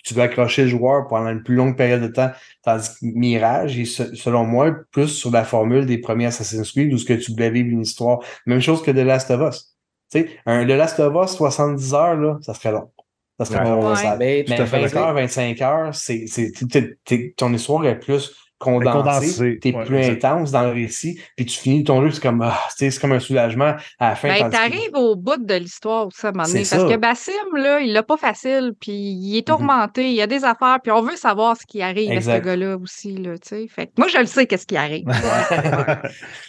[0.09, 2.31] tu veux accrocher le joueur pendant une plus longue période de temps.
[2.65, 6.93] Tandis que Mirage est, se- selon moi, plus sur la formule des premiers Assassin's Creed
[6.93, 8.19] où ce que tu voulais vivre une histoire.
[8.47, 9.77] Même chose que The Last of Us.
[10.11, 12.91] Tu sais, un The Last of Us, 70 heures, là, ça serait long.
[13.39, 13.71] Ça serait Ouais.
[13.71, 13.97] long, Ouais.
[13.97, 15.09] ça- Mais tout mais à fait 20 d'accord.
[15.09, 19.97] heures, 25 heures, c'est, c'est, t'es- t'es- ton histoire est plus condensée, t'es ouais, plus
[19.99, 20.25] exact.
[20.25, 23.01] intense dans le récit, puis tu finis ton jeu, c'est comme, ah, tu sais, c'est
[23.01, 24.29] comme un soulagement à la fin.
[24.29, 26.61] Ben, t'arrives au bout de l'histoire aussi à un moment donné.
[26.69, 26.89] Parce ça.
[26.89, 29.57] que Bassim, là, il l'a pas facile, puis il est Mhm.
[29.57, 32.41] tourmenté, il y a des affaires, puis on veut savoir ce qui arrive à ce
[32.41, 33.67] gars-là aussi, là, tu sais.
[33.69, 35.07] Fait que moi, je le sais qu'est-ce qui arrive.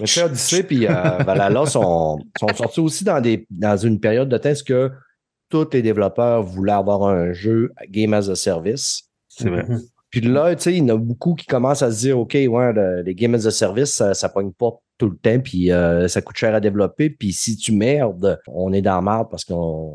[0.06, 0.94] Sais, Odyssey puis euh,
[1.26, 4.92] Valhalla sont, sont sortis aussi dans, des, dans une période de temps que
[5.50, 9.04] tous les développeurs voulaient avoir un jeu Game as a Service?
[9.28, 9.64] C'est vrai.
[9.68, 9.82] Mhm.
[10.10, 12.34] Puis là, tu sais, il y en a beaucoup qui commencent à se dire, OK,
[12.34, 15.72] ouais, le- les games as a service, ça, ça pogne pas tout le temps, puis
[15.72, 17.10] euh, ça coûte cher à développer.
[17.10, 19.94] Puis si tu merdes, on est dans la merde parce qu'on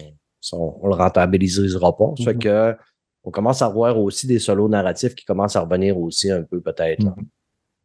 [0.53, 2.13] on, on le rentabilisera pas.
[2.19, 2.39] Ça fait Mhm.
[2.41, 2.77] que
[3.25, 6.61] on commence à voir aussi des solos narratifs qui commencent à revenir aussi un peu,
[6.61, 7.03] peut-être.
[7.03, 7.15] là.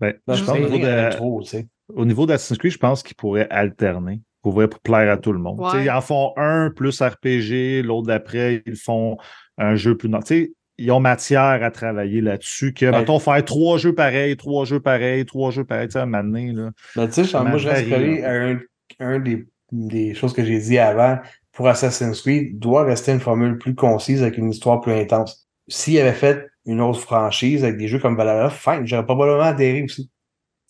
[0.01, 1.68] Ben, je pense pense au niveau de- trop, tu sais.
[1.93, 4.22] au niveau d'Assassin's Creed, je pense qu'ils pourraient alterner.
[4.41, 5.60] Pour vrai, pour plaire à tout le monde.
[5.60, 5.72] Ouais.
[5.72, 9.18] Tu sais, Ils en font un plus RPG, l'autre d'après, ils font
[9.57, 10.07] un jeu plus.
[10.07, 12.73] non- Tu sais, ils ont matière à travailler là-dessus.
[12.73, 12.91] Que, Ouais.
[12.99, 16.06] mettons, faire trois jeux pareils, trois jeux pareils, trois jeux pareils, tu sais, à un
[16.06, 16.72] moment donné, là.
[16.95, 17.91] Ben, tu sais, moi, je reste
[18.23, 18.60] à un,
[18.99, 21.19] un des, des choses que j'ai dit avant.
[21.51, 25.47] Pour Assassin's Creed, doit rester une formule plus concise avec une histoire plus intense.
[25.68, 29.84] S'il avait fait une autre franchise avec des jeux comme Valhalla, fine, j'aurais probablement adhéré
[29.84, 30.10] aussi.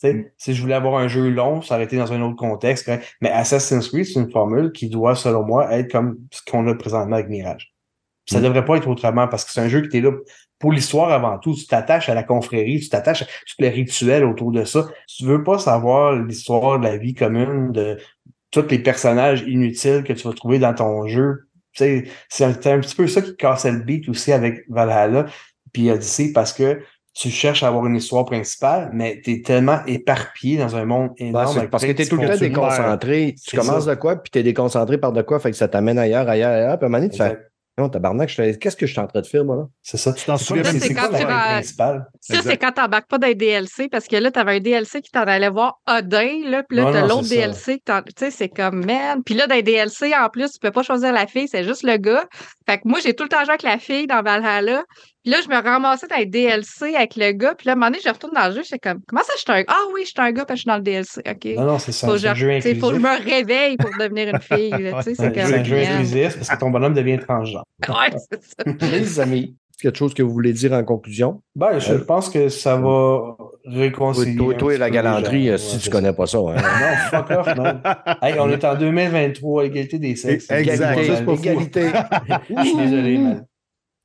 [0.01, 0.21] Mm.
[0.37, 2.89] Si je voulais avoir un jeu long, ça aurait été dans un autre contexte.
[3.21, 6.73] Mais Assassin's Creed, c'est une formule qui doit, selon moi, être comme ce qu'on a
[6.73, 7.71] présentement avec Mirage.
[8.29, 8.43] Ça Mm.
[8.43, 10.11] devrait pas être autrement parce que c'est un jeu qui est là
[10.59, 11.53] pour l'histoire avant tout.
[11.55, 14.87] Tu t'attaches à la confrérie, tu t'attaches à tous les rituels autour de ça.
[15.07, 17.97] Tu veux pas savoir l'histoire de la vie commune, de
[18.51, 21.45] tous les personnages inutiles que tu vas trouver dans ton jeu.
[21.73, 22.05] C'est
[22.41, 25.27] un, un petit peu ça qui cassait le beat aussi avec Valhalla
[25.71, 26.79] puis Odyssey parce que
[27.13, 31.11] tu cherches à avoir une histoire principale, mais tu es tellement éparpillé dans un monde
[31.19, 31.57] Ben, énorme.
[31.57, 33.35] avec parce que tu es tout le temps déconcentré.
[33.45, 33.95] Tu commences ça.
[33.95, 36.51] de quoi, puis tu es déconcentré par de quoi, fait que ça t'amène ailleurs, ailleurs,
[36.51, 36.77] ailleurs.
[36.77, 37.37] Puis à un moment donné, tu fais.
[37.79, 39.63] Non, tabarnak, je qu'est-ce que je suis en train de faire, moi, là?
[39.81, 40.11] C'est ça.
[40.11, 42.05] Tu t'en souviens même c'est quoi tu la vas- principale?
[42.19, 45.11] Ça, c'est quand t'embarques pas dans les DLC, parce que là, t'avais un DLC qui
[45.11, 47.35] t'en allait voir Odin, là, puis là, t'as l'autre ça.
[47.35, 49.23] DLC, que t'en- tu sais, c'est comme, man.
[49.25, 51.83] Puis là, dans les DLC, en plus, tu peux pas choisir la fille, c'est juste
[51.83, 52.25] le gars.
[52.67, 54.83] Fait que moi, j'ai tout le temps joué avec la fille dans Valhalla.
[55.23, 57.75] Puis là, je me ramassais dans les DLC avec le gars, puis là, à un
[57.77, 59.63] moment donné, je retourne dans le jeu, j'étais comme, comment ça, je suis un...
[59.67, 61.45] Ah oui, je suis un gars, parce que je suis dans le DLC, OK.
[61.57, 62.07] Non, non, c'est ça.
[62.07, 65.23] Faut, jeu faut que je me réveille pour devenir une fille, là, tu sais, c'est
[65.23, 65.45] Ouais, comme...
[65.45, 65.85] C'est un jeu man.
[65.93, 67.63] inclusif parce que ton bonhomme devient transgenre.
[67.89, 68.87] Ouais, c'est ça.
[68.91, 71.41] Les amis, quelque chose que vous voulez dire en conclusion?
[71.55, 73.35] Ben, je Euh, pense que ça va.
[73.65, 74.35] réconcilier.
[74.37, 75.53] Toi, toi et la galanterie, gens.
[75.53, 76.13] euh, si Ouais, tu connais ça.
[76.13, 76.37] pas ça.
[76.37, 76.55] Hein?
[76.55, 77.81] Non, fuck off, man.
[78.21, 80.49] Hey, on est en 2023, égalité des sexes.
[80.49, 81.89] Exact, Égalité, égalité.
[82.57, 83.45] Je suis désolé, man.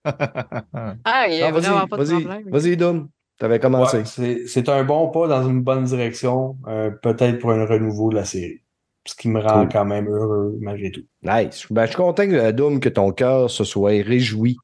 [0.05, 2.51] Ah, il y a Non, vraiment vas-y, pas de vas-y, problème.
[2.51, 3.09] vas-y, Dom.
[3.39, 3.99] T'avais commencé.
[3.99, 8.11] Ouais, c'est c'est un bon pas dans une bonne direction, euh, peut-être pour un renouveau
[8.11, 8.61] de la série.
[9.07, 9.69] Ce qui me rend Cool.
[9.73, 11.03] quand même heureux, malgré tout.
[11.23, 11.67] Nice.
[11.71, 14.57] Ben, je suis content, que, Dom, que ton cœur se soit réjoui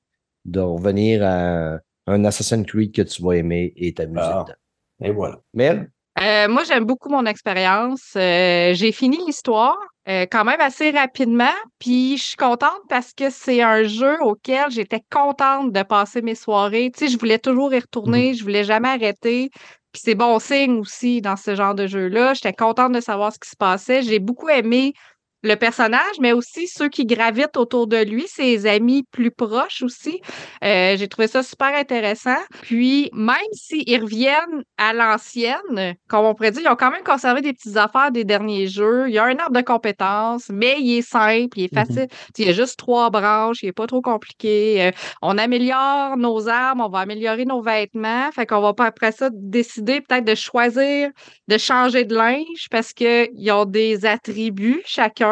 [0.45, 4.45] de revenir à un Assassin's Creed que tu vas aimer et t'amuser Ah.
[4.47, 4.57] dedans.
[5.03, 5.41] Et voilà.
[5.53, 5.91] Mel?
[6.23, 8.13] Euh, moi, j'aime beaucoup mon expérience.
[8.17, 9.77] Euh, j'ai fini l'histoire
[10.09, 14.71] euh, quand même assez rapidement, puis je suis contente parce que c'est un jeu auquel
[14.71, 16.91] j'étais contente de passer mes soirées.
[16.93, 19.51] Tu sais, je voulais toujours y retourner, je voulais jamais arrêter.
[19.93, 22.35] Puis c'est bon signe aussi dans ce genre de jeu-là.
[22.35, 24.03] J'étais contente de savoir ce qui se passait.
[24.03, 24.95] J'ai beaucoup aimé
[25.43, 30.21] le personnage, mais aussi ceux qui gravitent autour de lui, ses amis plus proches aussi.
[30.65, 32.37] Euh, j'ai trouvé ça super intéressant.
[32.61, 37.41] Puis, même s'ils reviennent à l'ancienne, comme on pourrait dire, ils ont quand même conservé
[37.41, 39.05] des petites affaires des derniers jeux.
[39.09, 41.85] Il y a un arbre de compétences, mais il est simple, il est Mhm.
[41.87, 42.07] facile.
[42.39, 44.83] Il y a juste trois branches, il n'est pas trop compliqué.
[44.89, 44.91] Euh,
[45.23, 48.31] on améliore nos armes, on va améliorer nos vêtements.
[48.33, 51.11] Fait qu'on va pas après ça décider peut-être de choisir
[51.49, 55.30] de changer de linge parce qu'ils ont des attributs chacun.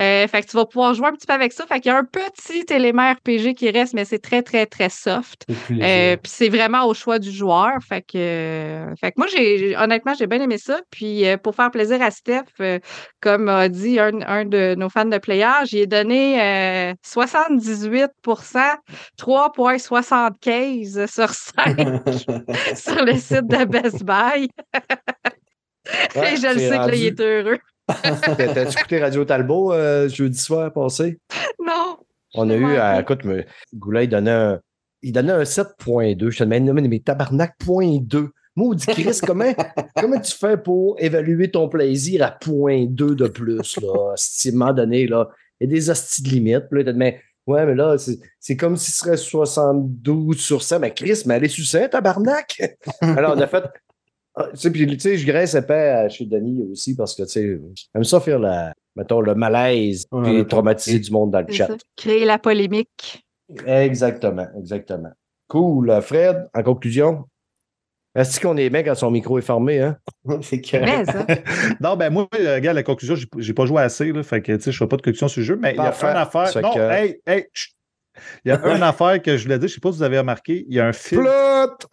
[0.00, 1.66] Euh, fait que tu vas pouvoir jouer un petit peu avec ça.
[1.66, 4.88] Fait qu'il y a un petit élément RPG qui reste, mais c'est très, très, très
[4.88, 5.44] soft.
[5.70, 7.72] Euh, puis c'est vraiment au choix du joueur.
[7.86, 10.80] Fait que, euh, fait que moi, j'ai honnêtement, j'ai bien aimé ça.
[10.90, 12.46] Puis euh, pour faire plaisir à Steph,
[13.20, 18.10] comme a dit un, un de nos fans de Player, j'y ai donné euh, 78
[18.24, 21.76] 3,75 sur 5
[22.76, 24.48] sur le site de Best Buy.
[26.16, 27.58] Ouais, Et je le sais que là, il est heureux.
[28.02, 31.18] T'as- T'as-tu écouté Radio Talbot euh, jeudi soir passé?
[31.64, 31.96] Non.
[32.34, 33.20] On a eu, euh, écoute,
[33.74, 34.60] Goulet, il donnait un,
[35.02, 36.30] il donnait un 7.2.
[36.30, 38.30] Je te demande, mais, mais tabarnak, point 2.
[38.56, 39.52] Maudit Chris, comment,
[39.96, 44.52] comment tu fais pour évaluer ton plaisir à point 2 de plus, là, à un
[44.52, 45.28] moment donné, là,
[45.60, 46.68] il y a des hosties de limites.
[46.70, 50.80] Puis là, mais, ouais, mais là, c'est c'est comme si ce serait 72 sur 100.
[50.80, 52.76] Mais Chris, mais allez sur 100, tabarnak!
[53.00, 53.64] Alors, on a fait.
[54.40, 57.22] Ah, Tu sais, puis, tu sais, je graisse épais à- chez Denis aussi parce que,
[57.22, 57.60] tu sais,
[57.94, 61.00] j'aime ça faire la, mettons, le malaise ouais, traumatiser ouais.
[61.00, 61.66] du monde dans le chat.
[61.68, 61.76] ça.
[61.96, 63.24] Créer la polémique.
[63.66, 65.10] Exactement, exactement.
[65.48, 66.00] Cool.
[66.02, 67.24] Fred, en conclusion,
[68.14, 69.96] est-ce qu'on est bien quand son micro est fermé, hein?
[70.42, 71.26] c'est ça.
[71.80, 74.62] Non, ben moi, euh, regarde, la conclusion, j'ai- pas joué assez, là, fait que, tu
[74.62, 76.60] sais, je fais pas de conclusion sur le jeu, mais il y a une affaire.
[76.62, 77.72] Non, que- hey, hey, chut.
[78.44, 80.18] Il y a une affaire que je voulais dire, je sais pas si vous avez
[80.18, 81.22] remarqué, il y a un film.
[81.22, 81.88] Plot!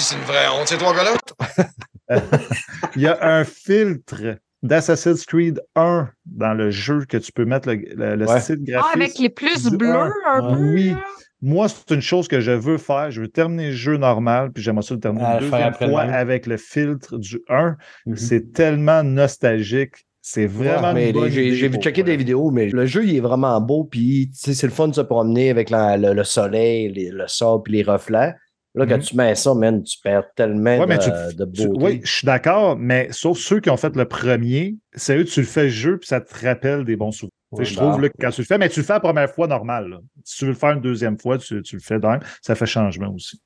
[0.00, 2.20] Ah, c'est une vraie honte, ces trois gars-là.
[2.96, 7.68] Il y a un filtre d'Assassin's Creed 1 dans le jeu que tu peux mettre
[7.68, 8.40] le, le- le Ouais.
[8.40, 8.96] style Ah, graphique.
[9.02, 9.94] avec les plus bleus
[10.26, 10.54] un.
[10.54, 10.72] peu.
[10.72, 10.94] Oui.
[11.42, 13.10] Moi, c'est une chose que je veux faire.
[13.10, 16.02] Je veux terminer le jeu normal, puis j'aimerais ça le terminer Ah, une deuxième fois
[16.02, 17.76] avec le filtre du 1.
[18.06, 18.16] Mhm.
[18.16, 19.94] C'est tellement nostalgique.
[20.22, 23.84] C'est vraiment Ouais, j'ai vu checker des vidéos, mais le jeu, il est vraiment beau,
[23.84, 27.62] puis c'est le fun de se promener avec la- le, le soleil, les- le sable,
[27.64, 28.34] puis les reflets.
[28.74, 29.02] Là, quand Mhm.
[29.02, 31.84] tu mets ça, man, tu perds tellement Ouais, mais de, tu- de tu- beauté.
[31.84, 35.40] oui, je suis d'accord, mais sauf ceux qui ont fait le premier, c'est eux, tu
[35.40, 37.30] le fais le jeu, puis ça te rappelle des bons souvenirs.
[37.50, 39.28] Ouais, je trouve là, que quand tu le fais, mais tu le fais la première
[39.28, 39.88] fois normal.
[39.88, 39.98] là.
[40.22, 42.66] Si tu veux le faire une deuxième fois, tu, tu le fais dans ça fait
[42.66, 43.40] changement aussi.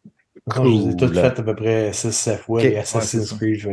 [0.46, 1.14] Moi, je les ai toutes Cool.
[1.22, 2.64] faites à peu près 6-7 fois, Ok.
[2.66, 3.64] les Ouais, Assassin's Creed.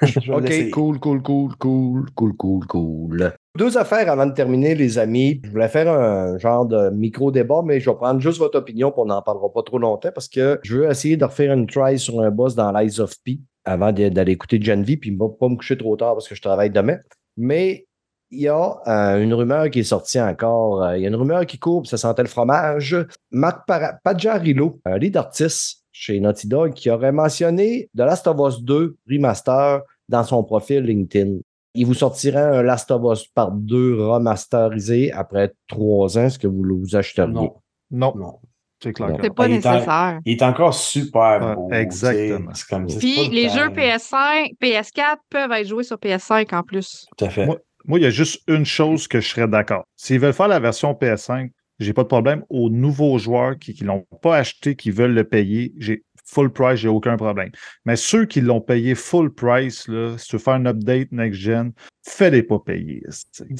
[0.28, 3.32] OK, cool, cool, cool, cool, cool, cool, cool.
[3.56, 5.40] Deux affaires avant de terminer, les amis.
[5.42, 9.00] Je voulais faire un genre de micro-débat, mais je vais prendre juste votre opinion, puis
[9.00, 11.98] on n'en parlera pas trop longtemps, parce que je veux essayer de refaire une try
[11.98, 15.48] sur un boss dans l'Eyes of P avant d'aller écouter Gen V, puis pas pas
[15.48, 16.98] me coucher trop tard parce que je travaille demain.
[17.36, 17.86] Mais
[18.30, 20.82] il y a euh, une rumeur qui est sortie encore.
[20.82, 22.96] Euh, Il y a une rumeur qui court, ça sentait le fromage.
[23.30, 23.66] Marc
[24.04, 28.96] Paggiarillo, un lead artiste chez Naughty Dog, qui aurait mentionné The Last of Us 2
[29.10, 31.38] Remaster dans son profil LinkedIn.
[31.76, 36.24] Il vous sortira un Last of Us Part 2 remasterisé après trois ans.
[36.24, 37.32] Est-ce que vous vous achèteriez?
[37.32, 37.52] Non,
[37.90, 38.38] Non, non.
[38.82, 39.16] c'est clair.
[39.22, 40.18] C'est pas Il est en- nécessaire.
[40.24, 41.70] Il est encore super beau.
[41.72, 42.52] exactement.
[42.70, 47.06] comme Puis les jeux PS5, PS4 peuvent être joués sur PS5 en plus.
[47.16, 47.46] Tout à fait.
[47.46, 47.58] Moi-
[47.88, 49.84] Moi, il y a juste une chose que je serais d'accord.
[49.94, 52.42] S'ils veulent faire la version PS5, j'ai pas de problème.
[52.50, 56.80] Aux nouveaux joueurs qui ne l'ont pas acheté, qui veulent le payer, j'ai full price,
[56.80, 57.50] j'ai aucun problème.
[57.84, 61.72] Mais ceux qui l'ont payé full price, là, si tu veux faire un update next-gen,
[62.06, 63.02] fais-les pas payer.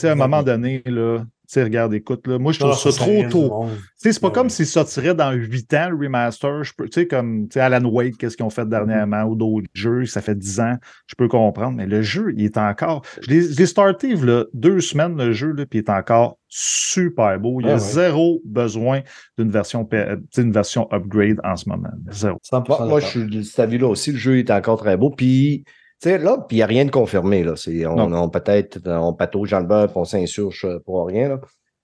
[0.02, 2.98] À un moment donné, là, sais, regarde, écoute, là, moi, je trouve Non, ça ça
[3.04, 3.66] trop tôt.
[3.96, 6.64] c'est pas Ouais, comme s'il sortirait dans 8 ans, le remaster.
[6.64, 9.34] Je peux, tu sais, comme tu sais, Alan Wake, qu'est-ce qu'ils ont fait dernièrement, ou
[9.36, 10.74] d'autres jeux, ça fait 10 ans,
[11.06, 11.76] je peux comprendre.
[11.76, 13.02] Mais le jeu, il est encore.
[13.22, 16.38] Je l'ai je l'ai starté, là, deux semaines, le jeu, là, puis il est encore
[16.48, 17.60] super beau.
[17.60, 17.86] Il y a Ouais, ouais.
[17.86, 19.00] zéro besoin
[19.38, 21.88] d'une version, euh, une version upgrade en ce moment.
[22.10, 22.38] Zéro.
[22.42, 24.12] 100% Moi, je suis de cet avis-là aussi.
[24.12, 25.10] Le jeu est encore très beau.
[25.10, 25.64] Puis,
[26.00, 27.42] sais, là, puis il n'y a rien de confirmé.
[27.44, 27.54] Là.
[27.56, 31.28] C'est, on, on peut-être, on patauge dans le beurre, on s'insurge euh, pour rien.
[31.28, 31.40] Là.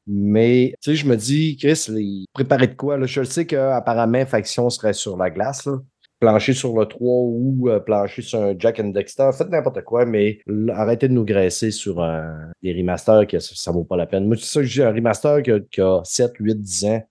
[0.07, 2.97] Mais, tu sais, je me dis, Chris, les- préparer de quoi?
[2.99, 3.07] Là?
[3.07, 5.65] Je le sais qu'apparemment, Faction serait sur la glace.
[5.67, 5.79] Là.
[6.19, 9.31] Plancher sur le 3 ou euh, plancher sur un Jack and Dexter.
[9.37, 10.39] Faites n'importe quoi, mais
[10.73, 11.97] arrêtez de nous graisser sur
[12.63, 14.27] des remasters que ça, ça vaut pas la peine.
[14.27, 17.03] Moi, c'est ça que dis, un remaster qui a, qui a 7, 8, 10 ans.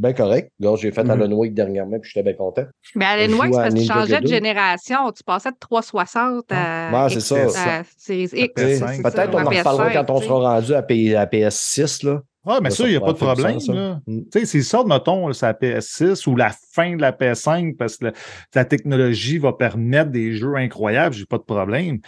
[0.00, 0.50] Ben correct.
[0.58, 1.10] Là, j'ai fait Mhm.
[1.10, 2.64] Alan Wake dernièrement, puis j'étais bien content.
[2.94, 5.12] Mais Alan Wake, c'est parce que tu changeais de génération.
[5.12, 7.36] Tu passais de 360 à, Ouais, c'est ça.
[7.36, 8.54] à Series X.
[8.56, 10.82] PS5, c'est ça, Peut-être ou on à en reparlera PS5, quand on sera rendu à,
[10.82, 12.02] P- à PS6.
[12.04, 12.22] Là.
[12.46, 13.60] Ah, mais Ça, ça, il n'y a ça pas de problème.
[13.60, 13.72] ça.
[13.74, 14.00] Mm.
[14.06, 17.98] Tu sais, s'ils sortent, mettons, sur la PS6 ou la fin de la PS5 parce
[17.98, 18.12] que la,
[18.54, 21.98] la technologie va permettre des jeux incroyables, j'ai pas de problème.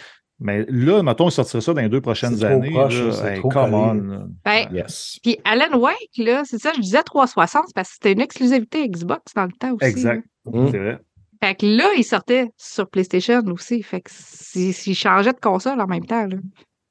[0.40, 2.70] Mais là, mettons, ils sortiraient ça dans les deux prochaines C'est trop années.
[2.70, 3.30] proche, là.
[3.32, 3.74] Hey, trop come collé.
[3.76, 4.28] on.
[4.44, 5.18] Ben, Yes.
[5.22, 8.88] Puis Alan Wake, là, c'est ça, je disais 360, c'est parce que c'était une exclusivité
[8.88, 9.84] Xbox dans le temps aussi.
[9.88, 10.24] Exact.
[10.46, 10.60] là.
[10.60, 10.68] Mm.
[10.70, 10.98] C'est vrai.
[11.44, 13.82] Fait que là, il sortait sur PlayStation aussi.
[13.82, 16.36] Fait que s'il changeait de console en même temps, là.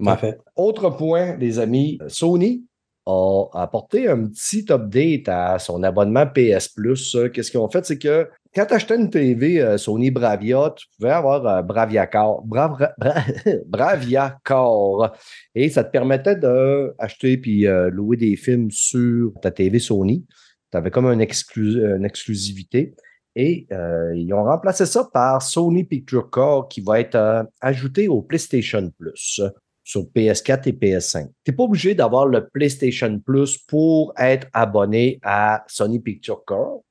[0.03, 0.37] Parfait.
[0.55, 2.63] Autre point, les amis, Sony
[3.05, 7.17] a apporté un petit update à son abonnement PS Plus.
[7.33, 7.85] Qu'est-ce qu'ils ont fait?
[7.85, 12.07] C'est que quand tu achetais une TV euh, Sony Bravia, tu pouvais avoir euh, Bravia
[12.07, 12.43] Core.
[12.45, 12.93] Bra- Bra-
[13.65, 15.11] Bravia Core.
[15.55, 20.25] Et ça te permettait d'acheter puis euh, louer des films sur ta TV Sony.
[20.71, 21.21] Tu avais comme une,
[21.55, 22.95] une exclusivité.
[23.33, 23.65] Et
[24.13, 29.41] ils ont remplacé ça par Sony Picture Core qui va être ajouté au PlayStation Plus
[29.85, 31.27] sur PS4 et PS5.
[31.45, 36.83] Tu n'es pas obligé d'avoir le PlayStation Plus pour être abonné à Sony Picture Core,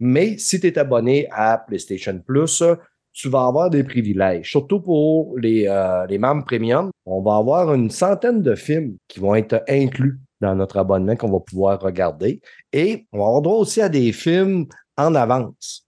[0.00, 2.62] mais si tu es abonné à PlayStation Plus,
[3.12, 4.50] tu vas avoir des privilèges.
[4.50, 9.18] Surtout pour les, euh, les membres premium, on va avoir une centaine de films qui
[9.18, 12.40] vont être inclus dans notre abonnement qu'on va pouvoir regarder.
[12.72, 14.66] Et on va avoir droit aussi à des films
[14.96, 15.84] en avance.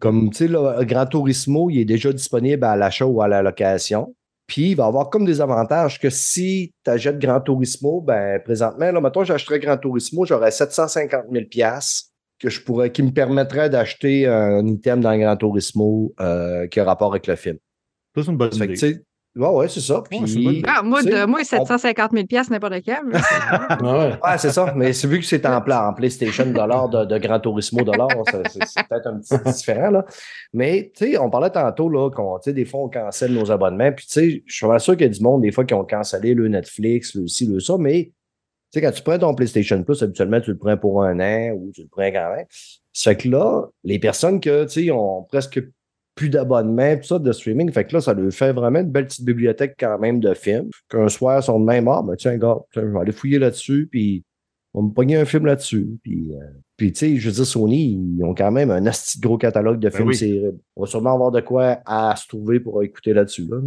[0.00, 3.42] Comme, tu sais, le Grand Turismo, il est déjà disponible à l'achat ou à la
[3.42, 4.14] location.
[4.46, 8.90] Puis, il va avoir comme des avantages que si tu achètes Grand Turismo, ben, présentement,
[8.90, 11.44] là, mettons, j'achèterais Grand Turismo, j'aurais 750 000
[12.38, 16.84] que je pourrais, qui me permettrait d'acheter un item dans Grand Turismo euh, qui a
[16.84, 17.56] rapport avec le film.
[18.14, 18.76] Ça, c'est une bonne Fait que, idée.
[18.76, 19.02] sais,
[19.36, 20.02] ouais, ouais, c'est ça.
[20.08, 20.62] Puis, Ouais, bonne.
[20.66, 22.96] Ah, moi, de, moi on- 750 000 n'importe lequel.
[23.10, 24.38] là, c'est- Ouais, ouais.
[24.38, 24.72] C'est ça.
[24.76, 28.08] Mais c'est vu que c'est en, pla- en PlayStation dollar de, de Gran Turismo dollar,
[28.30, 29.90] c'est c'est peut-être un petit peu différent.
[29.90, 30.04] Là.
[30.52, 33.50] Mais tu sais, on parlait tantôt là, qu'on, tu sais, des fois, on cancelle nos
[33.50, 33.92] abonnements.
[33.92, 35.84] Puis tu sais, je suis sûr qu'il y a du monde, des fois, qui ont
[35.84, 37.76] cancellé le Netflix, le ci, le ça.
[37.78, 38.12] Mais
[38.70, 41.70] sais, quand tu prends ton PlayStation Plus, habituellement, tu le prends pour un an ou
[41.74, 42.46] tu le prends quand même.
[42.92, 45.60] Ça fait que là, les personnes sais, ont presque
[46.14, 47.70] plus d'abonnements, tout ça, de streaming.
[47.70, 50.70] Fait que là, ça leur fait vraiment une belle petite bibliothèque quand même de films.
[50.88, 53.86] Qu'un soir, ils sont de même, ah, ben tiens, gars, je vais aller fouiller là-dessus,
[53.90, 54.24] puis
[54.72, 55.86] on va me pogner un film là-dessus.
[56.02, 56.44] Puis, euh,
[56.76, 59.78] puis tu sais, je veux dire, Sony, ils ont quand même un de gros catalogue
[59.78, 60.58] de Ben films oui.
[60.74, 63.46] On va sûrement avoir de quoi à se trouver pour écouter là-dessus.
[63.50, 63.58] Là.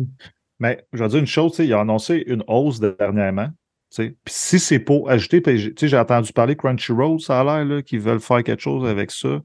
[0.59, 3.49] Mais je vais dire une chose, tu sais, ils ont annoncé une hausse de- dernièrement.
[3.95, 8.43] Puis si c'est pour ajouter, j'ai- entendu parler Crunchyroll, ça a l'air qu'ils veulent faire
[8.43, 9.41] quelque chose avec ça,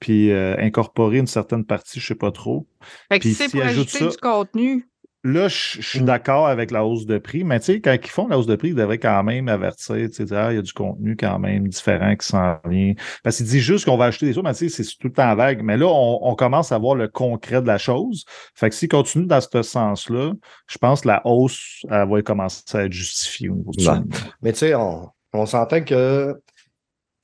[0.00, 2.66] puis euh, incorporer une certaine partie, je sais pas trop.
[3.10, 4.88] Fait que Puis si c'est pour ajouter ça- du contenu,
[5.32, 8.28] Là, je suis d'accord avec la hausse de prix, mais tu sais, quand ils font
[8.28, 10.62] la hausse de prix, ils devraient quand même avertir, tu sais, ah, il y a
[10.62, 12.94] du contenu quand même différent qui s'en vient.
[13.22, 15.12] Parce qu'ils disent juste qu'on va acheter des choses, mais tu sais, c'est tout le
[15.12, 15.62] temps vague.
[15.62, 18.24] Mais là, on, on commence à voir le concret de la chose.
[18.54, 20.32] Fait que s'ils continuent dans ce sens-là,
[20.66, 23.94] je pense que la hausse, elle va commencer à être justifiée au niveau du Ouais.
[23.96, 24.04] son.
[24.42, 26.34] Mais tu sais, on, on s'entend que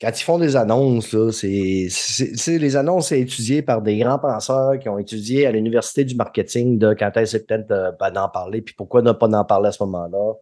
[0.01, 1.87] quand ils font des annonces, c'est,
[2.57, 6.77] les annonces c'est étudié par des grands penseurs qui ont étudié à l'Université du marketing
[6.77, 9.71] de quand est-ce peut-être euh, ben, d'en parler, puis pourquoi ne pas en parler à
[9.71, 10.33] ce moment-là?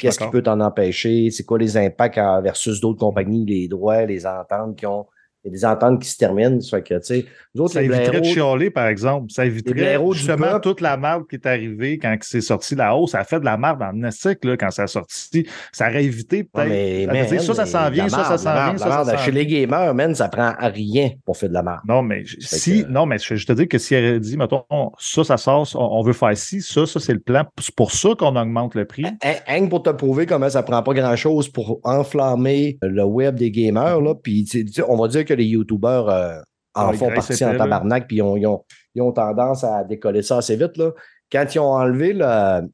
[0.00, 1.30] Qu'est-ce qui peut t'en empêcher?
[1.30, 5.06] C'est quoi les impacts en- versus d'autres compagnies, les droits, les ententes qui ont.
[5.46, 6.60] Il y a des ententes qui se terminent.
[6.60, 7.24] Ça fait que,
[7.54, 9.30] nous autres, Ça les éviterait de chialer, par exemple.
[9.30, 13.12] Ça éviterait justement toute la marde qui est arrivée quand c'est sorti la hausse.
[13.12, 15.46] Ça a fait de la marde en Nastic, quand ça a sorti.
[15.72, 16.66] Ça aurait évité Ouais,
[17.06, 17.12] peut-être.
[17.12, 19.94] mais, dire, ça, ça s'en vient, ça, ça s'en vient, ça, ça Chez les gamers,
[19.94, 21.82] man, ça prend à rien pour faire de la marde.
[21.86, 24.64] Non, mais si, que- non, mais je, je te dis que si elle dit, mettons,
[24.98, 27.44] ça, ça sort, on, on veut faire ci, ça, ça, c'est le plan.
[27.60, 29.04] C'est pour ça qu'on augmente le prix.
[29.06, 33.50] Hein, Hein, pour te prouver comment ça prend pas grand-chose pour enflammer le web des
[33.50, 34.46] gamers, là, puis
[34.88, 36.40] on va dire que les YouTubers euh,
[36.74, 38.64] en Ouais, font partie en tabarnak, puis ils ont, ils, ont,
[38.94, 40.76] ils ont tendance à décoller ça assez vite.
[40.76, 40.90] Là.
[41.32, 42.68] Quand ils ont enlevé le,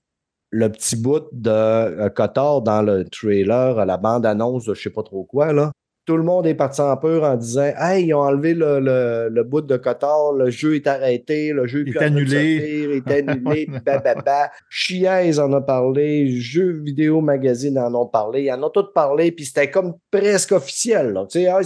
[0.50, 5.02] le petit bout de euh, Cotard dans le trailer, la bande-annonce de je sais pas
[5.02, 5.72] trop quoi, là.
[6.04, 9.28] Tout le monde est parti en peur en disant Hey, ils ont enlevé le, le,
[9.30, 13.00] le bout de Cotard, le jeu est arrêté, le jeu est annulé.
[13.06, 14.50] est annulé, bababa.
[14.68, 19.30] Chiaise en a parlé, Jeux vidéo magazine en ont parlé, ils en ont tous parlé,
[19.30, 21.12] puis c'était comme presque officiel.
[21.12, 21.24] Là.
[21.30, 21.60] Tu sais, ah,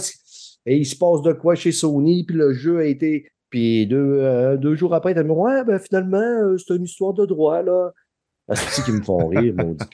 [0.67, 3.27] et il se passe de quoi chez Sony, puis le jeu a été.
[3.49, 7.13] Puis deux, euh, deux jours après, t'as dit Ouais, ben finalement, euh, c'est une histoire
[7.13, 7.91] de droit, là.
[8.53, 9.85] C'est qui me font rire, maudit.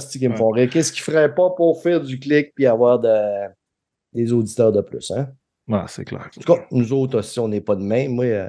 [0.00, 0.68] C'est qui me font rire.
[0.70, 3.48] Qu'est-ce qu'ils feraient pas pour faire du clic puis avoir de-
[4.12, 5.28] des auditeurs de plus, hein?
[5.68, 6.28] Ouais, c'est clair.
[6.36, 8.12] En tout cas, nous autres aussi, on n'est pas de même.
[8.14, 8.48] Moi, euh,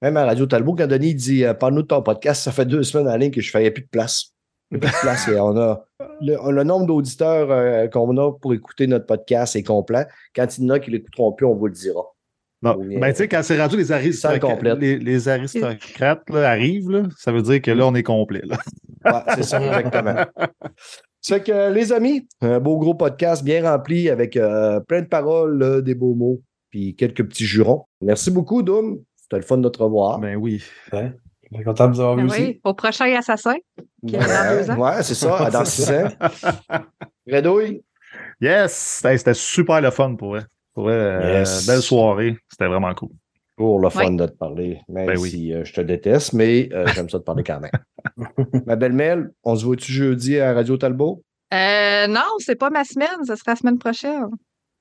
[0.00, 3.08] même à Radio Talbot, quand Denis dit Parle-nous de ton podcast, ça fait deux semaines
[3.08, 4.31] en ligne que je ne faisais plus de place.
[4.72, 5.84] On a
[6.20, 10.06] le, le nombre d'auditeurs euh, qu'on a pour écouter notre podcast est complet.
[10.34, 12.02] Quand il y en a qui ne l'écouteront plus, on vous le dira.
[12.62, 12.76] Non.
[12.76, 17.32] Ben, tu sais, quand c'est rendu les aristocrates, les, les aristocrates là, arrivent, là, ça
[17.32, 18.42] veut dire que là, on est complet.
[19.04, 20.24] Ouais, c'est ça, exactement.
[21.24, 25.58] Fait que, les amis, un beau gros podcast bien rempli avec euh, plein de paroles,
[25.58, 26.40] là, des beaux mots,
[26.70, 27.84] puis quelques petits jurons.
[28.00, 29.00] Merci beaucoup, Doom.
[29.16, 30.20] C'était le fun de te revoir.
[30.20, 30.62] Ben oui.
[30.92, 31.12] Ouais.
[31.52, 32.42] Je suis content de vous avoir vu Ben aussi.
[32.42, 33.54] oui, au prochain assassin.
[34.06, 34.76] qui est dans deux ans.
[34.78, 36.08] Ouais, c'est ça, dans six ans.
[37.30, 37.82] Redouille.
[38.40, 39.02] Yes!
[39.04, 40.42] Hey, C'était super le fun pour vrai.
[40.74, 42.36] Pour vrai, euh, belle soirée.
[42.50, 43.10] C'était vraiment cool.
[43.56, 44.16] Pour le fun Ouais.
[44.16, 44.80] de te parler.
[44.88, 45.30] Même Ben oui.
[45.30, 47.70] si euh, je te déteste, mais euh, j'aime ça te parler quand même.
[48.66, 51.22] Ma belle Mel, on se voit-tu jeudi à Radio Talbot?
[51.52, 54.28] Euh, non, c'est pas ma semaine, ce sera la semaine prochaine.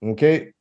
[0.01, 0.21] OK?
[0.21, 0.53] Ouais,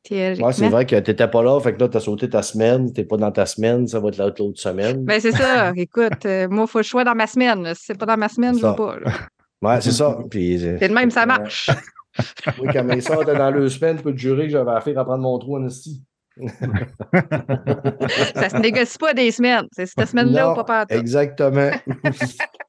[0.53, 2.93] c'est vrai que tu n'étais pas là, fait que là, tu as sauté ta semaine,
[2.93, 5.05] tu n'es pas dans ta semaine, ça va être l'autre l'autre semaine.
[5.05, 5.73] Ben, c'est ça.
[5.77, 7.63] Écoute, euh, moi, il faut je sois dans ma semaine.
[7.63, 7.75] là.
[7.75, 8.97] Si c'est pas dans ma semaine, je veux pas.
[8.99, 9.13] là.
[9.63, 10.17] Ouais, c'est ça.
[10.31, 11.69] Puis, C'est de même, ça marche.
[12.59, 14.99] Oui, quand mes soeurs étaient dans deux semaines, je peux te jurer que j'avais affaire
[14.99, 16.03] à prendre mon trou en esti.
[18.35, 19.67] ça se négocie pas des semaines.
[19.73, 20.87] C'est cette semaine-là ou pas.
[20.89, 21.71] Exactement.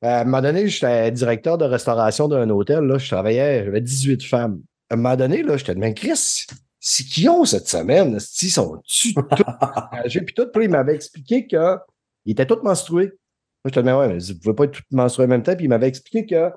[0.04, 2.84] à un moment donné, j'étais directeur de restauration d'un hôtel.
[2.84, 4.62] Là, je travaillais, j'avais 18 femmes.
[4.92, 6.46] À un moment donné, là, j'étais de même, Chris,
[6.82, 8.18] c'est qui ont cette semaine?
[8.42, 9.24] Ils sont-tu tous?
[10.26, 11.78] Puis tout, puis il m'avait expliqué qu'ils
[12.26, 13.06] étaient tous menstrués.
[13.06, 15.44] Moi, j'étais de même, ouais, mais vous ne pouvez pas être tous menstrués en même
[15.44, 15.56] temps.
[15.56, 16.50] Puis il m'avait expliqué que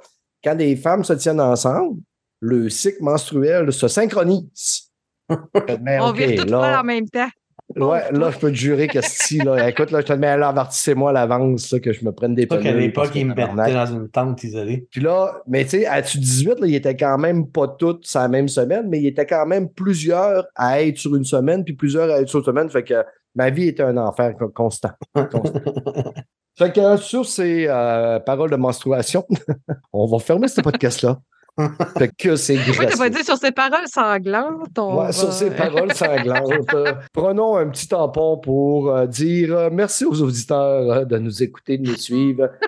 [0.43, 2.01] quand des femmes se tiennent ensemble,
[2.41, 4.91] le cycle menstruel se synchronise.
[5.31, 7.29] On OK, vire tout là- faire en même temps.
[7.77, 10.37] Ouais, là, je peux te jurer que si, là, écoute, là, je te le mets
[10.37, 13.75] là, avertissez-moi à l'avance, que je me prenne des qu'à pelules, l'époque, ils me mettaient
[13.75, 14.87] dans une tente isolée.
[14.91, 18.21] Puis là, mais tu sais, à 18, là, il était quand même pas toutes sur
[18.21, 21.75] la même semaine, mais il était quand même plusieurs à être sur une semaine, puis
[21.75, 22.71] plusieurs à être sur une semaine.
[22.71, 24.91] Fait que ma vie était un enfer co- constant.
[25.15, 25.61] constant.
[26.59, 29.27] fait que sur ces euh, paroles de menstruation,
[29.93, 31.21] on va fermer ce podcast-là.
[31.99, 34.77] fait que c'est Pourquoi t'as pas dit sur ces paroles sanglantes?
[34.79, 39.69] on Ouais, sur ces paroles sanglantes, euh, prenons un petit tampon pour euh, dire euh,
[39.73, 42.49] merci aux auditeurs euh, de nous écouter, de nous suivre.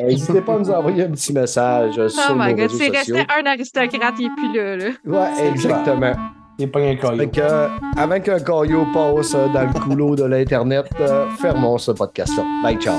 [0.00, 2.70] Euh, N'hésitez pas à nous envoyer un petit message euh, Oh sur my nos god,
[2.70, 2.92] sociaux.
[2.92, 4.76] restait un aristocrate, il est plus là.
[4.76, 4.90] là.
[5.06, 6.12] Ouais, exactement.
[6.58, 7.30] Il pas un Fait caillou.
[7.30, 11.92] que, euh, avant qu'un caillot passe euh, dans le couloir de l'Internet, euh, fermons ce
[11.92, 12.44] podcast-là.
[12.62, 12.94] Bye, ciao.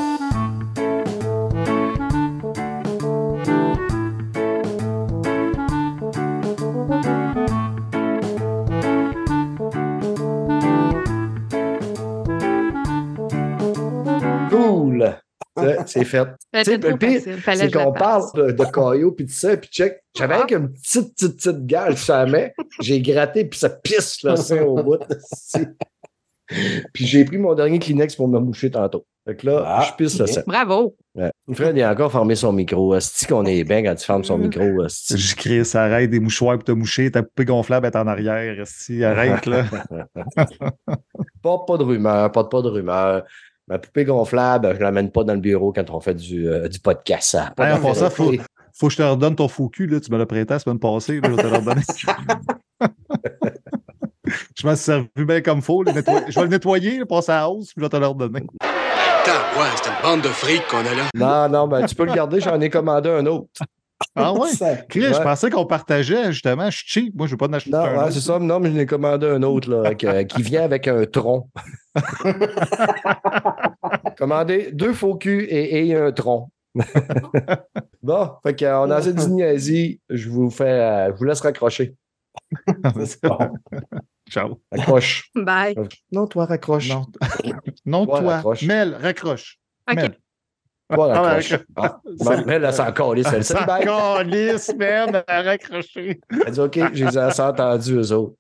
[15.86, 16.28] C'est fait.
[16.54, 17.22] Le pire,
[17.56, 20.00] c'est qu'on parle de, de caillot puis de ça, puis check.
[20.18, 20.38] J'avais Ah.
[20.40, 22.48] avec une petite, petite, petite gale sur la main.
[22.82, 25.00] J'ai gratté, puis ça pisse le sein au bout.
[26.94, 29.06] puis j'ai pris mon dernier Kleenex pour me moucher tantôt.
[29.26, 30.42] Fait que là, Ah, je pisse le sang.
[30.46, 30.96] Bravo.
[31.16, 31.32] Ouais.
[31.54, 32.94] Fred, il a encore fermé son micro.
[32.94, 34.84] Est-ce qu'on est bien quand tu fermes son micro?
[34.84, 35.18] esti?
[35.18, 38.56] Je crie, ça arrête des mouchoirs pour te moucher, ta poupée gonflable est en arrière.
[38.66, 39.64] Si, arrête, là.
[41.42, 43.24] Pas, pas de rumeur, pas, pas de rumeur.
[43.68, 46.68] Ma poupée gonflable, je ne l'amène pas dans le bureau quand on fait du, euh,
[46.68, 47.36] du podcast.
[47.58, 48.40] Hey, en passant, d'intérêt.
[48.74, 50.00] Faut que je te redonne ton faux cul, là.
[50.02, 51.82] Tu me l'as prêté la semaine passée, là, je vais te le redonner.
[54.56, 55.84] je m'en suis servi bien comme faut.
[55.84, 58.08] nettoyer- Je vais le nettoyer, le passer à la hausse, puis je vais te le
[58.08, 58.42] redonner.
[58.42, 61.48] Putain, ouais, c'est une bande de fric qu'on a là.
[61.48, 63.48] Non, non, ben, tu peux le garder, j'en ai commandé un autre.
[64.16, 64.50] Ah ouais?
[64.52, 65.14] Ça- Chris, Ouais.
[65.14, 66.70] je pensais qu'on partageait, justement.
[66.70, 67.16] Je suis cheap.
[67.16, 68.12] Moi, je ne veux pas en acheter Non, un ouais, autre.
[68.12, 68.40] c'est ça.
[68.40, 71.50] Non, mais je n'ai commandé un autre là, euh, qui vient avec un tronc.
[74.18, 76.50] commandé deux faux culs et, et un tronc.
[78.02, 80.00] bon, fait qu'on a assez de niaiserie.
[80.10, 81.96] Je vous fais, euh, je vous laisse raccrocher.
[83.06, 83.38] c'est bon.
[84.30, 84.60] Ciao.
[84.72, 85.30] Raccroche.
[85.36, 85.76] Bye.
[86.12, 86.90] Non, toi, raccroche.
[86.90, 87.06] Non,
[87.86, 88.34] non Toi, toi.
[88.36, 88.64] raccroche.
[88.64, 89.60] Mel, raccroche.
[89.90, 89.96] OK.
[89.98, 90.18] Mel.
[91.00, 91.52] Ah, raccroche.
[91.52, 91.66] raccroche.
[91.78, 93.86] Ah, bon, mais là, c'est encore les celle Ça Bye.
[93.86, 96.20] calisse, man, à raccrocher.
[96.46, 98.36] Elle dit OK, je les ai assez entendus, eux autres.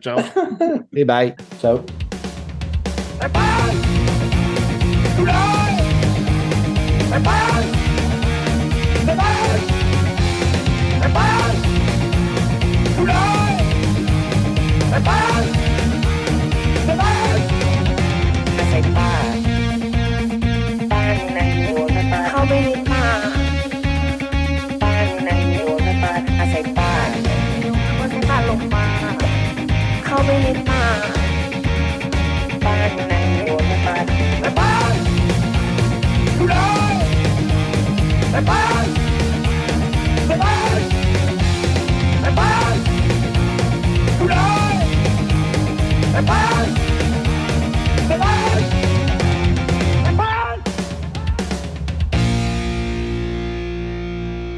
[0.00, 0.18] Ciao.
[0.94, 1.34] Et bye.
[1.60, 1.80] Ciao.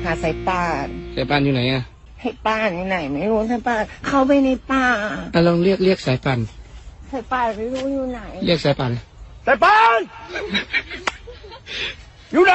[0.04, 1.82] หาสายป้าน สายป้านอยู่ไหนอะ
[2.20, 4.86] ให้ป้านอยู่ไหนไม่รู้สายป่านเข้าไปในป่า
[5.34, 6.38] อะลองเรียกเรียกสายป่าน
[7.12, 8.92] สายป่านไม่รู้อยู่ไหน เรียกสายป่าน
[9.46, 10.00] สายป่าน
[12.32, 12.54] อยู่ไหน